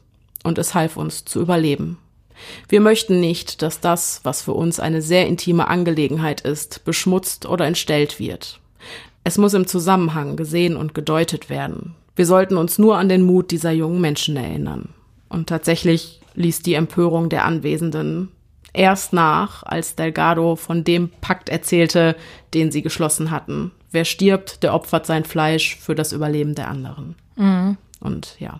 [0.44, 1.96] Und es half uns zu überleben.
[2.68, 7.64] Wir möchten nicht, dass das, was für uns eine sehr intime Angelegenheit ist, beschmutzt oder
[7.64, 8.60] entstellt wird.
[9.24, 11.94] Es muss im Zusammenhang gesehen und gedeutet werden.
[12.18, 14.88] Wir sollten uns nur an den Mut dieser jungen Menschen erinnern.
[15.28, 18.32] Und tatsächlich ließ die Empörung der Anwesenden
[18.72, 22.16] erst nach, als Delgado von dem Pakt erzählte,
[22.54, 23.70] den sie geschlossen hatten.
[23.92, 27.14] Wer stirbt, der opfert sein Fleisch für das Überleben der anderen.
[27.36, 27.76] Mhm.
[28.00, 28.58] Und ja.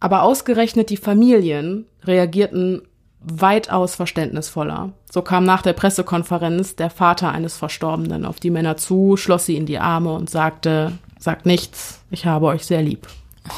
[0.00, 2.82] Aber ausgerechnet die Familien reagierten
[3.20, 4.92] weitaus verständnisvoller.
[5.10, 9.56] So kam nach der Pressekonferenz der Vater eines Verstorbenen auf die Männer zu, schloss sie
[9.56, 13.06] in die Arme und sagte, sagt nichts, ich habe euch sehr lieb.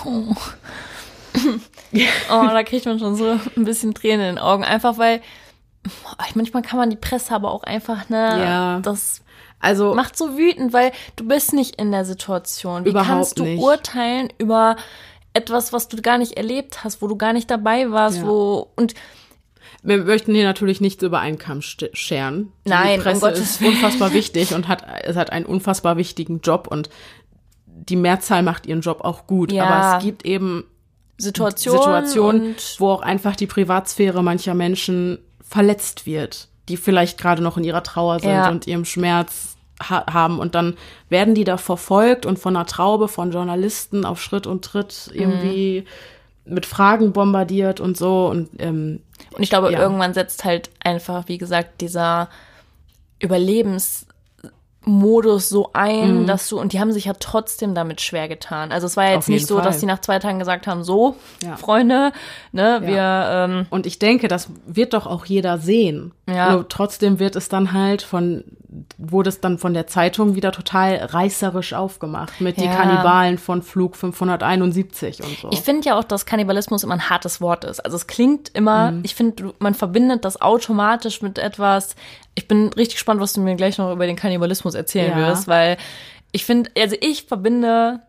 [0.05, 0.35] Oh.
[2.31, 4.65] oh, da kriegt man schon so ein bisschen Tränen in den Augen.
[4.65, 5.21] Einfach weil,
[6.35, 8.81] manchmal kann man die Presse aber auch einfach, ne, ja.
[8.81, 9.23] das
[9.61, 12.85] also macht so wütend, weil du bist nicht in der Situation.
[12.85, 13.63] Wie überhaupt kannst du nicht.
[13.63, 14.77] urteilen über
[15.35, 18.27] etwas, was du gar nicht erlebt hast, wo du gar nicht dabei warst, ja.
[18.27, 18.95] wo und
[19.83, 22.53] wir möchten hier natürlich nichts über einen Kamm scheren.
[22.67, 26.67] Die Nein, Presse um ist unfassbar wichtig und hat es hat einen unfassbar wichtigen Job
[26.67, 26.91] und
[27.89, 29.53] die Mehrzahl macht ihren Job auch gut.
[29.53, 29.65] Ja.
[29.65, 30.65] Aber es gibt eben
[31.19, 37.57] Situationen, Situationen wo auch einfach die Privatsphäre mancher Menschen verletzt wird, die vielleicht gerade noch
[37.57, 38.49] in ihrer Trauer sind ja.
[38.49, 40.77] und ihrem Schmerz ha haben und dann
[41.09, 45.81] werden die da verfolgt und von einer Traube von Journalisten auf Schritt und Tritt irgendwie
[45.81, 45.87] mhm
[46.51, 49.01] mit Fragen bombardiert und so und ähm,
[49.35, 49.81] Und ich glaube, Ja.
[49.81, 52.29] irgendwann setzt halt einfach, wie gesagt, dieser
[54.87, 58.73] Überlebensmodus so ein, dass du, und die haben sich ja trotzdem damit schwer getan.
[58.73, 59.15] Also es war ja Mhm.
[59.17, 59.65] Jetzt nicht so, Fall.
[59.65, 61.57] dass die nach zwei Tagen gesagt haben, so, Ja.
[61.57, 62.13] Freunde,
[62.53, 66.13] ne, wir, ähm, Und ich denke, das wird doch auch jeder sehen.
[66.29, 66.53] Ja.
[66.53, 68.45] Nur trotzdem wird es dann halt von,
[68.99, 72.75] wurde es dann von der Zeitung wieder total reißerisch aufgemacht mit die Ja.
[72.77, 75.49] Kannibalen von Flug 571 und so.
[75.51, 77.81] Ich finde ja auch, dass Kannibalismus immer ein hartes Wort ist.
[77.85, 81.97] Also es klingt immer, ich finde, man verbindet das automatisch mit etwas.
[82.35, 85.29] Ich bin richtig gespannt, was du mir gleich noch über den Kannibalismus erzählen Ja.
[85.29, 85.77] wirst, weil
[86.33, 88.01] ich finde, also ich verbinde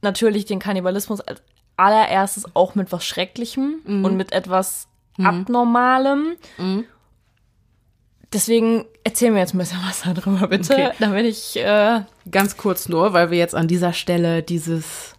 [0.00, 1.42] natürlich den Kannibalismus als
[1.76, 4.88] allererstes auch mit was Schrecklichem und mit etwas
[5.22, 6.36] Abnormalem.
[8.32, 10.90] Deswegen erzähl mir jetzt ein bisschen was darüber, bitte, Okay.
[11.00, 12.00] damit ich äh,
[12.30, 15.14] Ganz kurz nur, weil wir jetzt an dieser Stelle dieses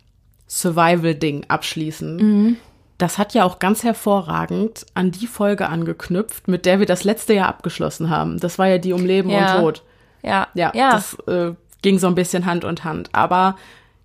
[0.47, 2.57] Survival-Ding abschließen.
[2.93, 2.97] Mhm.
[2.99, 7.33] Das hat ja auch ganz hervorragend an die Folge angeknüpft, mit der wir das letzte
[7.33, 8.39] Jahr abgeschlossen haben.
[8.39, 9.55] Das war ja die um Leben Ja.
[9.55, 9.83] und Tod.
[10.21, 10.91] ja, Ja, ja.
[10.91, 13.09] das äh, ging so ein bisschen Hand in Hand.
[13.13, 13.55] Aber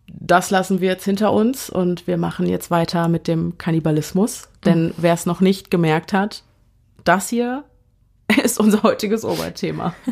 [0.08, 4.48] das lassen wir jetzt hinter uns und wir machen jetzt weiter mit dem Kannibalismus.
[4.64, 6.42] Denn wer es noch nicht gemerkt hat,
[7.04, 7.64] das hier
[8.42, 9.94] ist unser heutiges Oberthema.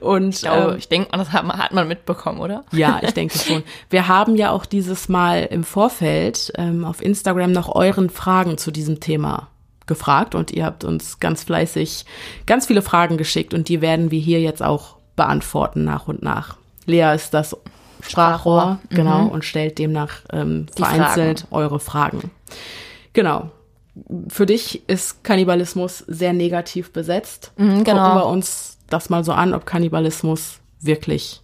[0.00, 2.64] Und ich glaube, ähm, ich denke, das hat man, hat man mitbekommen, oder?
[2.72, 3.62] ja, ich denke schon.
[3.90, 8.70] Wir haben ja auch dieses Mal im Vorfeld ähm, auf Instagram nach euren Fragen zu
[8.70, 9.48] diesem Thema
[9.86, 12.04] gefragt und ihr habt uns ganz fleißig
[12.46, 16.56] ganz viele Fragen geschickt und die werden wir hier jetzt auch beantworten nach und nach.
[16.86, 17.56] Lea ist das
[18.00, 18.08] Sprachrohr,
[18.60, 22.30] Sprachrohr, genau, und stellt demnach ähm, vereinzelt eure Fragen.
[23.12, 23.50] Genau.
[24.28, 27.52] Für dich ist Kannibalismus sehr negativ besetzt.
[27.56, 28.02] Mhm, genau.
[28.02, 31.42] Gucken wir uns das mal so an, ob Kannibalismus wirklich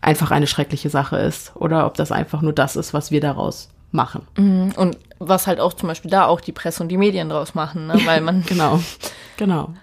[0.00, 3.68] einfach eine schreckliche Sache ist oder ob das einfach nur das ist, was wir daraus
[3.92, 4.26] machen.
[4.76, 7.86] Und was halt auch zum Beispiel da auch die Presse und die Medien draus machen,
[7.86, 8.00] ne?
[8.04, 8.80] weil man Genau,
[9.36, 9.74] genau.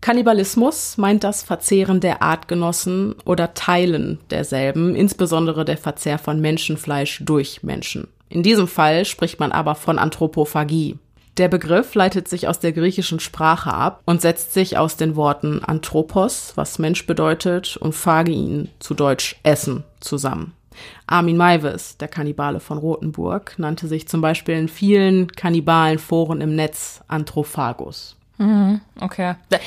[0.00, 7.62] Kannibalismus meint das Verzehren der Artgenossen oder Teilen derselben, insbesondere der Verzehr von Menschenfleisch durch
[7.62, 8.08] Menschen.
[8.28, 10.98] In diesem Fall spricht man aber von Anthropophagie.
[11.38, 15.64] Der Begriff leitet sich aus der griechischen Sprache ab und setzt sich aus den Worten
[15.64, 20.52] Anthropos, was Mensch bedeutet, und Phagein, zu Deutsch Essen, zusammen.
[21.06, 27.00] Armin Maivis, der Kannibale von Rothenburg, nannte sich zum Beispiel in vielen Kannibalenforen im Netz
[27.08, 28.16] Anthrophagus.
[29.00, 29.34] Okay.
[29.48, 29.58] Da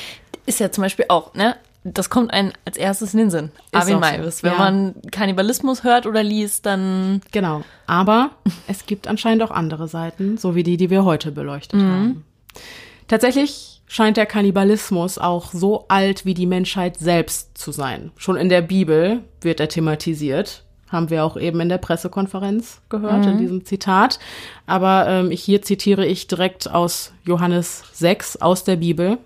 [0.46, 1.56] ist ja zum Beispiel auch, ne?
[1.94, 3.50] Das kommt einem als erstes in den Sinn.
[3.72, 4.00] Armin so.
[4.00, 4.42] Maivis.
[4.42, 4.58] Wenn Ja.
[4.58, 7.62] man Kannibalismus hört oder liest, dann Genau.
[7.86, 8.30] Aber
[8.66, 12.24] es gibt anscheinend auch andere Seiten, so wie die, die wir heute beleuchtet haben.
[13.08, 18.10] Tatsächlich scheint der Kannibalismus auch so alt wie die Menschheit selbst zu sein.
[18.16, 20.64] Schon in der Bibel wird er thematisiert.
[20.90, 24.20] Haben wir auch eben in der Pressekonferenz gehört, in diesem Zitat.
[24.66, 29.18] Aber ähm, hier zitiere ich direkt aus Johannes 6 aus der Bibel.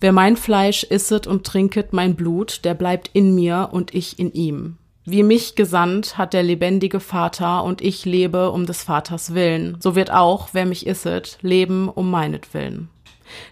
[0.00, 4.32] Wer mein Fleisch isset und trinket mein Blut, der bleibt in mir und ich in
[4.32, 4.78] ihm.
[5.04, 9.76] Wie mich gesandt hat der lebendige Vater und ich lebe um des Vaters willen.
[9.80, 12.88] So wird auch, wer mich isset, leben um meinetwillen.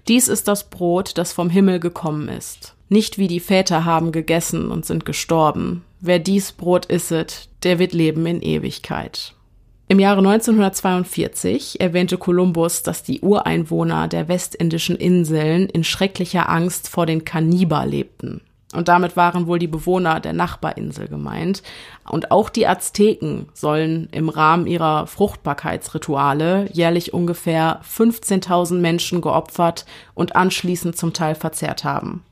[0.08, 2.74] Dies ist das Brot, das vom Himmel gekommen ist.
[2.88, 5.84] Nicht wie die Väter haben gegessen und sind gestorben.
[6.00, 9.34] Wer dies Brot isset, der wird leben in Ewigkeit.
[9.90, 17.06] Im Jahre 1942 erwähnte Kolumbus, dass die Ureinwohner der westindischen Inseln in schrecklicher Angst vor
[17.06, 18.42] den Kanniba lebten.
[18.74, 21.62] Und damit waren wohl die Bewohner der Nachbarinsel gemeint.
[22.06, 30.36] Und auch die Azteken sollen im Rahmen ihrer Fruchtbarkeitsrituale jährlich ungefähr 15.000 Menschen geopfert und
[30.36, 32.24] anschließend zum Teil verzehrt haben.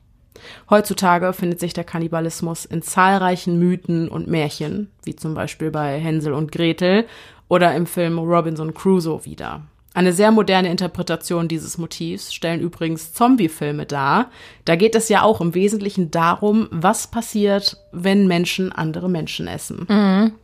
[0.69, 6.33] Heutzutage findet sich der Kannibalismus in zahlreichen Mythen und Märchen, wie zum Beispiel bei Hänsel
[6.33, 7.05] und Gretel
[7.47, 9.61] oder im Film Robinson Crusoe wieder.
[9.93, 14.29] Eine sehr moderne Interpretation dieses Motivs stellen übrigens Zombie-Filme dar.
[14.63, 19.87] Da geht es ja auch im Wesentlichen darum, was passiert, wenn Menschen andere Menschen essen.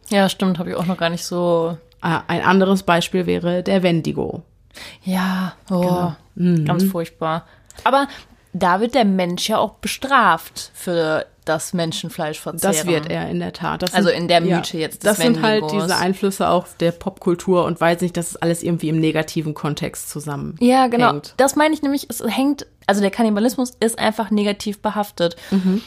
[0.09, 1.77] ja, stimmt, habe ich auch noch gar nicht so.
[2.01, 4.41] Äh, Ein anderes Beispiel wäre der Wendigo.
[5.03, 6.15] Ja, oh, Genau.
[6.35, 6.65] Mhm.
[6.65, 7.45] ganz furchtbar.
[7.83, 8.07] Aber
[8.53, 12.73] da wird der Mensch ja auch bestraft für das Menschenfleisch verzehren.
[12.75, 13.81] Das wird er in der Tat.
[13.81, 16.91] Das Also sind- in der Mythe jetzt des Das sind halt diese Einflüsse auch der
[16.91, 20.55] Popkultur und weiß nicht, dass es alles irgendwie im negativen Kontext zusammen.
[20.59, 21.11] Ja, genau.
[21.13, 21.33] hängt.
[21.37, 25.35] Das meine ich nämlich, es hängt, also der Kannibalismus ist einfach negativ behaftet.
[25.51, 25.81] Mhm.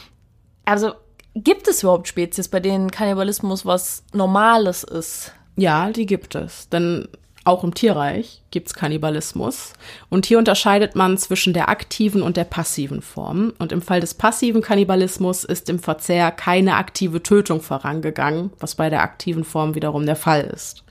[0.64, 0.92] Also
[1.34, 5.32] gibt es überhaupt Spezies, bei denen Kannibalismus was Normales ist?
[5.56, 6.68] Ja, die gibt es.
[6.68, 7.08] Denn
[7.46, 9.72] auch im Tierreich gibt's Kannibalismus.
[10.08, 13.52] Und hier unterscheidet man zwischen der aktiven und der passiven Form.
[13.58, 18.90] Und im Fall des passiven Kannibalismus ist im Verzehr keine aktive Tötung vorangegangen, was bei
[18.90, 20.84] der aktiven Form wiederum der Fall ist.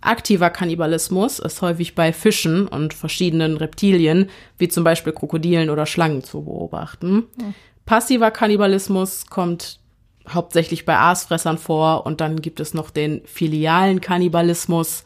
[0.00, 6.22] Aktiver Kannibalismus ist häufig bei Fischen und verschiedenen Reptilien, wie zum Beispiel Krokodilen oder Schlangen,
[6.22, 7.24] zu beobachten.
[7.86, 9.80] Passiver Kannibalismus kommt
[10.28, 15.04] hauptsächlich bei Aasfressern vor und dann gibt es noch den filialen Kannibalismus,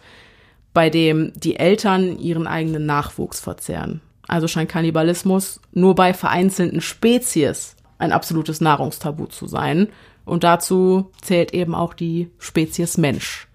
[0.73, 4.01] bei dem die Eltern ihren eigenen Nachwuchs verzehren.
[4.27, 9.89] Also scheint Kannibalismus nur bei vereinzelten Spezies ein absolutes Nahrungstabu zu sein.
[10.25, 13.49] Und dazu zählt eben auch die Spezies Mensch.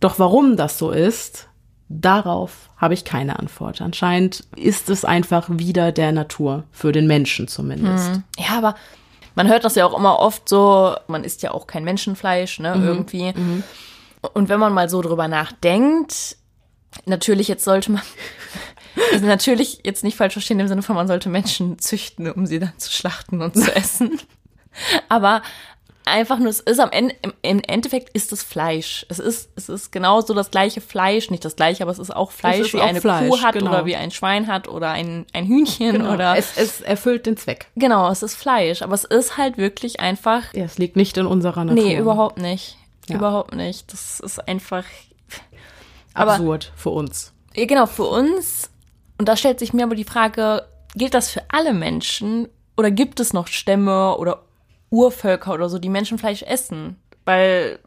[0.00, 1.48] Doch warum das so ist,
[1.88, 3.80] darauf habe ich keine Antwort.
[3.80, 8.10] Anscheinend ist es einfach wieder der Natur, für den Menschen zumindest.
[8.10, 8.24] Mhm.
[8.38, 8.74] Ja, aber
[9.34, 12.74] man hört das ja auch immer oft so, man isst ja auch kein Menschenfleisch, ne,
[12.74, 12.86] mhm.
[12.86, 13.32] irgendwie.
[13.32, 13.62] Mhm.
[14.34, 16.36] Und wenn man mal so drüber nachdenkt,
[17.06, 18.02] natürlich jetzt sollte man,
[19.12, 22.58] also natürlich jetzt nicht falsch verstehen im Sinne von, man sollte Menschen züchten, um sie
[22.58, 24.20] dann zu schlachten und zu essen.
[25.08, 25.42] Aber
[26.04, 29.06] einfach nur, es ist am Ende, im Endeffekt ist es Fleisch.
[29.08, 32.30] Es ist, es ist genauso das gleiche Fleisch, nicht das gleiche, aber es ist auch
[32.30, 33.70] Fleisch, ist wie auch eine Fleisch, Kuh hat genau.
[33.70, 36.14] oder wie ein Schwein hat oder ein, ein Hühnchen genau.
[36.14, 36.36] oder.
[36.36, 37.66] Es, es erfüllt den Zweck.
[37.76, 40.52] Genau, es ist Fleisch, aber es ist halt wirklich einfach.
[40.54, 41.84] Ja, es liegt nicht in unserer Natur.
[41.84, 42.76] Nee, überhaupt nicht.
[43.08, 43.16] Ja.
[43.16, 43.92] Überhaupt nicht.
[43.92, 44.84] Das ist einfach.
[46.14, 47.32] Absurd für uns.
[47.54, 48.70] Ja, genau, für uns.
[49.18, 50.64] Und da stellt sich mir aber die Frage,
[50.94, 54.42] gilt das für alle Menschen oder gibt es noch Stämme oder
[54.90, 56.96] Urvölker oder so, die Menschenfleisch essen.
[57.24, 57.78] Weil,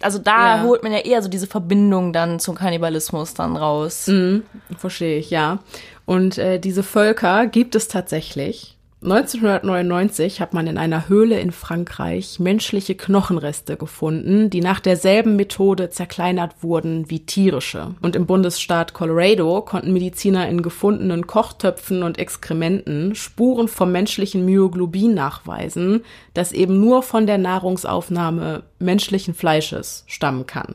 [0.00, 0.62] also da ja.
[0.62, 4.06] holt man ja eher so diese Verbindung dann zum Kannibalismus dann raus.
[4.08, 4.44] Mhm,
[4.76, 5.58] verstehe ich, ja.
[6.04, 8.75] Und äh, diese Völker gibt es tatsächlich.
[9.06, 15.90] 1999 hat man in einer Höhle in Frankreich menschliche Knochenreste gefunden, die nach derselben Methode
[15.90, 17.94] zerkleinert wurden wie tierische.
[18.02, 25.14] Und im Bundesstaat Colorado konnten Mediziner in gefundenen Kochtöpfen und Exkrementen Spuren vom menschlichen Myoglobin
[25.14, 26.02] nachweisen,
[26.34, 30.74] das eben nur von der Nahrungsaufnahme menschlichen Fleisches stammen kann.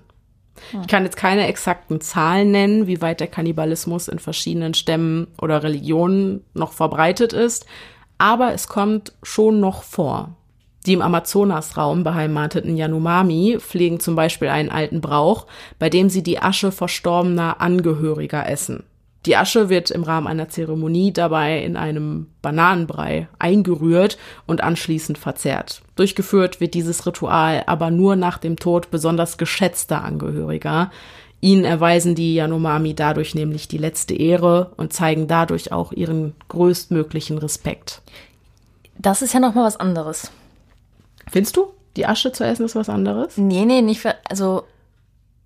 [0.79, 5.63] Ich kann jetzt keine exakten Zahlen nennen, wie weit der Kannibalismus in verschiedenen Stämmen oder
[5.63, 7.65] Religionen noch verbreitet ist,
[8.21, 10.35] aber es kommt schon noch vor.
[10.85, 15.47] Die im Amazonasraum beheimateten Yanomami pflegen zum Beispiel einen alten Brauch,
[15.79, 18.83] bei dem sie die Asche verstorbener Angehöriger essen.
[19.25, 25.81] Die Asche wird im Rahmen einer Zeremonie dabei in einem Bananenbrei eingerührt und anschließend verzehrt.
[25.95, 30.91] Durchgeführt wird dieses Ritual aber nur nach dem Tod besonders geschätzter Angehöriger,
[31.41, 37.39] Ihnen erweisen die Yanomami dadurch nämlich die letzte Ehre und zeigen dadurch auch ihren größtmöglichen
[37.39, 38.01] Respekt.
[38.97, 40.31] Das ist ja noch mal was anderes.
[41.29, 41.73] Findest du?
[41.97, 43.37] Die Asche zu essen ist was anderes?
[43.37, 44.63] Nee, nee, nicht für, also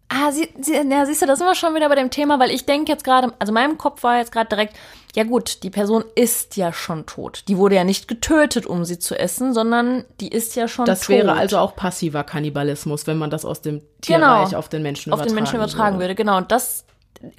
[0.08, 2.52] Ah, sie, sie, ja, siehst du, da sind wir schon wieder bei dem Thema, weil
[2.52, 4.76] ich denke jetzt gerade, also meinem Kopf war jetzt gerade direkt,
[5.16, 7.46] ja gut, die Person ist ja schon tot.
[7.48, 11.02] Die wurde ja nicht getötet, um sie zu essen, sondern die ist ja schon das
[11.02, 11.10] tot.
[11.10, 14.84] Das wäre also auch passiver Kannibalismus, wenn man das aus dem Tierreich genau, auf den
[14.84, 16.10] Menschen auf den Menschen übertragen würde.
[16.10, 16.16] würde.
[16.16, 16.86] Genau, und das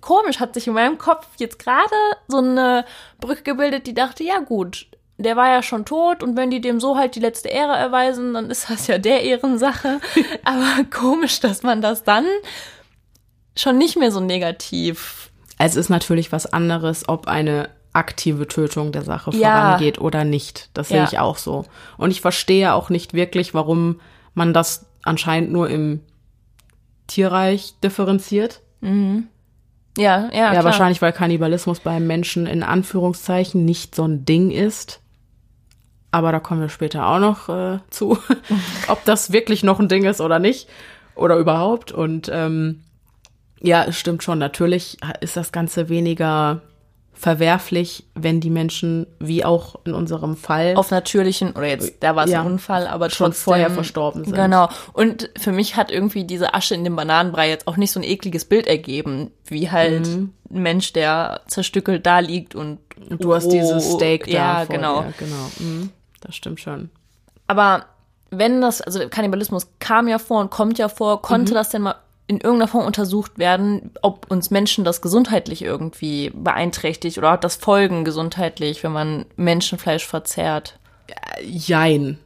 [0.00, 1.94] komisch hat sich in meinem Kopf jetzt gerade
[2.28, 2.86] so eine
[3.20, 4.86] Brücke gebildet, die dachte, ja gut,
[5.18, 8.32] der war ja schon tot und wenn die dem so halt die letzte Ehre erweisen,
[8.32, 10.00] dann ist das ja der Ehrensache.
[10.44, 12.26] Aber komisch, dass man das dann
[13.54, 15.25] schon nicht mehr so negativ.
[15.58, 19.38] Es ist natürlich was anderes, ob eine aktive Tötung der Sache ja.
[19.38, 20.68] vorangeht oder nicht.
[20.74, 21.04] Das sehe ja.
[21.04, 21.64] ich auch so.
[21.96, 24.00] Und ich verstehe auch nicht wirklich, warum
[24.34, 26.00] man das anscheinend nur im
[27.06, 28.60] Tierreich differenziert.
[28.82, 29.28] Mhm.
[29.96, 30.38] Ja, ja.
[30.38, 30.64] Ja, klar.
[30.64, 35.00] wahrscheinlich, weil Kannibalismus beim Menschen in Anführungszeichen nicht so ein Ding ist.
[36.10, 38.18] Aber da kommen wir später auch noch äh, zu,
[38.88, 40.68] ob das wirklich noch ein Ding ist oder nicht.
[41.14, 41.92] Oder überhaupt.
[41.92, 42.82] Und ähm,
[43.60, 44.38] ja, es stimmt schon.
[44.38, 46.62] Natürlich ist das Ganze weniger
[47.16, 52.26] verwerflich, wenn die Menschen, wie auch in unserem Fall, auf natürlichen, oder jetzt, da war
[52.26, 54.34] es ja, ein Unfall, aber schon trotzdem, vorher verstorben sind.
[54.34, 54.68] Genau.
[54.92, 58.04] Und für mich hat irgendwie diese Asche in dem Bananenbrei jetzt auch nicht so ein
[58.04, 60.34] ekliges Bild ergeben, wie halt mhm.
[60.50, 64.32] ein Mensch, der zerstückelt da liegt und du hast dieses Steak da.
[64.32, 65.00] Ja, genau.
[65.00, 65.50] Dir, genau.
[65.58, 65.90] Mhm.
[66.20, 66.90] Das stimmt schon.
[67.46, 67.86] Aber
[68.30, 71.56] wenn das, also Kannibalismus kam ja vor und kommt ja vor, konnte mhm.
[71.56, 71.94] das denn mal
[72.26, 77.56] in irgendeiner Form untersucht werden, ob uns Menschen das gesundheitlich irgendwie beeinträchtigt oder hat das
[77.56, 80.78] Folgen gesundheitlich, wenn man Menschenfleisch verzehrt?
[81.42, 82.18] Jein.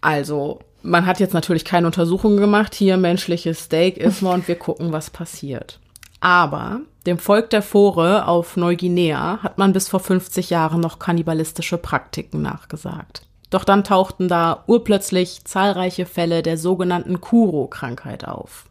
[0.00, 2.74] Also, man hat jetzt natürlich keine Untersuchungen gemacht.
[2.74, 5.80] Hier menschliches Steak ist man und wir gucken, was passiert.
[6.20, 11.78] Aber dem Volk der Fore auf Neuguinea hat man bis vor 50 Jahren noch kannibalistische
[11.78, 13.26] Praktiken nachgesagt.
[13.50, 18.66] Doch dann tauchten da urplötzlich zahlreiche Fälle der sogenannten Kuro-Krankheit auf.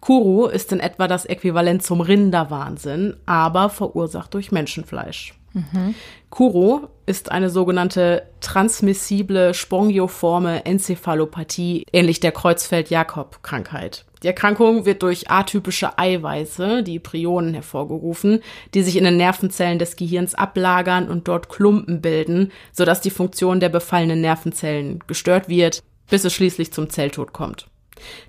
[0.00, 5.34] Kuro ist in etwa das Äquivalent zum Rinderwahnsinn, aber verursacht durch Menschenfleisch.
[5.54, 5.94] Mhm.
[6.30, 14.06] Kuro ist eine sogenannte transmissible spongioforme Enzephalopathie, ähnlich der Kreuzfeld-Jakob-Krankheit.
[14.22, 18.40] Die Erkrankung wird durch atypische Eiweiße, die Prionen, hervorgerufen,
[18.72, 23.58] die sich in den Nervenzellen des Gehirns ablagern und dort Klumpen bilden, sodass die Funktion
[23.58, 27.66] der befallenen Nervenzellen gestört wird, bis es schließlich zum Zelltod kommt.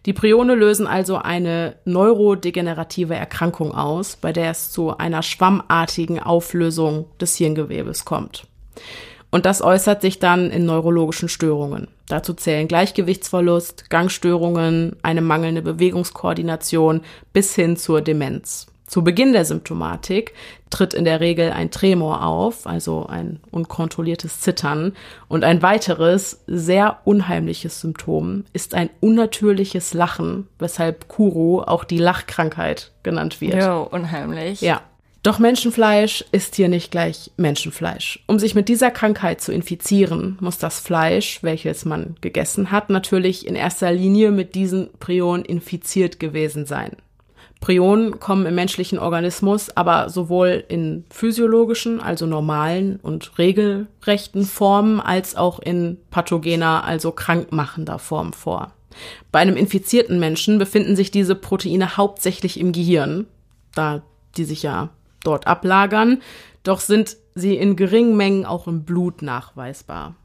[0.06, 7.06] Die Prione lösen also eine neurodegenerative Erkrankung aus, bei der es zu einer schwammartigen Auflösung
[7.20, 8.48] des Hirngewebes kommt.
[9.32, 11.88] Und das äußert sich dann in neurologischen Störungen.
[12.08, 17.02] Dazu zählen Gleichgewichtsverlust, Gangstörungen, eine mangelnde Bewegungskoordination
[17.34, 18.68] bis hin zur Demenz.
[18.86, 20.34] Zu Beginn der Symptomatik
[20.70, 24.94] tritt in der Regel ein Tremor auf, also ein unkontrolliertes Zittern.
[25.28, 32.92] Und ein weiteres, sehr unheimliches Symptom ist ein unnatürliches Lachen, weshalb Kuro auch die Lachkrankheit
[33.04, 33.56] genannt wird.
[33.56, 34.62] Jo, unheimlich.
[34.62, 34.82] Ja.
[35.24, 38.22] Doch Menschenfleisch ist hier nicht gleich Menschenfleisch.
[38.28, 43.48] Um sich mit dieser Krankheit zu infizieren, muss das Fleisch, welches man gegessen hat, natürlich
[43.48, 46.98] in erster Linie mit diesen Prionen infiziert gewesen sein.
[47.64, 55.38] Prionen kommen im menschlichen Organismus aber sowohl in physiologischen, also normalen und regelrechten Formen, als
[55.38, 58.74] auch in pathogener, also krankmachender Form vor.
[59.32, 63.28] Bei einem infizierten Menschen befinden sich diese Proteine hauptsächlich im Gehirn,
[63.74, 64.04] da
[64.36, 64.90] die sich ja
[65.24, 66.22] dort ablagern,
[66.64, 70.16] doch sind sie in geringen Mengen auch im Blut nachweisbar.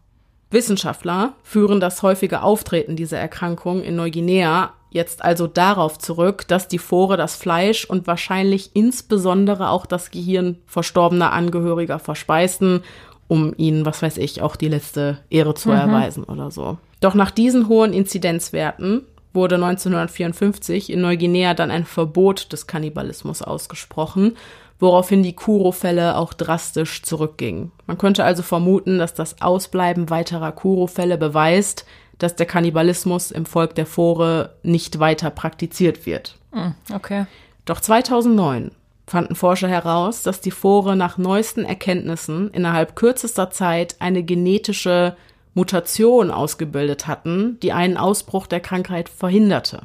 [0.51, 6.79] Wissenschaftler führen das häufige Auftreten dieser Erkrankung in Neuguinea jetzt also darauf zurück, dass die
[6.79, 12.83] Fore das Fleisch und wahrscheinlich insbesondere auch das Gehirn verstorbener Angehöriger verspeisten,
[13.27, 15.77] um ihnen, was weiß ich, auch die letzte Ehre zu mhm.
[15.77, 16.79] erweisen oder so.
[17.01, 19.03] Doch nach diesen hohen Inzidenzwerten
[19.35, 24.35] wurde 1954 in Neuguinea dann ein Verbot des Kannibalismus ausgesprochen
[24.79, 27.73] woraufhin die Kuro-Fälle auch drastisch zurückgingen.
[27.87, 31.85] Man könnte also vermuten, dass das Ausbleiben weiterer Kuro-Fälle beweist,
[32.19, 36.37] dass der Kannibalismus im Volk der Fore nicht weiter praktiziert wird.
[36.53, 37.27] Hm, okay.
[37.65, 38.73] Doch 2009
[39.07, 45.17] fanden Forscher heraus, dass die Fore nach neuesten Erkenntnissen innerhalb kürzester Zeit eine genetische
[45.55, 49.83] Mutation ausgebildet hatten, die einen Ausbruch der Krankheit verhinderte.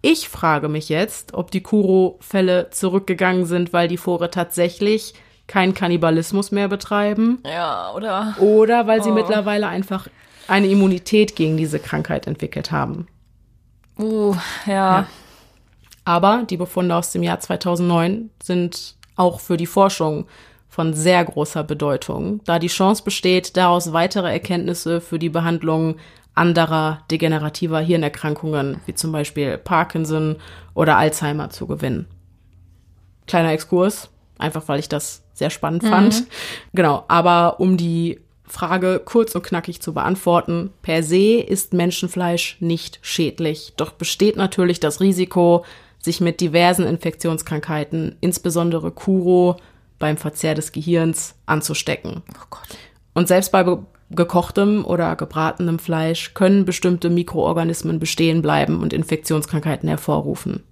[0.00, 5.14] Ich frage mich jetzt, ob die Kuro-Fälle zurückgegangen sind, weil die Fore tatsächlich
[5.46, 7.40] keinen Kannibalismus mehr betreiben.
[7.44, 8.34] Ja, oder?
[8.40, 9.14] Oder weil sie oh.
[9.14, 10.08] mittlerweile einfach
[10.52, 13.06] eine Immunität gegen diese Krankheit entwickelt haben.
[13.98, 14.72] Uh, ja.
[14.72, 15.06] ja.
[16.04, 20.26] Aber die Befunde aus dem Jahr 2009 sind auch für die Forschung
[20.68, 25.96] von sehr großer Bedeutung, da die Chance besteht, daraus weitere Erkenntnisse für die Behandlung
[26.34, 30.36] anderer degenerativer Hirnerkrankungen, wie zum Beispiel Parkinson
[30.74, 32.06] oder Alzheimer, zu gewinnen.
[33.26, 36.20] Kleiner Exkurs, einfach weil ich das sehr spannend fand.
[36.20, 36.26] Mhm.
[36.74, 38.18] Genau, aber um die
[38.52, 44.78] Frage kurz und knackig zu beantworten, per se ist Menschenfleisch nicht schädlich, doch besteht natürlich
[44.78, 45.64] das Risiko,
[45.98, 49.56] sich mit diversen Infektionskrankheiten, insbesondere Kuro,
[49.98, 52.22] beim Verzehr des Gehirns anzustecken.
[52.28, 52.56] Oh.
[53.14, 53.64] Und selbst bei
[54.10, 60.62] gekochtem oder gebratenem Fleisch können bestimmte Mikroorganismen bestehen bleiben und Infektionskrankheiten hervorrufen.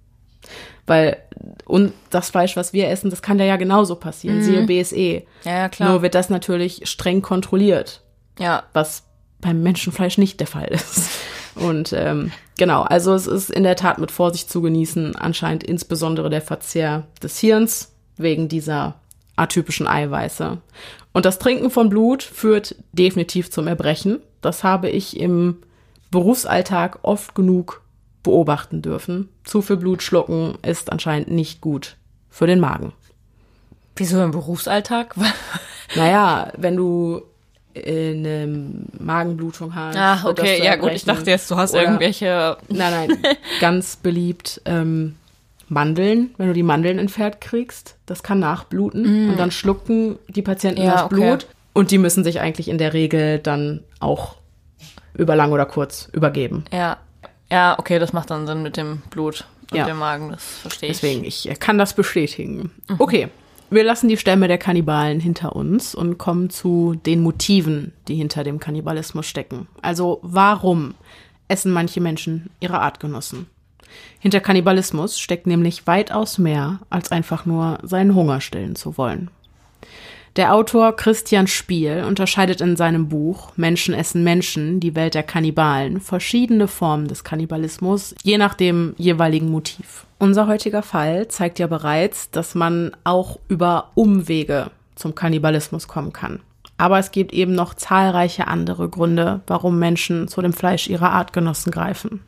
[0.91, 1.19] Weil
[1.63, 4.39] und das Fleisch, was wir essen, das kann da ja genauso passieren.
[4.39, 4.43] Mhm.
[4.43, 5.23] Siehe BSE.
[5.45, 5.89] Ja, ja, klar.
[5.89, 8.01] Nur wird das natürlich streng kontrolliert.
[8.37, 8.63] Ja.
[8.73, 9.03] Was
[9.39, 11.09] beim Menschenfleisch nicht der Fall ist.
[11.55, 16.29] Und ähm, genau, also es ist in der Tat mit Vorsicht zu genießen, anscheinend insbesondere
[16.29, 18.95] der Verzehr des Hirns wegen dieser
[19.37, 20.57] atypischen Eiweiße.
[21.13, 24.19] Und das Trinken von Blut führt definitiv zum Erbrechen.
[24.41, 25.59] Das habe ich im
[26.11, 27.81] Berufsalltag oft genug
[28.23, 29.29] beobachten dürfen.
[29.43, 31.97] Zu viel Blut schlucken ist anscheinend nicht gut
[32.29, 32.93] für den Magen.
[33.95, 35.15] Wieso im Berufsalltag?
[35.95, 37.21] naja, wenn du
[37.75, 38.47] eine
[38.99, 39.95] Magenblutung hast.
[39.95, 42.57] Ah, okay, ja gut, ich dachte jetzt, du hast irgendwelche.
[42.69, 45.15] Nein, nein, ganz beliebt ähm,
[45.71, 49.29] Mandeln, wenn du die Mandeln entfernt kriegst, das kann nachbluten mm.
[49.29, 51.45] und dann schlucken die Patienten ja, das Blut okay.
[51.73, 54.35] und die müssen sich eigentlich in der Regel dann auch
[55.13, 56.65] über lang oder kurz übergeben.
[56.73, 56.97] Ja.
[57.51, 59.85] Ja, okay, das macht dann Sinn mit dem Blut und ja.
[59.85, 61.01] dem Magen, das verstehe ich.
[61.01, 62.71] Deswegen, ich kann das bestätigen.
[62.87, 62.95] Mhm.
[62.97, 63.29] Okay,
[63.69, 68.43] wir lassen die Stämme der Kannibalen hinter uns und kommen zu den Motiven, die hinter
[68.43, 69.67] dem Kannibalismus stecken.
[69.81, 70.95] Also warum
[71.47, 73.47] essen manche Menschen ihre Artgenossen?
[74.19, 79.29] Hinter Kannibalismus steckt nämlich weitaus mehr, als einfach nur seinen Hunger stillen zu wollen.
[80.37, 85.99] Der Autor Christian Spiel unterscheidet in seinem Buch Menschen essen Menschen, die Welt der Kannibalen,
[85.99, 90.05] verschiedene Formen des Kannibalismus, je nach dem jeweiligen Motiv.
[90.19, 96.39] Unser heutiger Fall zeigt ja bereits, dass man auch über Umwege zum Kannibalismus kommen kann.
[96.77, 101.73] Aber es gibt eben noch zahlreiche andere Gründe, warum Menschen zu dem Fleisch ihrer Artgenossen
[101.73, 102.21] greifen.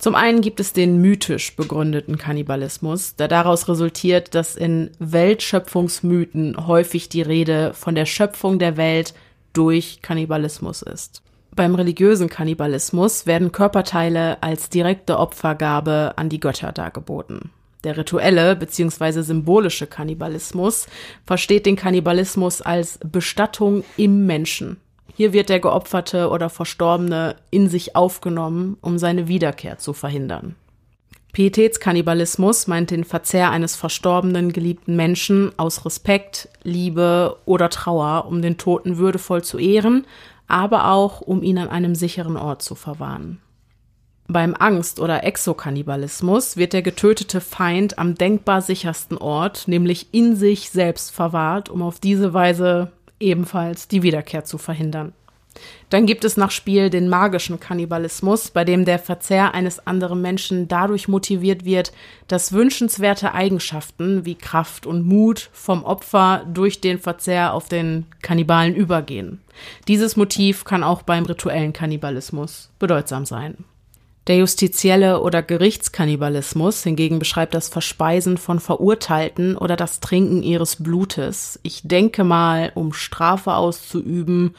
[0.00, 7.10] Zum einen gibt es den mythisch begründeten Kannibalismus, der daraus resultiert, dass in Weltschöpfungsmythen häufig
[7.10, 9.12] die Rede von der Schöpfung der Welt
[9.52, 11.22] durch Kannibalismus ist.
[11.54, 17.50] Beim religiösen Kannibalismus werden Körperteile als direkte Opfergabe an die Götter dargeboten.
[17.84, 19.20] Der rituelle bzw.
[19.20, 20.86] symbolische Kannibalismus
[21.26, 24.78] versteht den Kannibalismus als Bestattung im Menschen.
[25.14, 30.56] Hier wird der Geopferte oder Verstorbene in sich aufgenommen, um seine Wiederkehr zu verhindern.
[31.32, 38.58] Pietätskannibalismus meint den Verzehr eines verstorbenen geliebten Menschen aus Respekt, Liebe oder Trauer, um den
[38.58, 40.06] Toten würdevoll zu ehren,
[40.48, 43.40] aber auch um ihn an einem sicheren Ort zu verwahren.
[44.26, 50.70] Beim Angst- oder Exokannibalismus wird der getötete Feind am denkbar sichersten Ort, nämlich in sich
[50.70, 55.12] selbst verwahrt, um auf diese Weise ebenfalls die Wiederkehr zu verhindern.
[55.88, 60.68] Dann gibt es nach Spiel den magischen Kannibalismus, bei dem der Verzehr eines anderen Menschen
[60.68, 61.92] dadurch motiviert wird,
[62.28, 68.74] dass wünschenswerte Eigenschaften wie Kraft und Mut vom Opfer durch den Verzehr auf den Kannibalen
[68.76, 69.40] übergehen.
[69.88, 73.64] Dieses Motiv kann auch beim rituellen Kannibalismus bedeutsam sein.
[74.26, 81.58] Der justizielle oder Gerichtskannibalismus hingegen beschreibt das Verspeisen von Verurteilten oder das Trinken ihres Blutes.
[81.62, 84.54] Ich denke mal, um Strafe auszuüben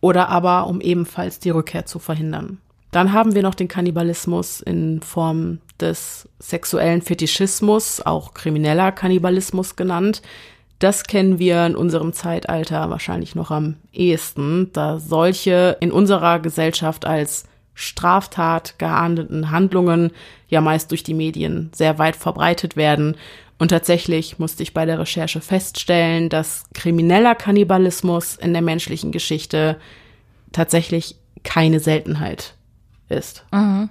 [0.00, 2.58] oder aber um ebenfalls die Rückkehr zu verhindern.
[2.90, 10.22] Dann haben wir noch den Kannibalismus in Form des sexuellen Fetischismus, auch krimineller Kannibalismus genannt.
[10.78, 17.04] Das kennen wir in unserem Zeitalter wahrscheinlich noch am ehesten, da solche in unserer Gesellschaft
[17.04, 20.12] als Straftat geahndeten Handlungen
[20.48, 23.16] ja meist durch die Medien sehr weit verbreitet werden.
[23.58, 29.76] Und tatsächlich musste ich bei der Recherche feststellen, dass krimineller Kannibalismus in der menschlichen Geschichte
[30.52, 32.54] tatsächlich keine Seltenheit
[33.08, 33.44] ist.
[33.52, 33.90] Mhm.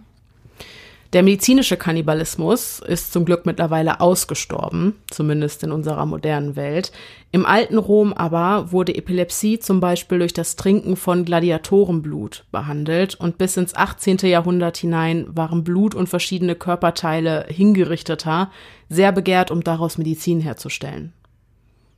[1.14, 6.92] Der medizinische Kannibalismus ist zum Glück mittlerweile ausgestorben, zumindest in unserer modernen Welt.
[7.32, 13.38] Im alten Rom aber wurde Epilepsie zum Beispiel durch das Trinken von Gladiatorenblut behandelt und
[13.38, 14.18] bis ins 18.
[14.24, 18.50] Jahrhundert hinein waren Blut und verschiedene Körperteile hingerichteter
[18.90, 21.14] sehr begehrt, um daraus Medizin herzustellen.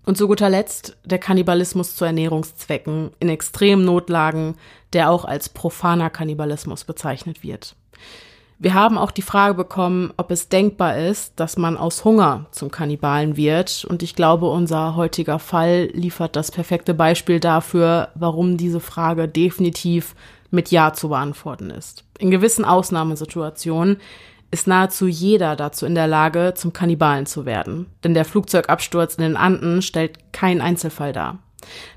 [0.06, 4.56] Und zu guter Letzt der Kannibalismus zu Ernährungszwecken in extremen Notlagen,
[4.92, 7.78] der auch als profaner Kannibalismus bezeichnet wird.
[8.58, 12.72] Wir haben auch die Frage bekommen, ob es denkbar ist, dass man aus Hunger zum
[12.72, 13.86] Kannibalen wird.
[13.86, 20.16] Und ich glaube, unser heutiger Fall liefert das perfekte Beispiel dafür, warum diese Frage definitiv
[20.52, 22.06] mit Ja zu beantworten ist.
[22.18, 23.98] In gewissen Ausnahmesituationen
[24.52, 27.88] ist nahezu jeder dazu in der Lage, zum Kannibalen zu werden.
[28.06, 31.40] Denn der Flugzeugabsturz in den Anden stellt keinen Einzelfall dar.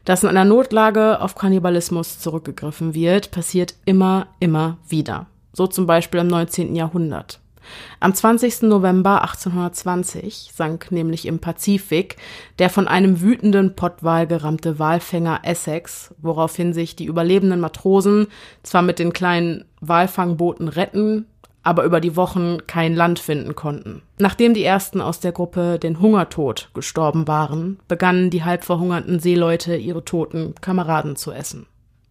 [0.04, 5.26] Dass in einer Notlage auf Kannibalismus zurückgegriffen wird, passiert immer, immer wieder
[5.58, 6.74] so zum Beispiel im 19.
[6.74, 7.40] Jahrhundert.
[8.00, 8.62] Am 20.
[8.62, 12.16] November 1820 sank nämlich im Pazifik
[12.58, 18.28] der von einem wütenden Pottwal gerammte Walfänger Essex, woraufhin sich die überlebenden Matrosen
[18.62, 21.26] zwar mit den kleinen Walfangbooten retten,
[21.62, 24.00] aber über die Wochen kein Land finden konnten.
[24.18, 29.76] Nachdem die ersten aus der Gruppe den Hungertod gestorben waren, begannen die halb verhungerten Seeleute
[29.76, 31.66] ihre toten Kameraden zu essen.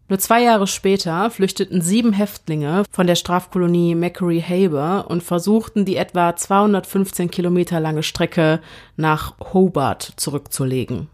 [0.09, 5.97] Nur zwei Jahre später flüchteten sieben Häftlinge von der Strafkolonie Macquarie Harbour und versuchten, die
[5.97, 8.61] etwa 215 Kilometer lange Strecke
[8.95, 11.09] nach Hobart zurückzulegen.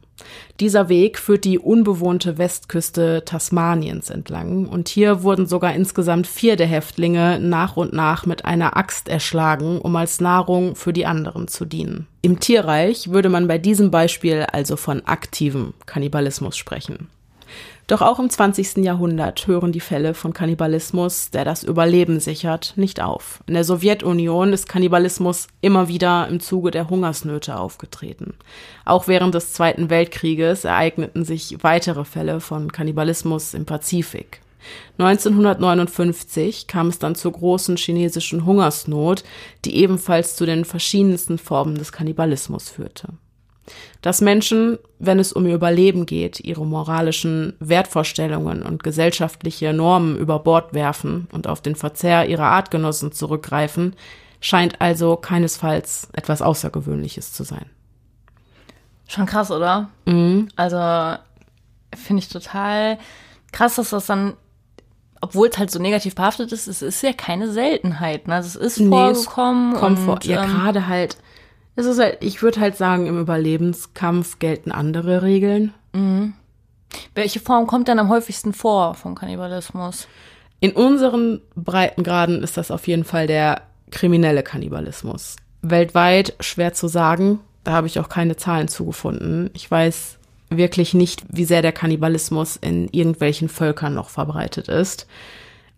[0.60, 6.68] Dieser Weg führt die unbewohnte Westküste Tasmaniens entlang und hier wurden sogar insgesamt vier der
[6.68, 11.66] Häftlinge nach und nach mit einer Axt erschlagen, um als Nahrung für die anderen zu
[11.66, 12.08] dienen.
[12.22, 17.10] Im Tierreich würde man bei diesem Beispiel also von aktivem Kannibalismus sprechen.
[17.88, 18.78] Doch auch im 20.
[18.78, 23.44] Jahrhundert hören die Fälle von Kannibalismus, der das Überleben sichert, nicht auf.
[23.46, 28.36] In der Sowjetunion ist Kannibalismus immer wieder im Zuge der Hungersnöte aufgetreten.
[28.86, 34.40] Auch während des Zweiten Weltkrieges ereigneten sich weitere Fälle von Kannibalismus im Pazifik.
[34.98, 39.26] 1959 kam es dann zur großen chinesischen Hungersnot,
[39.66, 43.10] die ebenfalls zu den verschiedensten Formen des Kannibalismus führte
[44.02, 50.40] dass Menschen, wenn es um ihr Überleben geht, ihre moralischen Wertvorstellungen und gesellschaftliche Normen über
[50.40, 53.96] Bord werfen und auf den Verzehr ihrer Artgenossen zurückgreifen,
[54.42, 57.66] scheint also keinesfalls etwas Außergewöhnliches zu sein.
[59.08, 59.90] Schon krass, oder?
[60.06, 60.50] Mhm.
[60.56, 61.18] Also
[61.96, 62.98] finde ich total
[63.52, 64.34] krass, dass das dann,
[65.22, 68.28] obwohl es halt so negativ behaftet ist, es ist ja keine Seltenheit.
[68.28, 68.36] Ne?
[68.36, 69.74] Also es ist nee, vorgekommen.
[69.74, 70.20] Es kommt und, vor.
[70.24, 71.18] Ja, ähm, gerade halt
[71.76, 75.74] es ist halt, ich würde halt sagen, im Überlebenskampf gelten andere Regeln.
[75.94, 76.34] Mhm.
[77.16, 80.08] Welche Form kommt dann am häufigsten vor vom Kannibalismus?
[80.60, 85.36] In unseren Breitengraden ist das auf jeden Fall der kriminelle Kannibalismus.
[85.62, 89.50] Weltweit schwer zu sagen, da habe ich auch keine Zahlen zugefunden.
[89.54, 90.18] Ich weiß
[90.50, 95.08] wirklich nicht, wie sehr der Kannibalismus in irgendwelchen Völkern noch verbreitet ist.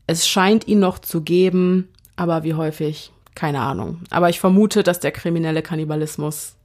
[0.08, 4.02] Es scheint ihn noch zu geben, aber wie häufig, keine Ahnung.
[4.10, 6.56] Aber ich vermute, dass der kriminelle Kannibalismus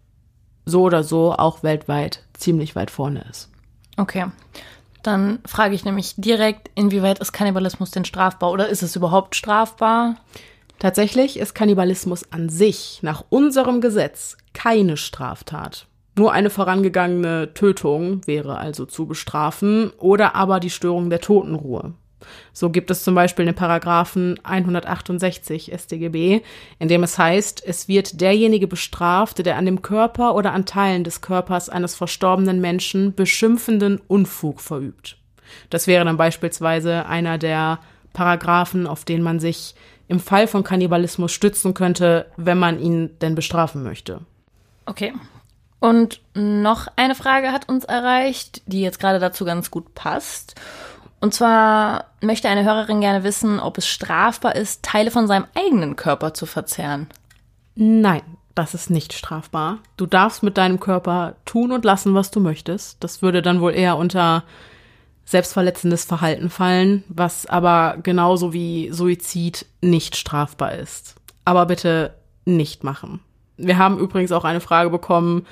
[0.64, 3.50] so oder so auch weltweit ziemlich weit vorne ist.
[3.96, 4.26] Okay.
[5.02, 10.16] Dann frage ich nämlich direkt, inwieweit ist Kannibalismus denn strafbar oder ist es überhaupt strafbar?
[10.78, 15.86] Tatsächlich ist Kannibalismus an sich nach unserem Gesetz keine Straftat.
[16.16, 21.94] Nur eine vorangegangene Tötung wäre also zu bestrafen oder aber die Störung der Totenruhe.
[22.52, 26.42] So gibt es zum Beispiel den Paragraphen 168 StGB,
[26.78, 31.04] in dem es heißt, es wird derjenige bestraft, der an dem Körper oder an Teilen
[31.04, 35.16] des Körpers eines verstorbenen Menschen beschimpfenden Unfug verübt.
[35.68, 37.80] Das wäre dann beispielsweise einer der
[38.12, 39.74] Paragraphen, auf den man sich
[40.08, 44.20] im Fall von Kannibalismus stützen könnte, wenn man ihn denn bestrafen möchte.
[44.86, 45.12] Okay.
[45.78, 50.54] Und noch eine Frage hat uns erreicht, die jetzt gerade dazu ganz gut passt.
[51.20, 55.96] Und zwar möchte eine Hörerin gerne wissen, ob es strafbar ist, Teile von seinem eigenen
[55.96, 57.08] Körper zu verzehren.
[57.74, 58.22] Nein,
[58.54, 59.78] das ist nicht strafbar.
[59.96, 63.02] Du darfst mit deinem Körper tun und lassen, was du möchtest.
[63.04, 64.44] Das würde dann wohl eher unter
[65.24, 71.14] selbstverletzendes Verhalten fallen, was aber genauso wie Suizid nicht strafbar ist.
[71.44, 72.14] Aber bitte
[72.44, 73.20] nicht machen.
[73.56, 75.46] Wir haben übrigens auch eine Frage bekommen,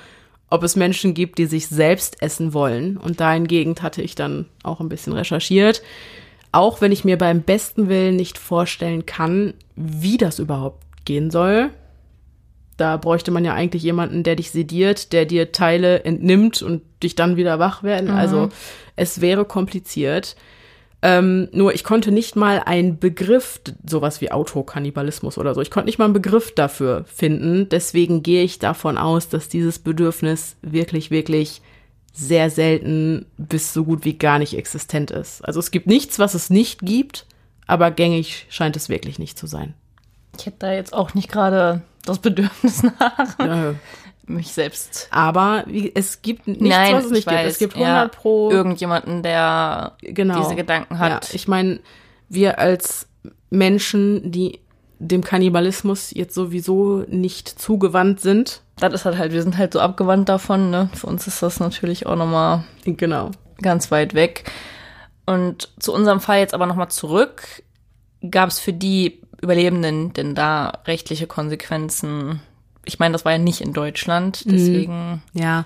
[0.49, 2.97] ob es Menschen gibt, die sich selbst essen wollen.
[2.97, 5.81] Und dahingegen hatte ich dann auch ein bisschen recherchiert.
[6.51, 11.69] Auch wenn ich mir beim besten Willen nicht vorstellen kann, wie das überhaupt gehen soll.
[12.77, 17.13] Da bräuchte man ja eigentlich jemanden, der dich sediert, der dir Teile entnimmt und dich
[17.13, 18.09] dann wieder wach werden.
[18.09, 18.15] Mhm.
[18.17, 18.49] Also
[18.95, 20.35] es wäre kompliziert.
[21.01, 25.85] Ähm, nur ich konnte nicht mal einen Begriff, sowas wie Autokannibalismus oder so, ich konnte
[25.85, 27.69] nicht mal einen Begriff dafür finden.
[27.69, 31.61] Deswegen gehe ich davon aus, dass dieses Bedürfnis wirklich, wirklich
[32.13, 35.41] sehr selten bis so gut wie gar nicht existent ist.
[35.45, 37.25] Also es gibt nichts, was es nicht gibt,
[37.65, 39.73] aber gängig scheint es wirklich nicht zu sein.
[40.37, 43.39] Ich hätte da jetzt auch nicht gerade das Bedürfnis nach.
[43.39, 43.75] Ja
[44.29, 45.07] mich selbst.
[45.11, 47.51] Aber wie, es gibt nichts, Nein, was es nicht weiß, gibt.
[47.51, 50.41] Es gibt 100 pro irgendjemanden, der genau.
[50.41, 51.29] diese Gedanken hat.
[51.29, 51.79] Ja, ich meine,
[52.29, 53.07] wir als
[53.49, 54.59] Menschen, die
[54.99, 58.61] dem Kannibalismus jetzt sowieso nicht zugewandt sind.
[58.77, 60.89] Das ist halt halt, wir sind halt so abgewandt davon, ne?
[60.93, 63.31] Für uns ist das natürlich auch nochmal genau.
[63.61, 64.51] ganz weit weg.
[65.25, 67.63] Und zu unserem Fall jetzt aber nochmal zurück.
[68.29, 72.41] Gab es für die Überlebenden denn da rechtliche Konsequenzen?
[72.89, 74.51] Ich meine, das war ja nicht in Deutschland, mhm.
[74.51, 75.21] deswegen.
[75.33, 75.65] Ja.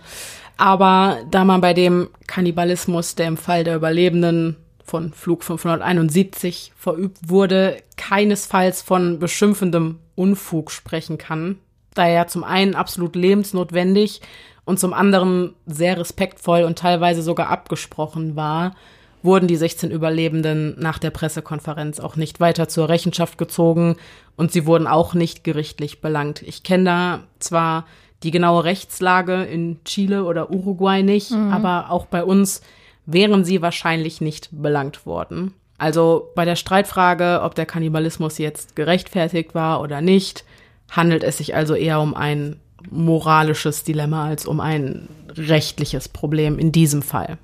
[0.58, 7.18] Aber da man bei dem Kannibalismus, der im Fall der Überlebenden von Flug 571 verübt
[7.26, 11.58] wurde, keinesfalls von beschimpfendem Unfug sprechen kann,
[11.96, 14.22] da er zum einen absolut lebensnotwendig
[14.66, 18.76] und zum anderen sehr respektvoll und teilweise sogar abgesprochen war,
[19.24, 23.96] wurden die 16 Überlebenden nach der Pressekonferenz auch nicht weiter zur Rechenschaft gezogen
[24.36, 26.42] und sie wurden auch nicht gerichtlich belangt.
[26.44, 27.86] Ich kenne da zwar
[28.22, 31.52] die genaue Rechtslage in Chile oder Uruguay nicht, mhm.
[31.52, 32.62] aber auch bei uns
[33.06, 35.54] wären sie wahrscheinlich nicht belangt worden.
[35.78, 40.46] Also bei der Streitfrage, ob der Kannibalismus jetzt gerechtfertigt war oder nicht,
[40.90, 42.58] handelt es sich also eher um ein
[42.90, 47.38] moralisches Dilemma als um ein rechtliches Problem in diesem Fall.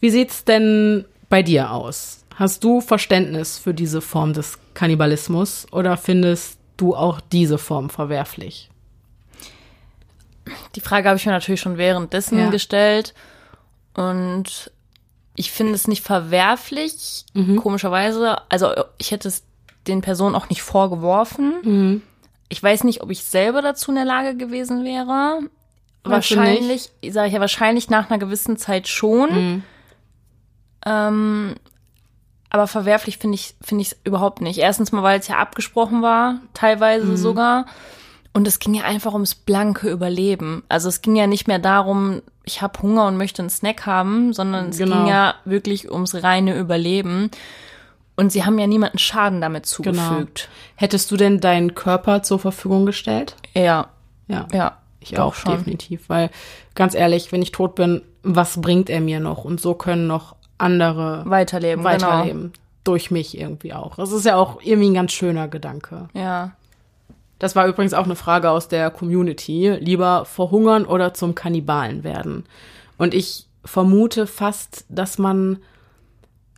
[0.00, 2.24] Wie sieht's denn bei dir aus?
[2.36, 8.70] Hast du Verständnis für diese Form des Kannibalismus oder findest du auch diese Form verwerflich?
[10.74, 12.50] Die Frage habe ich mir natürlich schon währenddessen ja.
[12.50, 13.14] gestellt
[13.94, 14.72] und
[15.36, 17.56] ich finde es nicht verwerflich, mhm.
[17.56, 18.38] komischerweise.
[18.48, 19.44] Also ich hätte es
[19.86, 21.54] den Personen auch nicht vorgeworfen.
[21.62, 22.02] Mhm.
[22.48, 25.40] Ich weiß nicht, ob ich selber dazu in der Lage gewesen wäre.
[26.02, 29.32] Weißt wahrscheinlich, sage ich ja wahrscheinlich nach einer gewissen Zeit schon.
[29.32, 29.62] Mhm.
[30.86, 31.54] Ähm,
[32.50, 34.58] aber verwerflich finde ich finde ich überhaupt nicht.
[34.58, 37.16] Erstens mal, weil es ja abgesprochen war, teilweise mhm.
[37.16, 37.66] sogar.
[38.32, 40.62] Und es ging ja einfach ums blanke Überleben.
[40.68, 44.32] Also es ging ja nicht mehr darum, ich habe Hunger und möchte einen Snack haben,
[44.32, 44.96] sondern es genau.
[44.96, 47.30] ging ja wirklich ums reine Überleben.
[48.16, 49.74] Und sie haben ja niemanden Schaden damit genau.
[49.74, 50.42] zugefügt.
[50.42, 50.54] Genau.
[50.76, 53.36] Hättest du denn deinen Körper zur Verfügung gestellt?
[53.54, 53.88] Ja.
[54.28, 54.46] Ja.
[54.52, 54.76] Ja.
[55.00, 55.52] Ich auch schon.
[55.52, 56.08] definitiv.
[56.08, 56.30] Weil,
[56.74, 59.44] ganz ehrlich, wenn ich tot bin, was bringt er mir noch?
[59.44, 62.40] Und so können noch andere weiterleben, weiterleben.
[62.40, 62.52] Genau.
[62.84, 63.96] Durch mich irgendwie auch.
[63.96, 66.08] Das ist ja auch irgendwie ein ganz schöner Gedanke.
[66.14, 66.52] Ja.
[67.38, 69.70] Das war übrigens auch eine Frage aus der Community.
[69.80, 72.44] Lieber verhungern oder zum Kannibalen werden.
[72.96, 75.58] Und ich vermute fast, dass man,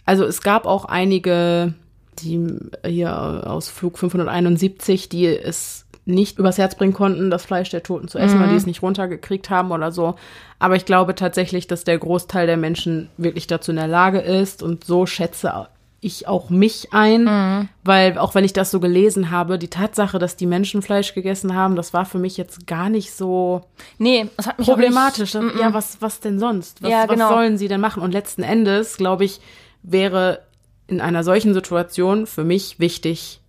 [0.05, 1.75] also es gab auch einige
[2.19, 7.83] die hier aus Flug 571, die es nicht übers Herz bringen konnten, das Fleisch der
[7.83, 8.43] Toten zu essen, mhm.
[8.43, 10.17] weil die es nicht runtergekriegt haben oder so.
[10.59, 14.63] Aber ich glaube tatsächlich, dass der Großteil der Menschen wirklich dazu in der Lage ist
[14.63, 15.69] und so schätze
[16.05, 17.69] ich auch mich ein, mhm.
[17.85, 21.55] weil auch wenn ich das so gelesen habe, die Tatsache, dass die Menschen Fleisch gegessen
[21.55, 23.63] haben, das war für mich jetzt gar nicht so
[23.99, 25.35] nee, das hat mich problematisch.
[25.35, 26.83] Nicht, ja, was, was denn sonst?
[26.83, 27.27] Was, ja, genau.
[27.27, 28.03] was sollen sie denn machen?
[28.03, 29.41] Und letzten Endes, glaube ich,
[29.85, 30.41] wäre
[30.89, 33.41] in einer solchen Situation für mich wichtig,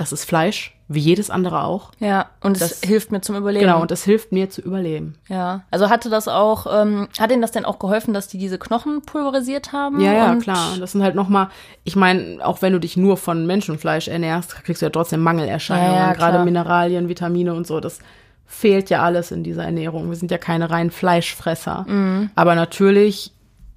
[0.00, 1.90] das ist Fleisch, wie jedes andere auch.
[1.98, 3.66] Ja, und das, es hilft mir zum Überleben.
[3.66, 5.16] Genau, und es hilft mir zu überleben.
[5.28, 8.58] Ja, also hatte das auch, ähm, hat Ihnen das denn auch geholfen, dass die diese
[8.58, 10.00] Knochen pulverisiert haben?
[10.00, 10.78] Ja, ja, klar.
[10.80, 11.48] Das sind halt nochmal,
[11.84, 15.94] ich meine, auch wenn du dich nur von Menschenfleisch ernährst, kriegst du ja trotzdem Mangelerscheinungen,
[15.94, 17.98] ja, ja, gerade Mineralien, Vitamine und so, das
[18.46, 20.08] fehlt ja alles in dieser Ernährung.
[20.08, 21.84] Wir sind ja keine reinen Fleischfresser.
[21.86, 22.30] Mhm.
[22.36, 23.34] Aber natürlich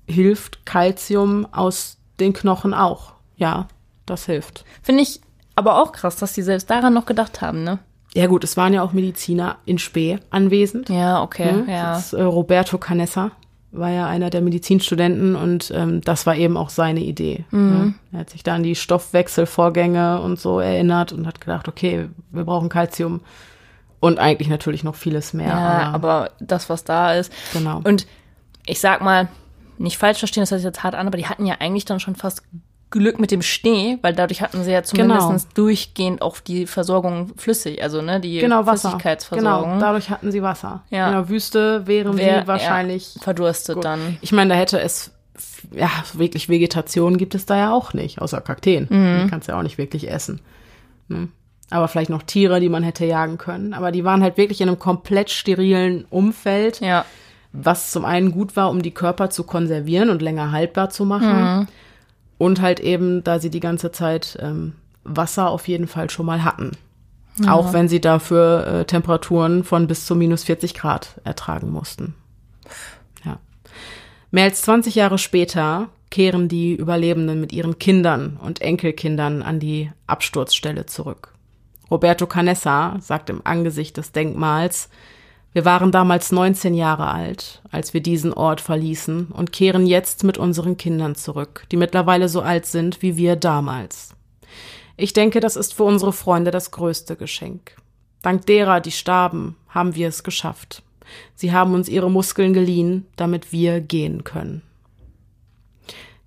[0.07, 3.11] hilft Kalzium aus den Knochen auch.
[3.35, 3.67] Ja,
[4.05, 4.63] das hilft.
[4.81, 5.19] Finde ich
[5.55, 7.79] aber auch krass, dass die selbst daran noch gedacht haben, ne?
[8.15, 10.89] Ja gut, es waren ja auch Mediziner in Spee anwesend.
[10.89, 11.65] Ja, okay, ne?
[11.67, 11.93] ja.
[11.93, 13.31] Das, äh, Roberto Canessa
[13.71, 17.45] war ja einer der Medizinstudenten und ähm, das war eben auch seine Idee.
[17.49, 17.69] Mhm.
[17.69, 17.93] Ne?
[18.11, 22.43] Er hat sich da an die Stoffwechselvorgänge und so erinnert und hat gedacht, okay, wir
[22.43, 23.21] brauchen Kalzium
[23.99, 25.47] und eigentlich natürlich noch vieles mehr.
[25.47, 27.33] Ja, aber, aber das, was da ist.
[27.51, 27.81] Genau.
[27.83, 28.05] Und
[28.67, 29.27] ich sag mal,
[29.79, 31.99] nicht falsch verstehen, das hört sich jetzt hart an, aber die hatten ja eigentlich dann
[31.99, 32.43] schon fast
[32.93, 35.41] Glück mit dem Schnee, weil dadurch hatten sie ja zumindest genau.
[35.55, 38.91] durchgehend auch die Versorgung flüssig, also ne, die genau, Wasser.
[38.91, 39.73] Flüssigkeitsversorgung.
[39.73, 40.83] Genau, dadurch hatten sie Wasser.
[40.91, 41.07] Ja.
[41.07, 43.85] In der Wüste wären Wär, sie wahrscheinlich ja, verdurstet gut.
[43.85, 44.17] dann.
[44.21, 45.11] Ich meine, da hätte es
[45.71, 48.87] ja wirklich Vegetation gibt es da ja auch nicht, außer Kakteen.
[48.89, 49.23] Mhm.
[49.23, 50.39] Die kannst du ja auch nicht wirklich essen.
[51.07, 51.29] Ne?
[51.71, 53.73] Aber vielleicht noch Tiere, die man hätte jagen können.
[53.73, 56.79] Aber die waren halt wirklich in einem komplett sterilen Umfeld.
[56.81, 57.05] Ja.
[57.53, 61.59] Was zum einen gut war, um die Körper zu konservieren und länger haltbar zu machen.
[61.59, 61.67] Mhm
[62.37, 64.73] und halt eben, da sie die ganze Zeit ähm,
[65.03, 66.71] Wasser auf jeden Fall schon mal hatten.
[67.41, 67.53] Ja.
[67.53, 72.13] Auch wenn sie dafür äh, Temperaturen von bis zu minus 40 Grad ertragen mussten.
[73.25, 73.39] Ja.
[74.31, 79.91] Mehr als 20 Jahre später kehren die Überlebenden mit ihren Kindern und Enkelkindern an die
[80.05, 81.33] Absturzstelle zurück.
[81.89, 84.89] Roberto Canessa sagt im Angesicht des Denkmals,
[85.53, 90.39] wir waren damals 19 Jahre alt, als wir diesen Ort verließen und kehren jetzt mit
[90.39, 94.15] unseren Kindern zurück, die mittlerweile so alt sind wie wir damals.
[94.97, 97.75] Ich denke, das ist für unsere Freunde das größte Geschenk.
[98.23, 100.81] Dank derer, die starben, haben wir es geschafft.
[101.35, 104.63] Sie haben uns ihre Muskeln geliehen, damit wir gehen können.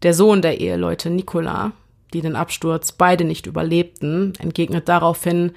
[0.03, 1.73] Der Sohn der Eheleute Nicola,
[2.13, 5.53] die den Absturz beide nicht überlebten, entgegnet daraufhin,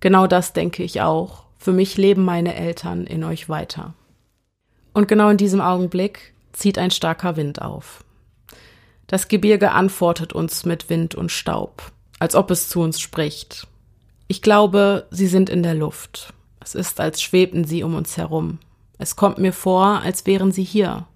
[0.00, 3.92] genau das denke ich auch für mich leben meine Eltern in euch weiter.
[4.92, 8.04] Und genau in diesem Augenblick zieht ein starker Wind auf.
[9.08, 11.90] Das Gebirge antwortet uns mit Wind und Staub,
[12.20, 13.66] als ob es zu uns spricht.
[14.28, 16.32] Ich glaube, sie sind in der Luft.
[16.60, 18.60] Es ist, als schwebten sie um uns herum.
[18.98, 21.08] Es kommt mir vor, als wären sie hier,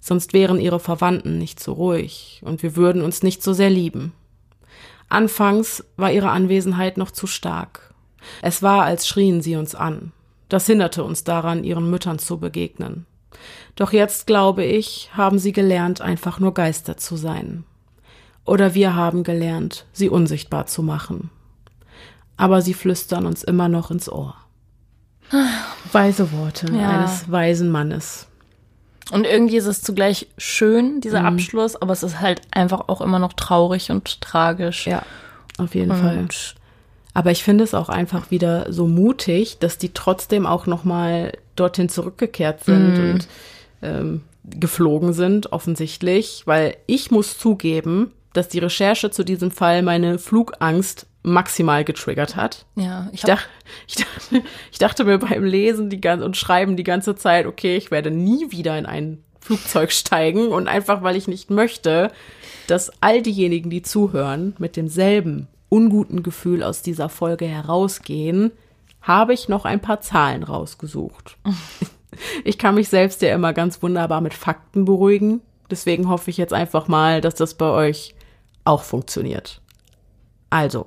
[0.00, 4.14] sonst wären ihre Verwandten nicht so ruhig und wir würden uns nicht so sehr lieben.
[5.10, 7.87] Anfangs war ihre Anwesenheit noch zu stark.
[8.42, 10.12] Es war, als schrien sie uns an.
[10.48, 13.06] Das hinderte uns daran, ihren Müttern zu begegnen.
[13.76, 17.64] Doch jetzt, glaube ich, haben sie gelernt, einfach nur Geister zu sein.
[18.44, 21.30] Oder wir haben gelernt, sie unsichtbar zu machen.
[22.36, 24.34] Aber sie flüstern uns immer noch ins Ohr.
[25.92, 26.88] Weise Worte ja.
[26.88, 28.26] eines weisen Mannes.
[29.10, 31.26] Und irgendwie ist es zugleich schön, dieser mhm.
[31.26, 34.86] Abschluss, aber es ist halt einfach auch immer noch traurig und tragisch.
[34.86, 35.02] Ja,
[35.58, 36.28] auf jeden und Fall.
[37.14, 41.32] Aber ich finde es auch einfach wieder so mutig, dass die trotzdem auch noch mal
[41.56, 43.10] dorthin zurückgekehrt sind mm.
[43.10, 43.28] und
[43.82, 46.42] ähm, geflogen sind, offensichtlich.
[46.44, 52.64] Weil ich muss zugeben, dass die Recherche zu diesem Fall meine Flugangst maximal getriggert hat.
[52.76, 53.46] Ja, ich, dach,
[53.86, 57.76] ich, dachte, ich dachte mir beim Lesen die ganze, und Schreiben die ganze Zeit, okay,
[57.76, 62.10] ich werde nie wieder in ein Flugzeug steigen und einfach, weil ich nicht möchte,
[62.66, 68.52] dass all diejenigen, die zuhören, mit demselben unguten Gefühl aus dieser Folge herausgehen,
[69.02, 71.36] habe ich noch ein paar Zahlen rausgesucht.
[72.44, 75.40] Ich kann mich selbst ja immer ganz wunderbar mit Fakten beruhigen.
[75.70, 78.14] Deswegen hoffe ich jetzt einfach mal, dass das bei euch
[78.64, 79.60] auch funktioniert.
[80.50, 80.86] Also,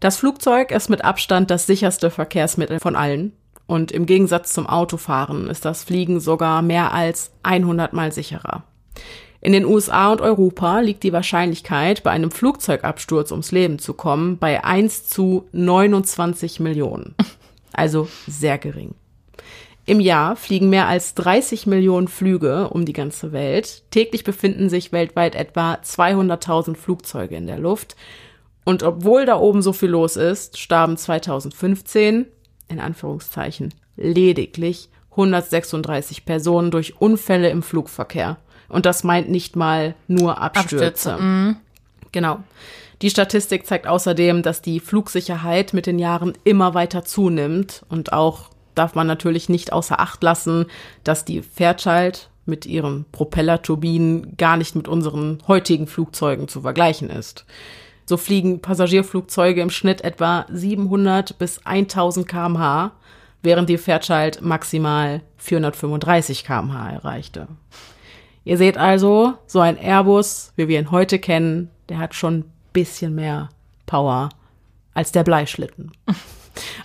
[0.00, 3.32] das Flugzeug ist mit Abstand das sicherste Verkehrsmittel von allen.
[3.66, 8.64] Und im Gegensatz zum Autofahren ist das Fliegen sogar mehr als 100 mal sicherer.
[9.44, 14.38] In den USA und Europa liegt die Wahrscheinlichkeit, bei einem Flugzeugabsturz ums Leben zu kommen,
[14.38, 17.14] bei 1 zu 29 Millionen.
[17.76, 18.94] Also sehr gering.
[19.84, 23.82] Im Jahr fliegen mehr als 30 Millionen Flüge um die ganze Welt.
[23.90, 27.96] Täglich befinden sich weltweit etwa 200.000 Flugzeuge in der Luft.
[28.64, 32.26] Und obwohl da oben so viel los ist, starben 2015,
[32.68, 38.38] in Anführungszeichen, lediglich 136 Personen durch Unfälle im Flugverkehr.
[38.68, 40.86] Und das meint nicht mal nur Abstürze.
[41.12, 41.56] Abstürze mm.
[42.12, 42.38] Genau.
[43.02, 47.84] Die Statistik zeigt außerdem, dass die Flugsicherheit mit den Jahren immer weiter zunimmt.
[47.88, 50.66] Und auch darf man natürlich nicht außer Acht lassen,
[51.02, 57.44] dass die Fairchild mit ihren Propellerturbinen gar nicht mit unseren heutigen Flugzeugen zu vergleichen ist.
[58.06, 62.92] So fliegen Passagierflugzeuge im Schnitt etwa 700 bis 1000 kmh,
[63.42, 67.48] während die Fairchild maximal 435 kmh erreichte.
[68.44, 73.14] Ihr seht also, so ein Airbus, wie wir ihn heute kennen, der hat schon bisschen
[73.14, 73.48] mehr
[73.86, 74.28] Power
[74.92, 75.92] als der Bleischlitten.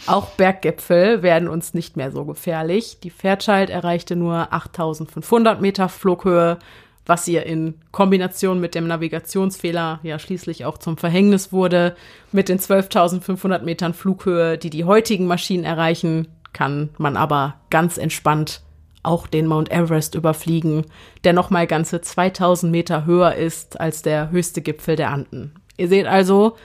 [0.07, 2.99] Auch Berggipfel werden uns nicht mehr so gefährlich.
[3.03, 6.57] Die Fairchild erreichte nur 8500 Meter Flughöhe,
[7.05, 11.95] was ihr in Kombination mit dem Navigationsfehler ja schließlich auch zum Verhängnis wurde.
[12.31, 18.61] Mit den 12.500 Metern Flughöhe, die die heutigen Maschinen erreichen, kann man aber ganz entspannt
[19.03, 20.85] auch den Mount Everest überfliegen,
[21.23, 25.55] der nochmal ganze 2000 Meter höher ist als der höchste Gipfel der Anden.
[25.77, 26.57] Ihr seht also,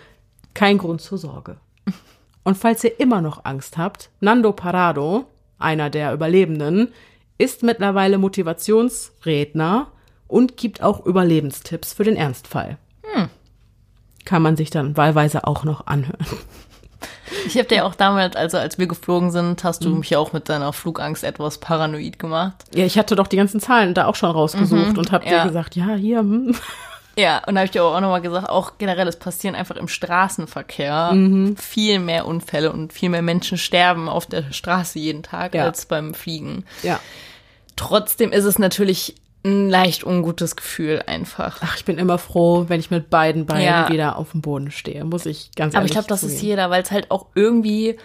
[0.55, 1.56] kein Grund zur Sorge.
[2.44, 5.27] Und falls ihr immer noch Angst habt, Nando Parado,
[5.59, 6.93] einer der Überlebenden,
[7.39, 9.89] ist mittlerweile Motivationsredner
[10.28, 12.78] und gibt auch Überlebenstipps für den Ernstfall.
[13.02, 13.28] Hm.
[14.24, 16.24] Kann man sich dann wahlweise auch noch anhören.
[17.47, 20.01] Ich habe dir auch damals, also als wir geflogen sind, hast du mhm.
[20.01, 22.65] mich auch mit deiner Flugangst etwas paranoid gemacht.
[22.74, 25.43] Ja, ich hatte doch die ganzen Zahlen da auch schon rausgesucht mhm, und habe ja.
[25.43, 26.20] dir gesagt, ja, hier.
[26.20, 26.55] Hm.
[27.16, 29.89] Ja, und da habe ich dir auch nochmal gesagt, auch generell, es passieren einfach im
[29.89, 31.56] Straßenverkehr mhm.
[31.56, 35.65] viel mehr Unfälle und viel mehr Menschen sterben auf der Straße jeden Tag ja.
[35.65, 36.65] als beim Fliegen.
[36.82, 36.98] Ja.
[37.77, 39.15] Trotzdem ist es natürlich
[39.45, 41.59] ein leicht ungutes Gefühl einfach.
[41.62, 43.89] Ach, ich bin immer froh, wenn ich mit beiden Beinen ja.
[43.91, 45.77] wieder auf dem Boden stehe, muss ich ganz ehrlich sagen.
[45.77, 47.97] Aber ich glaube, das ist jeder, weil es halt auch irgendwie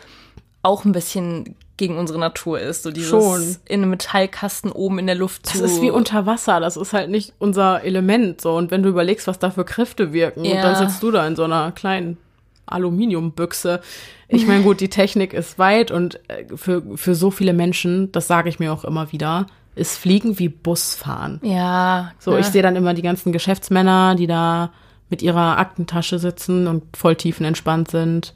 [0.61, 2.83] auch ein bisschen gegen unsere Natur ist.
[2.83, 3.55] So dieses Schon.
[3.65, 5.59] in einem Metallkasten oben in der Luft zu.
[5.59, 6.59] Das ist wie unter Wasser.
[6.59, 8.41] Das ist halt nicht unser Element.
[8.41, 8.55] So.
[8.55, 10.55] Und wenn du überlegst, was da für Kräfte wirken, ja.
[10.55, 12.17] und dann sitzt du da in so einer kleinen
[12.65, 13.81] Aluminiumbüchse.
[14.27, 18.27] Ich meine, gut, die Technik ist weit und äh, für, für so viele Menschen, das
[18.27, 21.39] sage ich mir auch immer wieder, ist Fliegen wie Busfahren.
[21.43, 22.11] Ja.
[22.19, 22.39] So, ja.
[22.39, 24.71] ich sehe dann immer die ganzen Geschäftsmänner, die da
[25.09, 28.35] mit ihrer Aktentasche sitzen und voll tiefenentspannt sind.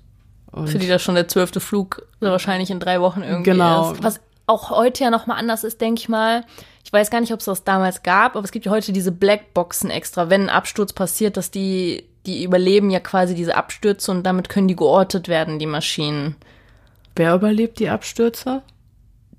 [0.51, 3.91] Und Für die das schon der zwölfte Flug wahrscheinlich in drei Wochen irgendwie genau.
[3.91, 4.03] ist.
[4.03, 6.43] Was auch heute ja nochmal anders ist, denke ich mal.
[6.83, 9.11] Ich weiß gar nicht, ob es das damals gab, aber es gibt ja heute diese
[9.11, 14.23] Blackboxen extra, wenn ein Absturz passiert, dass die, die überleben ja quasi diese Abstürze und
[14.23, 16.35] damit können die geortet werden, die Maschinen.
[17.15, 18.61] Wer überlebt die Abstürze?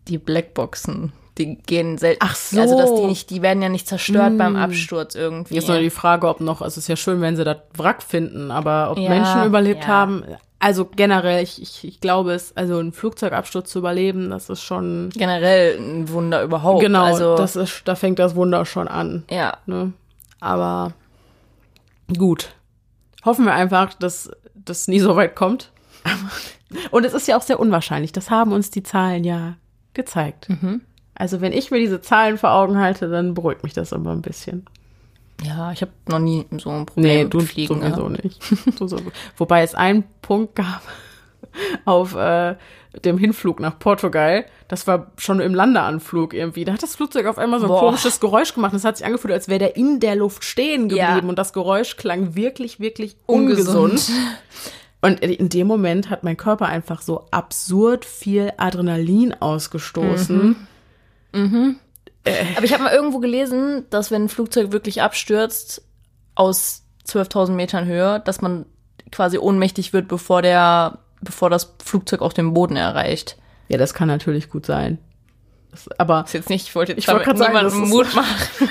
[0.08, 2.20] Die Blackboxen die gehen selten.
[2.22, 2.60] Ach so.
[2.60, 4.38] Also, dass die nicht, die werden ja nicht zerstört mm.
[4.38, 5.54] beim Absturz irgendwie.
[5.54, 8.02] Jetzt nur die Frage, ob noch, also es ist ja schön, wenn sie das Wrack
[8.02, 9.88] finden, aber ob ja, Menschen überlebt ja.
[9.88, 10.24] haben,
[10.64, 15.10] also generell, ich, ich, ich glaube es, also ein Flugzeugabsturz zu überleben, das ist schon.
[15.10, 16.80] Generell ein Wunder überhaupt.
[16.80, 19.24] Genau, also, das ist, da fängt das Wunder schon an.
[19.28, 19.58] Ja.
[19.66, 19.92] Ne?
[20.40, 20.92] Aber
[22.16, 22.54] gut.
[23.24, 25.70] Hoffen wir einfach, dass das nie so weit kommt.
[26.90, 28.12] Und es ist ja auch sehr unwahrscheinlich.
[28.12, 29.56] Das haben uns die Zahlen ja
[29.92, 30.48] gezeigt.
[30.48, 30.80] Mhm.
[31.14, 34.22] Also wenn ich mir diese Zahlen vor Augen halte, dann beruhigt mich das immer ein
[34.22, 34.66] bisschen.
[35.42, 38.24] Ja, ich habe noch nie so ein Problem nee, du mit Fliegen sowieso gehabt.
[38.24, 38.40] nicht.
[38.80, 38.98] du so,
[39.36, 40.82] wobei es einen Punkt gab
[41.84, 42.56] auf äh,
[43.04, 44.46] dem Hinflug nach Portugal.
[44.68, 46.64] Das war schon im Landeanflug irgendwie.
[46.64, 47.80] Da hat das Flugzeug auf einmal so ein Boah.
[47.80, 48.74] komisches Geräusch gemacht.
[48.74, 51.22] Das hat sich angefühlt, als wäre der in der Luft stehen geblieben.
[51.22, 51.28] Ja.
[51.28, 53.76] Und das Geräusch klang wirklich, wirklich ungesund.
[53.76, 54.10] ungesund.
[55.02, 60.46] Und in dem Moment hat mein Körper einfach so absurd viel Adrenalin ausgestoßen.
[60.46, 60.56] Mhm
[61.34, 61.76] Mhm.
[62.24, 62.44] Äh.
[62.56, 65.82] Aber ich habe mal irgendwo gelesen, dass wenn ein Flugzeug wirklich abstürzt
[66.34, 68.66] aus 12.000 Metern Höhe, dass man
[69.12, 73.36] quasi ohnmächtig wird, bevor der, bevor das Flugzeug auch den Boden erreicht.
[73.68, 74.98] Ja, das kann natürlich gut sein.
[75.70, 78.70] Das, aber das ist jetzt nicht, ich wollte jetzt ich wollte niemandem sagen, Mut machen.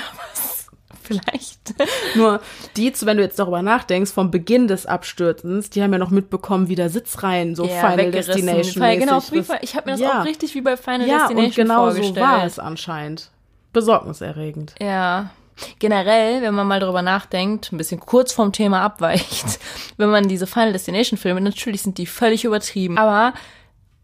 [1.04, 1.74] Vielleicht.
[2.14, 2.40] Nur
[2.76, 6.68] die, wenn du jetzt darüber nachdenkst, vom Beginn des Abstürzens, die haben ja noch mitbekommen,
[6.68, 9.22] wie der Sitzreihen so ja, Final Destination Fall, Genau,
[9.60, 10.20] ich habe mir das ja.
[10.20, 12.14] auch richtig wie bei Final ja, Destination und genau vorgestellt.
[12.14, 13.30] so war es anscheinend.
[13.72, 14.74] Besorgniserregend.
[14.80, 15.30] Ja.
[15.78, 19.60] Generell, wenn man mal darüber nachdenkt, ein bisschen kurz vom Thema abweicht,
[19.98, 23.34] wenn man diese Final Destination Filme, natürlich sind die völlig übertrieben, aber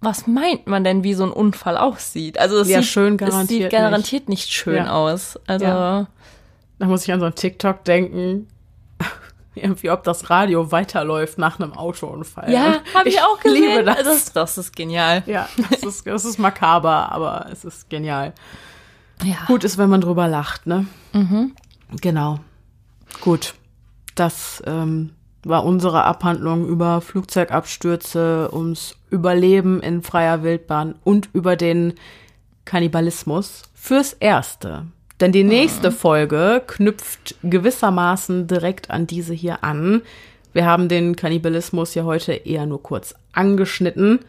[0.01, 2.39] was meint man denn, wie so ein Unfall aussieht?
[2.39, 4.93] Also es ja, sieht, schön garantiert, es sieht garantiert nicht, nicht schön ja.
[4.93, 5.39] aus.
[5.47, 6.07] Also ja.
[6.81, 8.49] Da muss ich an so ein TikTok denken.
[9.55, 12.51] Irgendwie, ob das Radio weiterläuft nach einem Autounfall.
[12.51, 13.69] Ja, habe ich, auch gesehen.
[13.69, 14.03] liebe das.
[14.03, 14.33] das.
[14.33, 15.23] Das ist genial.
[15.27, 18.33] Ja, das ist, das ist makaber, aber es ist genial.
[19.23, 19.37] Ja.
[19.47, 20.87] Gut ist, wenn man drüber lacht, ne?
[22.01, 22.41] Genau.
[23.21, 23.55] Gut.
[24.15, 25.11] Das ähm,
[25.45, 31.93] war unsere Abhandlung über Flugzeugabstürze, ums Überleben in freier Wildbahn und über den
[32.65, 34.87] Kannibalismus fürs Erste.
[35.21, 40.03] Denn die nächste Folge knüpft gewissermaßen direkt an diese hier an.
[40.53, 44.21] Wir haben den Kannibalismus ja heute eher nur kurz angeschnitten.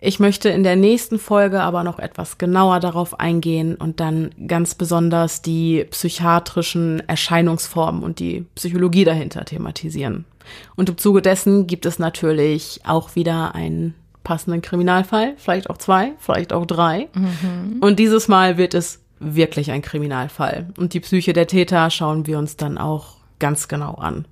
[0.00, 4.74] Ich möchte in der nächsten Folge aber noch etwas genauer darauf eingehen und dann ganz
[4.74, 10.24] besonders die psychiatrischen Erscheinungsformen und die Psychologie dahinter thematisieren.
[10.76, 16.12] Und im Zuge dessen gibt es natürlich auch wieder einen passenden Kriminalfall, vielleicht auch zwei,
[16.18, 17.08] vielleicht auch drei.
[17.80, 20.68] Und dieses Mal wird es wirklich ein Kriminalfall.
[20.76, 24.26] Und die Psyche der Täter schauen wir uns dann auch ganz genau an.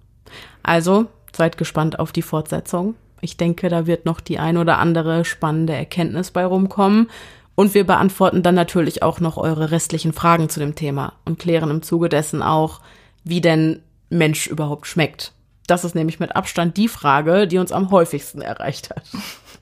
[0.62, 2.94] Also seid gespannt auf die Fortsetzung.
[3.20, 7.08] Ich denke, da wird noch die ein oder andere spannende Erkenntnis bei rumkommen.
[7.54, 11.70] Und wir beantworten dann natürlich auch noch eure restlichen Fragen zu dem Thema und klären
[11.70, 12.80] im Zuge dessen auch,
[13.22, 13.80] wie denn
[14.10, 15.32] Mensch überhaupt schmeckt.
[15.66, 19.04] Das ist nämlich mit Abstand die Frage, die uns am häufigsten erreicht hat.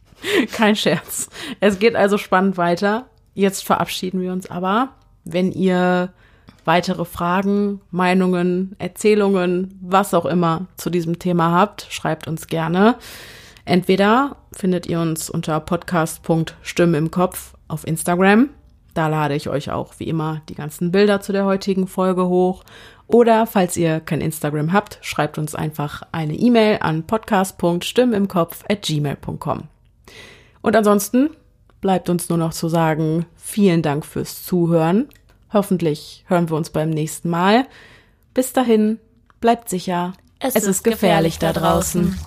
[0.53, 1.29] Kein Scherz.
[1.61, 3.07] Es geht also spannend weiter.
[3.35, 4.91] Jetzt verabschieden wir uns aber.
[5.25, 6.13] Wenn ihr
[6.65, 12.95] weitere Fragen, Meinungen, Erzählungen, was auch immer zu diesem Thema habt, schreibt uns gerne.
[13.65, 18.51] Entweder findet ihr uns unter podcast.stimme im Kopf auf Instagram.
[18.95, 22.65] Da lade ich euch auch wie immer die ganzen Bilder zu der heutigen Folge hoch.
[23.07, 29.63] Oder falls ihr kein Instagram habt, schreibt uns einfach eine E-Mail an podcast.stimmimkopf@gmail.com.
[30.63, 31.31] Und ansonsten
[31.83, 35.09] bleibt uns nur noch zu sagen, vielen Dank fürs Zuhören.
[35.53, 37.67] Hoffentlich hören wir uns beim nächsten Mal.
[38.33, 38.99] Bis dahin,
[39.41, 40.15] bleibt sicher.
[40.39, 42.19] Es, ist gefährlich da draußen.